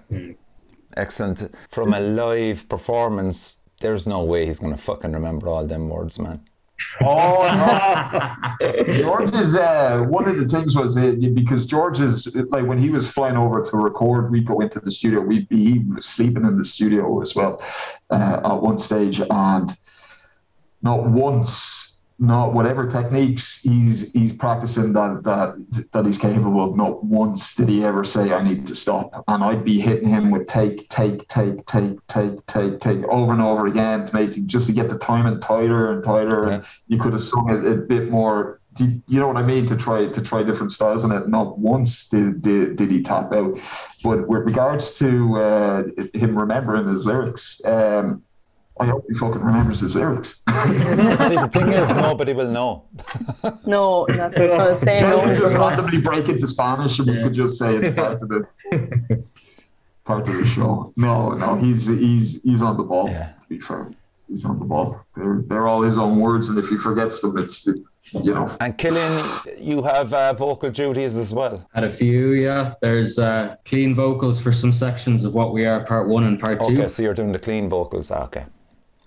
Excellent. 0.97 1.55
From 1.71 1.95
a 1.95 2.01
live 2.01 2.69
performance, 2.69 3.63
there's 3.81 4.09
no 4.09 4.25
way 4.25 4.47
he's 4.47 4.59
going 4.59 4.75
to 4.75 4.83
fucking 4.83 5.13
remember 5.13 5.49
all 5.49 5.65
them 5.65 5.89
words, 5.89 6.19
man. 6.19 6.41
Oh 7.01 7.43
no! 8.61 8.85
George 8.99 9.35
is 9.35 9.55
uh, 9.57 10.05
one 10.09 10.29
of 10.29 10.39
the 10.39 10.47
things 10.47 10.77
was 10.77 10.97
uh, 10.97 11.15
because 11.35 11.67
George 11.67 12.01
is 12.01 12.35
like 12.51 12.67
when 12.67 12.79
he 12.79 12.89
was 12.89 13.09
flying 13.11 13.37
over 13.37 13.63
to 13.63 13.77
record, 13.77 14.31
we 14.31 14.41
go 14.41 14.61
into 14.61 14.79
the 14.79 14.91
studio. 14.91 15.21
We 15.21 15.47
he 15.51 15.81
was 15.81 16.07
sleeping 16.07 16.45
in 16.45 16.57
the 16.57 16.65
studio 16.65 17.21
as 17.21 17.35
well 17.35 17.61
uh, 18.11 18.41
at 18.45 18.63
one 18.63 18.79
stage, 18.79 19.21
and 19.21 19.77
not 20.83 21.09
once, 21.09 21.99
not 22.21 22.53
whatever 22.53 22.85
techniques 22.89 23.61
he's 23.61 24.11
he's 24.11 24.33
practicing 24.33 24.93
that 24.93 25.23
that 25.23 25.91
that 25.93 26.05
he's 26.05 26.19
capable 26.19 26.65
of. 26.65 26.77
Not 26.77 27.05
once 27.05 27.55
did 27.55 27.69
he 27.69 27.85
ever 27.85 28.03
say, 28.03 28.33
"I 28.33 28.43
need 28.43 28.67
to 28.67 28.75
stop." 28.75 29.25
And 29.29 29.45
I'd 29.45 29.65
be 29.65 29.81
hitting 29.81 30.09
him 30.09 30.31
with 30.31 30.49
take, 30.49 30.89
take, 30.89 31.29
take, 31.29 31.65
take, 31.67 32.05
take, 32.09 32.45
take, 32.47 32.81
take 32.81 33.05
over 33.05 33.33
and 33.33 33.43
over 33.43 33.67
again 33.67 34.07
to 34.07 34.15
make 34.15 34.47
just 34.47 34.67
to 34.67 34.73
get 34.73 34.89
the 34.89 34.99
timing 34.99 35.41
tighter 35.41 35.93
and 35.93 36.03
tighter. 36.03 36.47
Yeah. 36.47 36.55
And 36.55 36.65
you 36.89 36.99
could 36.99 37.13
have 37.13 37.23
sung 37.23 37.51
it 37.51 37.71
a 37.71 37.77
bit 37.77 38.11
more. 38.11 38.61
You 38.79 39.21
know 39.21 39.27
what 39.27 39.37
I 39.37 39.43
mean? 39.43 39.67
To 39.67 39.77
try 39.77 40.07
to 40.07 40.21
try 40.21 40.45
different 40.45 40.71
styles 40.71 41.05
on 41.05 41.11
it. 41.13 41.29
Not 41.29 41.59
once 41.59 42.09
did 42.09 42.43
did, 42.43 42.77
did 42.77 42.91
he 42.91 43.03
tap 43.03 43.33
out. 43.33 43.59
But 44.05 44.29
with 44.29 44.43
regards 44.43 44.99
to 44.99 45.37
uh, 45.37 45.83
him 46.15 46.39
remembering 46.39 46.89
his 46.89 47.05
lyrics, 47.05 47.61
um, 47.65 48.23
I 48.81 48.87
hope 48.87 49.05
he 49.09 49.15
fucking 49.15 49.41
remembers 49.41 49.81
his 49.81 49.95
lyrics. 49.97 50.29
See, 50.49 51.37
the 51.37 51.49
thing 51.53 51.69
is, 51.73 51.89
nobody 51.91 52.33
will 52.33 52.51
know. 52.51 52.85
No, 53.67 54.07
that's 54.09 54.39
what 54.39 54.51
I 54.51 54.53
was 54.53 54.53
going 54.53 54.75
to 54.75 54.77
say. 54.77 55.01
No, 55.03 55.19
we 55.21 55.27
just 55.29 55.41
gonna- 55.43 55.59
randomly 55.59 55.99
break 56.01 56.29
into 56.29 56.47
Spanish 56.47 56.99
and 56.99 57.09
we 57.09 57.23
could 57.23 57.35
just 57.35 57.59
say 57.59 57.77
it's 57.77 57.95
part 57.95 58.21
of 58.23 58.29
the 58.29 58.47
part 60.05 60.29
of 60.29 60.35
the 60.35 60.45
show. 60.47 60.93
No, 60.97 61.33
no, 61.33 61.57
he's 61.57 61.87
he's 61.87 62.43
he's 62.43 62.63
on 62.63 62.77
the 62.77 62.83
ball. 62.83 63.09
Yeah. 63.09 63.33
To 63.41 63.47
be 63.49 63.61
fair, 63.61 63.91
he's 64.27 64.45
on 64.45 64.59
the 64.59 64.65
ball. 64.65 65.01
They're 65.17 65.43
they're 65.47 65.67
all 65.69 65.83
his 65.83 65.99
own 65.99 66.19
words, 66.21 66.49
and 66.49 66.59
if 66.59 66.69
he 66.69 66.77
forgets 66.77 67.21
them, 67.21 67.37
it's 67.39 67.65
the, 67.65 67.83
you 68.23 68.33
know. 68.35 68.55
And 68.61 68.77
Killian, 68.79 69.23
you 69.59 69.83
have 69.83 70.13
uh, 70.15 70.33
vocal 70.33 70.71
duties 70.71 71.17
as 71.17 71.33
well. 71.35 71.67
Had 71.75 71.85
a 71.85 71.91
few, 71.91 72.33
yeah. 72.33 72.75
There's 72.81 73.19
uh, 73.19 73.57
clean 73.65 73.95
vocals 73.95 74.41
for 74.41 74.53
some 74.53 74.73
sections 74.73 75.25
of 75.25 75.35
what 75.35 75.53
we 75.53 75.67
are, 75.67 75.85
part 75.85 76.09
one 76.09 76.25
and 76.25 76.41
part 76.41 76.63
two. 76.63 76.73
Okay, 76.73 76.89
so 76.89 77.03
you're 77.03 77.15
doing 77.15 77.33
the 77.33 77.39
clean 77.39 77.69
vocals. 77.69 78.11
Ah, 78.11 78.25
Okay. 78.25 78.47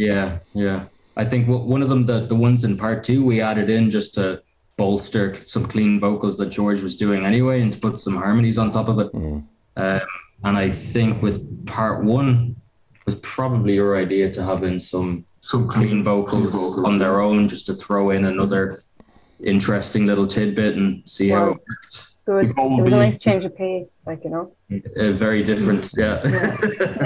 Yeah, 0.10 0.40
yeah. 0.66 0.80
I 1.16 1.26
think 1.26 1.48
w- 1.48 1.66
one 1.74 1.82
of 1.86 1.90
them, 1.92 2.06
the 2.12 2.18
the 2.34 2.40
ones 2.48 2.64
in 2.64 2.74
part 2.86 3.00
two, 3.08 3.20
we 3.30 3.36
added 3.50 3.70
in 3.70 3.84
just 3.98 4.10
to 4.18 4.42
bolster 4.78 5.26
some 5.54 5.66
clean 5.74 6.00
vocals 6.00 6.36
that 6.40 6.50
George 6.58 6.82
was 6.88 6.96
doing 7.04 7.22
anyway, 7.32 7.62
and 7.62 7.72
to 7.74 7.80
put 7.88 8.00
some 8.00 8.16
harmonies 8.16 8.58
on 8.58 8.72
top 8.72 8.88
of 8.94 8.98
it. 9.04 9.10
Um, 9.84 10.02
and 10.46 10.58
I 10.66 10.72
think 10.94 11.22
with 11.26 11.38
part 11.78 11.98
one 12.04 12.56
was 13.06 13.16
probably 13.36 13.74
your 13.76 13.96
idea 14.06 14.26
to 14.38 14.42
have 14.50 14.62
in 14.64 14.80
some 14.80 15.12
Some 15.42 15.68
clean 15.68 16.04
vocals, 16.04 16.54
vocals, 16.54 16.86
on 16.90 17.00
their 17.04 17.16
own, 17.26 17.48
just 17.48 17.66
to 17.68 17.74
throw 17.84 18.04
in 18.16 18.26
another 18.26 18.64
interesting 19.54 20.04
little 20.06 20.28
tidbit 20.28 20.74
and 20.80 20.90
see 21.16 21.30
how 21.36 21.48
was. 21.50 21.60
It's 22.11 22.11
good. 22.22 22.42
The 22.48 22.62
It 22.80 22.84
was 22.84 22.94
a 22.94 22.98
nice 22.98 23.20
change 23.22 23.46
of 23.46 23.56
pace, 23.56 24.00
like 24.06 24.24
you 24.24 24.30
know. 24.30 24.52
uh, 24.98 25.12
very 25.12 25.44
different. 25.44 25.90
Yeah. 25.98 26.22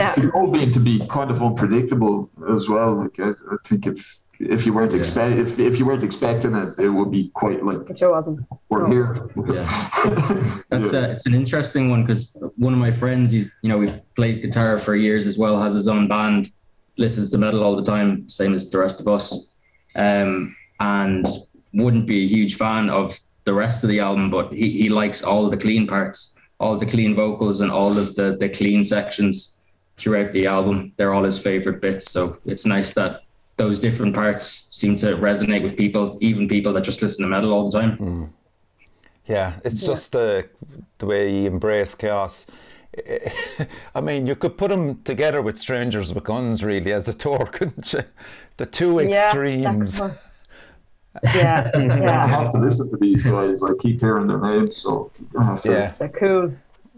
Yeah. 0.01 0.13
The 0.13 0.29
goal 0.33 0.47
being 0.51 0.71
to 0.71 0.79
be 0.79 0.99
kind 1.09 1.31
of 1.31 1.41
unpredictable 1.41 2.29
as 2.55 2.67
well. 2.67 2.95
Like 3.03 3.19
I, 3.19 3.29
I 3.29 3.55
think 3.65 3.85
if 3.87 3.99
if 4.39 4.65
you 4.65 4.73
weren't 4.73 4.91
Yeah. 4.91 4.99
expect 4.99 5.37
if, 5.37 5.57
if 5.59 5.79
you 5.79 5.85
weren't 5.85 6.03
expecting 6.03 6.53
it, 6.55 6.69
it 6.77 6.89
would 6.89 7.11
be 7.11 7.29
quite 7.33 7.63
like 7.63 7.85
But 7.87 7.95
Joe 7.95 8.11
wasn't. 8.11 8.41
we're 8.69 8.87
No. 8.87 8.91
here. 8.95 9.29
Yeah. 9.55 9.65
That's 10.69 10.93
uh, 10.93 11.07
it's 11.13 11.25
an 11.25 11.33
interesting 11.33 11.89
one 11.89 12.01
because 12.05 12.35
one 12.57 12.73
of 12.73 12.79
my 12.79 12.91
friends, 12.91 13.31
he's 13.31 13.49
you 13.63 13.69
know 13.69 13.79
he 13.81 13.89
plays 14.15 14.39
guitar 14.39 14.77
for 14.77 14.95
years 14.95 15.25
as 15.27 15.37
well, 15.37 15.61
has 15.61 15.73
his 15.73 15.87
own 15.87 16.07
band, 16.07 16.51
listens 16.97 17.29
to 17.31 17.37
metal 17.37 17.63
all 17.63 17.75
the 17.75 17.83
time, 17.95 18.29
same 18.29 18.53
as 18.53 18.69
the 18.69 18.77
rest 18.77 18.99
of 18.99 19.07
us, 19.07 19.53
um, 19.95 20.55
and 20.81 21.25
wouldn't 21.73 22.05
be 22.07 22.23
a 22.25 22.27
huge 22.27 22.55
fan 22.55 22.89
of 22.89 23.17
the 23.45 23.53
rest 23.53 23.83
of 23.83 23.89
the 23.89 23.99
album, 23.99 24.29
but 24.29 24.51
he, 24.51 24.71
he 24.77 24.89
likes 24.89 25.23
all 25.23 25.49
the 25.49 25.57
clean 25.57 25.87
parts, 25.87 26.35
all 26.59 26.75
the 26.77 26.85
clean 26.85 27.15
vocals, 27.15 27.61
and 27.61 27.71
all 27.71 27.97
of 27.97 28.15
the 28.15 28.35
the 28.37 28.49
clean 28.49 28.83
sections 28.83 29.61
throughout 29.97 30.31
the 30.33 30.45
album. 30.47 30.91
They're 30.97 31.13
all 31.13 31.23
his 31.23 31.39
favorite 31.39 31.79
bits, 31.81 32.09
so 32.11 32.37
it's 32.45 32.65
nice 32.65 32.93
that 32.93 33.21
those 33.57 33.79
different 33.79 34.13
parts 34.13 34.67
seem 34.71 34.95
to 34.97 35.15
resonate 35.15 35.63
with 35.63 35.77
people, 35.77 36.17
even 36.19 36.47
people 36.49 36.73
that 36.73 36.83
just 36.83 37.01
listen 37.01 37.23
to 37.23 37.29
metal 37.29 37.53
all 37.53 37.69
the 37.71 37.79
time. 37.79 37.97
Mm. 37.97 38.29
Yeah, 39.27 39.53
it's 39.63 39.81
Yeah. 39.81 39.87
just 39.93 40.11
the 40.11 40.49
the 40.97 41.05
way 41.05 41.31
he 41.31 41.45
embrace 41.45 41.95
chaos. 41.95 42.45
I 43.95 44.01
mean, 44.01 44.25
you 44.27 44.35
could 44.35 44.57
put 44.57 44.69
them 44.69 45.01
together 45.03 45.41
with 45.41 45.57
Strangers 45.57 46.13
with 46.13 46.23
Guns, 46.23 46.63
really, 46.63 46.93
as 46.93 47.07
a 47.07 47.13
tour, 47.13 47.45
couldn't 47.51 47.91
you? 47.93 48.03
The 48.57 48.65
two 48.65 48.99
extremes. 48.99 49.99
could 49.99 50.11
work. 51.23 51.35
Yeah, 51.35 51.71
I 52.23 52.27
have 52.27 52.51
to 52.51 52.57
listen 52.57 52.89
to 52.91 52.97
these 52.97 53.23
guys. 53.23 53.63
I 53.63 53.71
keep 53.79 53.99
hearing 53.99 54.27
their 54.27 54.39
names, 54.39 54.77
so 54.77 55.11
I 55.39 55.43
have 55.43 55.61
to 55.63 55.71
Yeah, 55.71 55.93
they're 55.99 56.09
cool. 56.09 56.53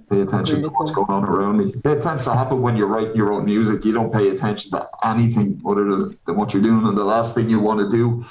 pay 0.10 0.22
attention 0.22 0.62
to 0.64 0.70
what's 0.70 0.92
going 0.92 1.10
on 1.10 1.24
around 1.26 1.58
me. 1.58 1.74
It 1.84 2.02
tends 2.02 2.24
to 2.26 2.34
happen 2.34 2.62
when 2.62 2.78
you 2.78 2.86
write 2.86 3.16
your 3.16 3.32
own 3.34 3.46
music. 3.46 3.84
You 3.86 3.94
don't 3.94 4.12
pay 4.12 4.30
attention 4.30 4.72
to 4.72 4.86
anything 5.04 5.62
other 5.68 5.84
than, 5.86 6.10
than 6.26 6.36
what 6.36 6.54
you're 6.54 6.64
doing. 6.64 6.88
And 6.88 6.98
the 6.98 7.04
last 7.06 7.36
thing 7.36 7.50
you 7.50 7.60
want 7.60 7.80
to 7.80 7.90
do 7.90 8.24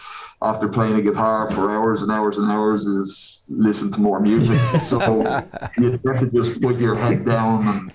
after 0.42 0.68
playing 0.68 0.96
a 0.96 1.02
guitar 1.02 1.50
for 1.50 1.70
hours 1.70 2.02
and 2.02 2.10
hours 2.12 2.38
and 2.38 2.50
hours 2.50 2.84
is 2.86 3.44
listen 3.48 3.90
to 3.92 4.00
more 4.00 4.20
music. 4.20 4.60
So 4.80 4.98
you 5.78 6.00
have 6.06 6.20
to 6.20 6.30
just 6.30 6.60
put 6.62 6.78
your 6.78 6.94
head 6.94 7.24
down 7.24 7.66
and, 7.68 7.92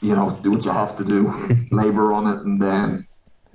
you 0.00 0.14
know, 0.16 0.38
do 0.42 0.50
what 0.52 0.64
you 0.64 0.70
have 0.70 0.96
to 0.98 1.04
do, 1.04 1.66
labor 1.70 2.12
on 2.12 2.26
it, 2.26 2.38
and 2.44 2.60
then, 2.60 3.06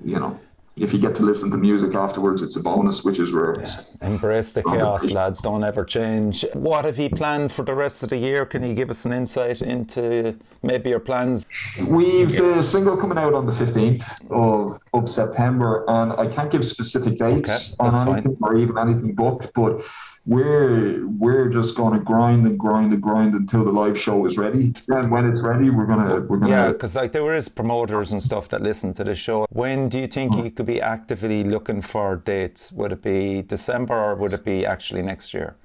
you 0.04 0.20
know, 0.20 0.40
if 0.78 0.92
you 0.92 1.00
get 1.00 1.16
to 1.16 1.24
listen 1.24 1.50
to 1.52 1.58
music 1.58 1.96
afterwards, 1.96 2.42
it's 2.42 2.58
a 2.58 2.60
bonus, 2.60 3.04
which 3.06 3.18
is 3.18 3.32
rare. 3.32 3.56
Embrace 4.02 4.52
the 4.52 4.62
chaos, 4.62 5.10
lads. 5.10 5.42
Don't 5.42 5.64
ever 5.64 5.86
change. 5.86 6.44
What 6.54 6.84
have 6.84 7.00
you 7.00 7.10
planned 7.10 7.54
for 7.54 7.64
the 7.64 7.74
rest 7.74 8.04
of 8.04 8.10
the 8.10 8.18
year? 8.18 8.46
Can 8.46 8.62
you 8.62 8.74
give 8.74 8.90
us 8.90 9.06
an 9.06 9.14
insight 9.14 9.62
into 9.62 10.38
maybe 10.64 10.90
your 10.90 11.00
plans? 11.00 11.46
We've 11.88 12.36
the 12.36 12.62
single 12.62 12.98
coming 12.98 13.18
out 13.18 13.34
on 13.34 13.46
the 13.46 13.54
15th 13.54 14.30
of, 14.30 14.82
of 14.94 15.10
September, 15.10 15.86
and 15.88 16.12
I 16.14 16.28
can't 16.28 16.52
give 16.52 16.66
specific 16.66 17.18
dates 17.18 17.74
Okay, 17.74 17.76
on 17.80 17.92
fine. 17.92 18.14
anything 18.16 18.38
or 18.42 18.58
even 18.58 18.78
anything 18.78 19.16
booked, 19.16 19.54
but 19.54 19.82
we're 20.26 21.06
we're 21.08 21.50
just 21.50 21.76
going 21.76 21.94
to 21.94 22.00
grind 22.04 22.46
and 22.48 22.58
grind 22.58 22.94
and 22.94 23.02
grind 23.02 23.34
until 23.36 23.64
the 23.64 23.72
live 23.72 23.98
show 24.00 24.26
is 24.26 24.38
ready. 24.38 24.74
And 24.88 25.12
when 25.12 25.26
it's 25.30 25.42
ready, 25.42 25.70
we're 25.70 25.86
gonna 25.86 26.22
we're 26.22 26.38
gonna 26.38 26.52
Yeah, 26.52 26.72
because 26.72 26.96
like 26.96 27.12
there 27.12 27.36
is 27.36 27.48
promoters 27.48 28.12
and 28.12 28.22
stuff 28.22 28.50
that 28.50 28.62
listen 28.62 28.94
to 28.96 29.04
the 29.04 29.16
show. 29.16 29.46
When 29.52 29.88
do 29.90 30.00
you 30.00 30.08
think 30.08 30.36
you 30.36 30.50
could 30.52 30.66
be 30.66 30.82
actively 30.82 31.44
looking 31.44 31.82
for 31.82 32.16
dates? 32.18 32.72
Would 32.72 32.92
it 32.92 33.02
be 33.04 33.44
December 33.44 33.94
or 33.94 34.16
would 34.16 34.34
it 34.34 34.44
be 34.44 34.66
actually 34.66 35.02
next 35.04 35.34
year? 35.34 35.56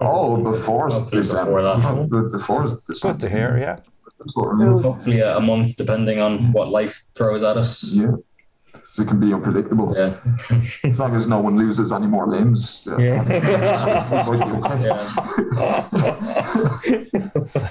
oh 0.00 0.36
before 0.42 0.88
Hopefully 0.88 1.10
December. 1.22 1.62
before 1.62 1.62
that. 1.62 2.10
Be- 2.10 2.30
Before 2.30 2.80
December. 2.86 3.12
Good 3.14 3.20
to 3.20 3.28
hear. 3.30 3.58
Yeah. 3.58 3.76
That's 4.18 4.34
what 4.36 4.48
I 4.48 4.54
mean. 4.54 4.82
Hopefully 4.82 5.20
a, 5.20 5.36
a 5.36 5.40
month, 5.40 5.76
depending 5.76 6.20
on 6.20 6.52
what 6.52 6.68
life 6.70 7.04
throws 7.14 7.42
at 7.42 7.56
us. 7.56 7.82
Yeah. 7.84 8.12
So 8.86 9.02
it 9.02 9.08
can 9.08 9.18
be 9.18 9.32
unpredictable. 9.34 9.94
Yeah. 9.96 10.14
As 10.84 10.98
long 11.00 11.14
as 11.16 11.26
no 11.26 11.40
one 11.40 11.56
loses 11.56 11.92
any 11.92 12.06
more 12.06 12.26
limbs. 12.28 12.86
Yeah. 12.98 13.24
yeah. 13.28 14.02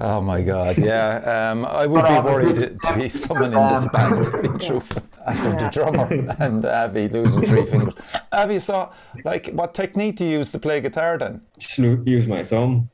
Oh 0.00 0.20
my 0.20 0.42
God. 0.42 0.78
Yeah. 0.78 1.50
Um, 1.50 1.64
I 1.64 1.86
would 1.86 2.02
But, 2.02 2.08
be 2.08 2.14
uh, 2.14 2.22
worried 2.22 2.56
it's- 2.56 2.80
to 2.84 2.94
be 2.94 3.08
someone 3.08 3.52
in 3.52 3.68
this 3.74 3.86
band 3.90 4.22
to 4.24 4.42
be 4.42 4.48
truthful 4.66 5.02
after 5.26 5.50
the 5.50 5.68
drummer 5.72 6.06
and 6.38 6.64
Avi 6.64 7.08
losing 7.08 7.44
three 7.44 7.66
fingers. 7.66 7.94
Avi, 8.32 8.60
so 8.60 8.92
like, 9.24 9.48
what 9.48 9.74
technique 9.74 10.16
do 10.16 10.24
you 10.24 10.38
use 10.38 10.52
to 10.52 10.58
play 10.60 10.80
guitar 10.80 11.18
then? 11.18 11.40
Just 11.58 11.78
use 11.78 12.28
my 12.28 12.44
thumb, 12.44 12.90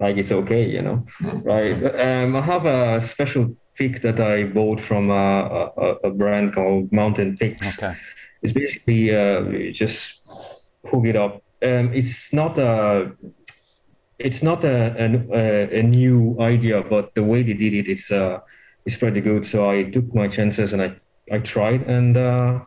like 0.00 0.16
it's 0.16 0.32
okay, 0.32 0.68
you 0.68 0.82
know. 0.82 1.06
Right. 1.44 1.74
Um, 2.06 2.34
I 2.34 2.40
have 2.40 2.66
a 2.66 3.00
special 3.00 3.54
pick 3.78 4.00
that 4.02 4.20
I 4.20 4.44
bought 4.44 4.80
from 4.80 5.10
a, 5.10 5.70
a, 5.76 6.08
a 6.08 6.10
brand 6.10 6.54
called 6.54 6.92
Mountain 6.92 7.36
Picks. 7.38 7.82
Okay. 7.82 7.96
It's 8.42 8.52
basically 8.52 9.14
uh, 9.14 9.72
just 9.72 10.28
hook 10.84 11.06
it 11.06 11.16
up. 11.16 11.42
Um, 11.62 11.92
it's 11.92 12.32
not 12.32 12.58
a 12.58 13.12
it's 14.18 14.42
not 14.42 14.64
a, 14.64 14.96
a, 15.32 15.78
a 15.78 15.82
new 15.82 16.36
idea, 16.40 16.82
but 16.82 17.14
the 17.14 17.22
way 17.22 17.42
they 17.42 17.54
did 17.54 17.74
it, 17.74 17.88
it's 17.88 18.10
uh, 18.10 18.40
it's 18.84 18.96
pretty 18.96 19.20
good. 19.20 19.44
So 19.44 19.70
I 19.70 19.84
took 19.84 20.12
my 20.14 20.28
chances 20.28 20.72
and 20.72 20.82
I, 20.82 20.96
I 21.30 21.38
tried, 21.38 21.82
and 21.82 22.16
uh, 22.16 22.60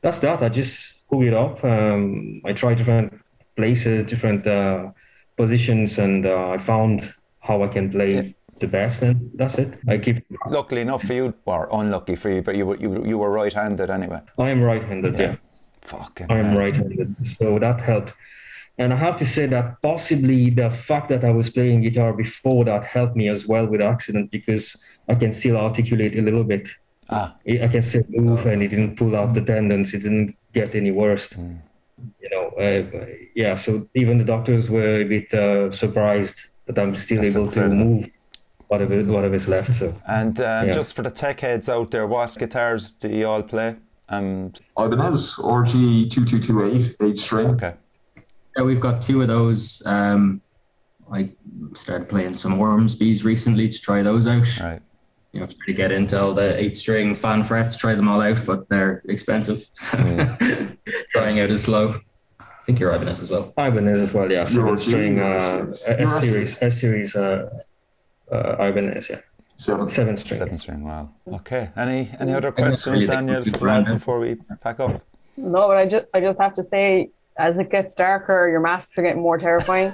that's 0.00 0.18
that. 0.20 0.42
I 0.42 0.48
just 0.48 1.00
hook 1.10 1.22
it 1.22 1.34
up. 1.34 1.64
Um, 1.64 2.40
I 2.44 2.52
tried 2.52 2.78
different 2.78 3.12
places, 3.56 4.06
different 4.06 4.46
uh, 4.46 4.90
positions, 5.36 5.98
and 5.98 6.26
uh, 6.26 6.50
I 6.50 6.58
found 6.58 7.14
how 7.40 7.62
I 7.62 7.68
can 7.68 7.90
play. 7.90 8.34
The 8.60 8.66
best, 8.66 9.02
and 9.02 9.30
that's 9.34 9.58
it. 9.58 9.78
I 9.86 9.98
keep. 9.98 10.24
Luckily 10.48 10.80
enough 10.80 11.02
for 11.02 11.12
you, 11.12 11.34
or 11.44 11.68
unlucky 11.72 12.16
for 12.16 12.30
you, 12.30 12.42
but 12.42 12.54
you 12.56 12.66
were 12.66 12.76
you, 12.76 13.04
you 13.04 13.18
were 13.18 13.30
right-handed 13.30 13.90
anyway. 13.90 14.20
I 14.38 14.50
am 14.50 14.62
right-handed. 14.62 15.18
yeah. 15.18 15.36
Fucking. 15.82 16.26
I'm 16.30 16.46
hell. 16.46 16.58
right-handed, 16.58 17.16
so 17.26 17.58
that 17.58 17.80
helped. 17.80 18.14
And 18.80 18.92
I 18.92 18.96
have 18.96 19.16
to 19.16 19.26
say 19.26 19.46
that 19.46 19.82
possibly 19.82 20.50
the 20.50 20.70
fact 20.70 21.08
that 21.08 21.24
I 21.24 21.30
was 21.30 21.50
playing 21.50 21.82
guitar 21.82 22.12
before 22.12 22.64
that 22.64 22.84
helped 22.84 23.16
me 23.16 23.28
as 23.28 23.46
well 23.46 23.66
with 23.66 23.80
accident 23.80 24.30
because 24.30 24.80
I 25.08 25.16
can 25.16 25.32
still 25.32 25.56
articulate 25.56 26.16
a 26.16 26.22
little 26.22 26.44
bit. 26.44 26.68
Ah. 27.10 27.34
I 27.48 27.64
I 27.64 27.68
can 27.68 27.82
still 27.82 28.04
move, 28.08 28.46
and 28.46 28.62
it 28.62 28.68
didn't 28.68 28.96
pull 28.96 29.16
out 29.16 29.34
the 29.34 29.42
tendons. 29.42 29.94
It 29.94 30.02
didn't 30.02 30.36
get 30.52 30.74
any 30.74 30.92
worse. 30.92 31.34
You 32.22 32.30
know, 32.30 32.44
uh, 32.66 33.06
yeah. 33.34 33.56
So 33.56 33.88
even 33.94 34.18
the 34.18 34.24
doctors 34.24 34.70
were 34.70 35.00
a 35.00 35.04
bit 35.04 35.34
uh, 35.34 35.72
surprised 35.72 36.38
that 36.66 36.78
I'm 36.78 36.94
still 36.94 37.22
That's 37.22 37.34
able 37.34 37.50
to 37.52 37.64
incredible. 38.70 38.96
move 38.96 39.08
whatever 39.08 39.12
whatever's 39.12 39.48
left. 39.48 39.74
So 39.74 39.94
And 40.06 40.38
uh, 40.40 40.62
Yeah. 40.66 40.72
just 40.72 40.94
for 40.94 41.02
the 41.02 41.10
tech 41.10 41.40
heads 41.40 41.68
out 41.68 41.90
there, 41.90 42.06
what 42.06 42.36
guitars 42.38 42.90
do 42.92 43.08
you 43.08 43.26
all 43.26 43.42
play? 43.42 43.76
Um, 44.08 44.52
Ibanez, 44.78 45.34
RG 45.36 46.10
two 46.10 46.24
two 46.24 46.40
two 46.40 46.64
eight, 46.64 46.96
eight 47.00 47.18
string. 47.18 47.46
okay. 47.50 47.74
Yeah, 48.56 48.64
we've 48.64 48.80
got 48.80 49.02
two 49.02 49.20
of 49.22 49.28
those. 49.28 49.82
Um, 49.86 50.40
I 51.12 51.30
started 51.74 52.08
playing 52.08 52.34
some 52.36 52.58
Ormsby's 52.58 53.24
recently 53.24 53.68
to 53.68 53.78
try 53.80 54.02
those 54.02 54.26
out. 54.26 54.46
Right. 54.60 54.80
You 55.32 55.40
know, 55.40 55.46
try 55.46 55.66
to 55.66 55.72
get 55.74 55.92
into 55.92 56.20
all 56.20 56.32
the 56.32 56.58
eight 56.58 56.76
string 56.76 57.14
fan 57.14 57.42
frets, 57.42 57.76
try 57.76 57.94
them 57.94 58.08
all 58.08 58.20
out, 58.22 58.44
but 58.46 58.68
they're 58.70 59.02
expensive. 59.08 59.66
So 59.74 59.96
trying 61.12 61.38
out 61.40 61.50
is 61.50 61.64
slow. 61.64 62.00
I 62.40 62.44
think 62.64 62.80
you're 62.80 62.92
Ibanez 62.94 63.20
as 63.20 63.30
well. 63.30 63.52
Ibanez 63.58 64.00
as 64.00 64.12
well, 64.14 64.30
yeah. 64.30 64.46
So 64.46 64.64
You're- 64.64 64.76
string, 64.78 65.18
uh, 65.20 65.72
S-series. 65.86 66.10
S 66.10 66.20
series, 66.22 66.62
S 66.62 66.80
series, 66.80 67.14
uh, 67.16 67.48
uh, 68.32 68.56
Ibanez, 68.64 69.10
yeah. 69.10 69.20
Seven. 69.56 69.88
Seven 69.88 70.16
string. 70.16 70.38
Seven 70.38 70.58
string. 70.58 70.84
Wow. 70.84 71.10
Okay. 71.32 71.70
Any 71.76 72.10
any 72.20 72.32
other 72.32 72.52
questions, 72.52 73.06
Danielle, 73.06 73.42
for 73.44 73.50
the 73.50 73.64
lads 73.64 73.90
before 73.90 74.20
we 74.20 74.36
pack 74.60 74.78
up? 74.78 75.02
No, 75.36 75.68
but 75.68 75.76
I 75.76 75.86
just 75.86 76.06
I 76.14 76.20
just 76.20 76.40
have 76.40 76.54
to 76.54 76.62
say, 76.62 77.10
as 77.36 77.58
it 77.58 77.68
gets 77.68 77.96
darker, 77.96 78.48
your 78.48 78.60
masks 78.60 78.96
are 78.98 79.02
getting 79.02 79.20
more 79.22 79.36
terrifying. 79.36 79.92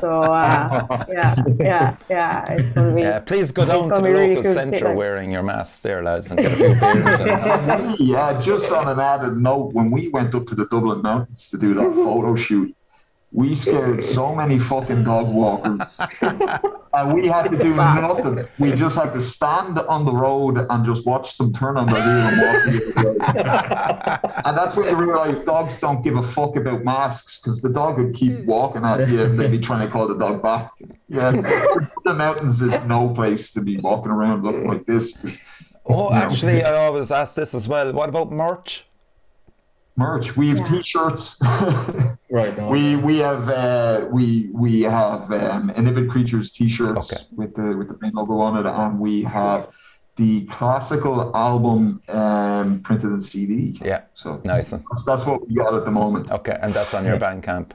So 0.00 0.20
uh, 0.22 1.04
yeah, 1.08 1.34
yeah, 1.58 1.96
yeah, 2.08 2.52
it's 2.52 2.72
gonna 2.72 2.94
be. 2.94 3.00
Yeah. 3.02 3.18
Please 3.18 3.50
go 3.50 3.64
down 3.64 3.84
to 3.84 3.88
gonna 3.88 4.02
the 4.02 4.06
be 4.06 4.10
really 4.12 4.28
local 4.28 4.42
good 4.44 4.54
centre 4.54 4.84
that. 4.88 4.96
wearing 4.96 5.32
your 5.32 5.42
mask 5.42 5.82
there, 5.82 6.04
lads, 6.04 6.30
and 6.30 6.38
get 6.38 6.52
a 6.52 6.56
few 6.56 6.74
beers. 6.78 7.18
And, 7.20 7.98
Yeah, 8.14 8.40
just 8.40 8.70
on 8.70 8.86
an 8.88 9.00
added 9.00 9.36
note, 9.38 9.72
when 9.72 9.90
we 9.90 10.06
went 10.08 10.34
up 10.36 10.46
to 10.46 10.54
the 10.54 10.66
Dublin 10.66 11.02
Mountains 11.02 11.48
to 11.48 11.58
do 11.58 11.74
that 11.74 11.92
photo 11.94 12.36
shoot, 12.36 12.76
we 13.32 13.54
scared 13.54 14.02
so 14.02 14.34
many 14.34 14.58
fucking 14.58 15.04
dog 15.04 15.32
walkers. 15.32 16.00
and 16.20 17.14
we 17.14 17.28
had 17.28 17.48
to 17.48 17.56
do 17.56 17.76
nothing. 17.76 18.48
We 18.58 18.72
just 18.72 18.98
had 18.98 19.12
to 19.12 19.20
stand 19.20 19.78
on 19.78 20.04
the 20.04 20.12
road 20.12 20.66
and 20.68 20.84
just 20.84 21.06
watch 21.06 21.38
them 21.38 21.52
turn 21.52 21.76
on 21.76 21.86
their 21.86 21.94
wheel 21.94 22.26
and 22.26 22.40
walk 22.42 22.64
the. 23.24 24.42
And 24.46 24.58
that's 24.58 24.74
when 24.74 24.88
you 24.88 24.96
realize 24.96 25.44
dogs 25.44 25.78
don't 25.78 26.02
give 26.02 26.16
a 26.16 26.22
fuck 26.22 26.56
about 26.56 26.82
masks 26.82 27.38
because 27.38 27.60
the 27.60 27.68
dog 27.68 27.98
would 27.98 28.14
keep 28.14 28.40
walking 28.40 28.84
at 28.84 29.08
you 29.08 29.22
and 29.22 29.38
they'd 29.38 29.50
be 29.50 29.60
trying 29.60 29.86
to 29.86 29.92
call 29.92 30.08
the 30.08 30.18
dog 30.18 30.42
back. 30.42 30.72
Yeah, 31.08 31.30
the 32.04 32.14
mountains 32.14 32.60
is 32.60 32.82
no 32.84 33.10
place 33.10 33.52
to 33.52 33.60
be 33.60 33.76
walking 33.76 34.10
around 34.10 34.42
looking 34.42 34.66
like 34.66 34.86
this. 34.86 35.16
oh, 35.86 36.12
actually, 36.12 36.64
I 36.64 36.86
always 36.86 37.12
ask 37.12 37.36
this 37.36 37.54
as 37.54 37.68
well. 37.68 37.92
What 37.92 38.08
about 38.08 38.32
merch? 38.32 38.86
Merch, 39.96 40.36
we 40.36 40.48
have 40.50 40.58
Yeah. 40.58 40.64
t-shirts. 40.64 41.38
Right 42.32 42.56
now. 42.56 42.68
We 42.70 42.94
we 42.94 43.18
have 43.18 43.48
uh, 43.48 44.06
we 44.12 44.50
we 44.52 44.82
have 44.82 45.32
um, 45.32 45.70
Enivid 45.74 46.08
Creatures 46.08 46.52
T-shirts 46.52 47.12
Okay. 47.12 47.22
with 47.36 47.54
the 47.56 47.76
with 47.76 47.88
the 47.88 47.94
paint 47.94 48.14
logo 48.14 48.38
on 48.38 48.56
it, 48.56 48.66
and 48.70 49.00
we 49.00 49.24
have 49.24 49.68
the 50.14 50.46
classical 50.46 51.34
album 51.36 52.00
um, 52.08 52.80
printed 52.82 53.10
in 53.10 53.20
CD. 53.20 53.76
Yeah. 53.84 54.02
So 54.14 54.40
Nice 54.44 54.70
that's, 54.70 55.04
that's 55.04 55.26
what 55.26 55.48
we 55.48 55.54
got 55.56 55.74
at 55.74 55.84
the 55.84 55.90
moment. 55.90 56.30
Okay, 56.30 56.56
and 56.62 56.72
that's 56.72 56.94
on 56.94 57.04
your 57.04 57.18
Bandcamp. 57.18 57.72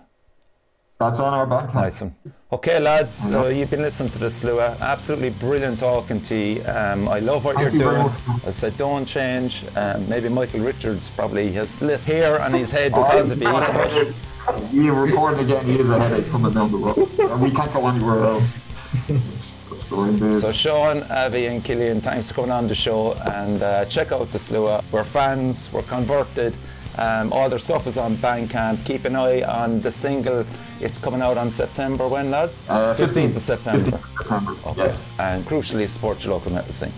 That's 0.99 1.19
on 1.19 1.33
our 1.33 1.45
back. 1.45 1.73
Nice 1.73 2.01
one. 2.01 2.15
Okay, 2.53 2.79
lads, 2.79 3.25
uh, 3.25 3.47
you've 3.47 3.69
been 3.69 3.81
listening 3.81 4.09
to 4.11 4.19
the 4.19 4.27
Sluagh. 4.27 4.79
Absolutely 4.79 5.31
brilliant 5.31 5.79
talking 5.79 6.21
to 6.21 6.35
you. 6.35 6.63
Um, 6.65 7.09
I 7.09 7.19
love 7.19 7.43
what 7.43 7.55
Thank 7.57 7.73
you're 7.73 7.91
you 7.91 7.97
doing. 7.99 8.11
I 8.45 8.49
said, 8.51 8.77
don't 8.77 9.05
change. 9.05 9.63
Um, 9.75 10.07
maybe 10.07 10.29
Michael 10.29 10.61
Richards 10.61 11.09
probably 11.09 11.51
has 11.51 11.81
less 11.81 12.05
hair 12.05 12.41
on 12.41 12.53
his 12.53 12.71
head 12.71 12.93
because 12.93 13.31
of 13.31 13.41
you. 13.41 13.49
But 13.51 14.71
We 14.71 14.89
recording 14.89 15.43
again. 15.43 15.65
He 15.65 15.77
has 15.77 15.89
a 15.89 15.99
headache 15.99 16.29
coming 16.31 16.53
down 16.53 16.71
the 16.71 16.77
road, 16.77 17.09
and 17.19 17.41
we 17.41 17.51
can't 17.51 17.73
go 17.73 17.87
anywhere 17.87 18.23
else. 18.23 18.61
That's, 19.09 19.51
that's 19.69 19.83
the 19.89 19.95
way. 19.97 20.39
So 20.39 20.53
Sean, 20.53 21.03
Avi 21.03 21.47
and 21.47 21.61
Killian, 21.61 21.99
thanks 21.99 22.29
for 22.29 22.35
coming 22.35 22.51
on 22.51 22.67
the 22.67 22.75
show 22.75 23.13
and 23.15 23.61
uh, 23.61 23.83
check 23.85 24.13
out 24.13 24.31
the 24.31 24.37
Sluagh. 24.37 24.83
We're 24.91 25.03
fans, 25.03 25.73
we're 25.73 25.81
converted. 25.81 26.55
Um, 26.97 27.33
all 27.33 27.49
their 27.49 27.59
stuff 27.59 27.87
is 27.87 27.97
on 27.97 28.15
Bandcamp. 28.17 28.85
Keep 28.85 29.05
an 29.05 29.15
eye 29.15 29.41
on 29.41 29.81
the 29.81 29.91
single. 29.91 30.45
It's 30.79 30.97
coming 30.97 31.21
out 31.21 31.37
on 31.37 31.51
September. 31.51 32.07
When, 32.07 32.31
lads? 32.31 32.61
Uh, 32.69 32.95
15th 32.95 33.35
of 33.35 33.41
September. 33.41 33.91
15th 33.91 33.93
of 33.93 34.17
September. 34.17 34.51
Okay. 34.69 34.85
Yes. 34.85 35.03
And 35.19 35.45
crucially, 35.45 35.87
support 35.89 36.23
your 36.23 36.33
local 36.33 36.51
metal 36.51 36.73
scene. 36.73 36.93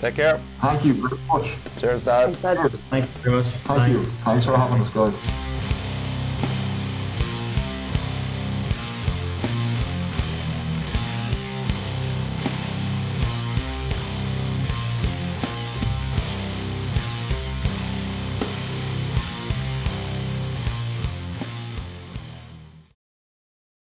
Take 0.00 0.16
care. 0.16 0.40
Thank 0.60 0.84
you 0.84 0.94
very 0.94 1.20
much. 1.26 1.56
Cheers, 1.78 2.06
lads. 2.06 2.42
That's 2.42 2.74
Thank 2.90 3.06
you 3.06 3.22
very 3.22 3.42
much. 3.42 3.54
Thank 3.64 3.92
you. 3.92 3.98
Thanks 3.98 4.44
for 4.44 4.56
having 4.56 4.82
us, 4.82 4.90
guys. 4.90 5.18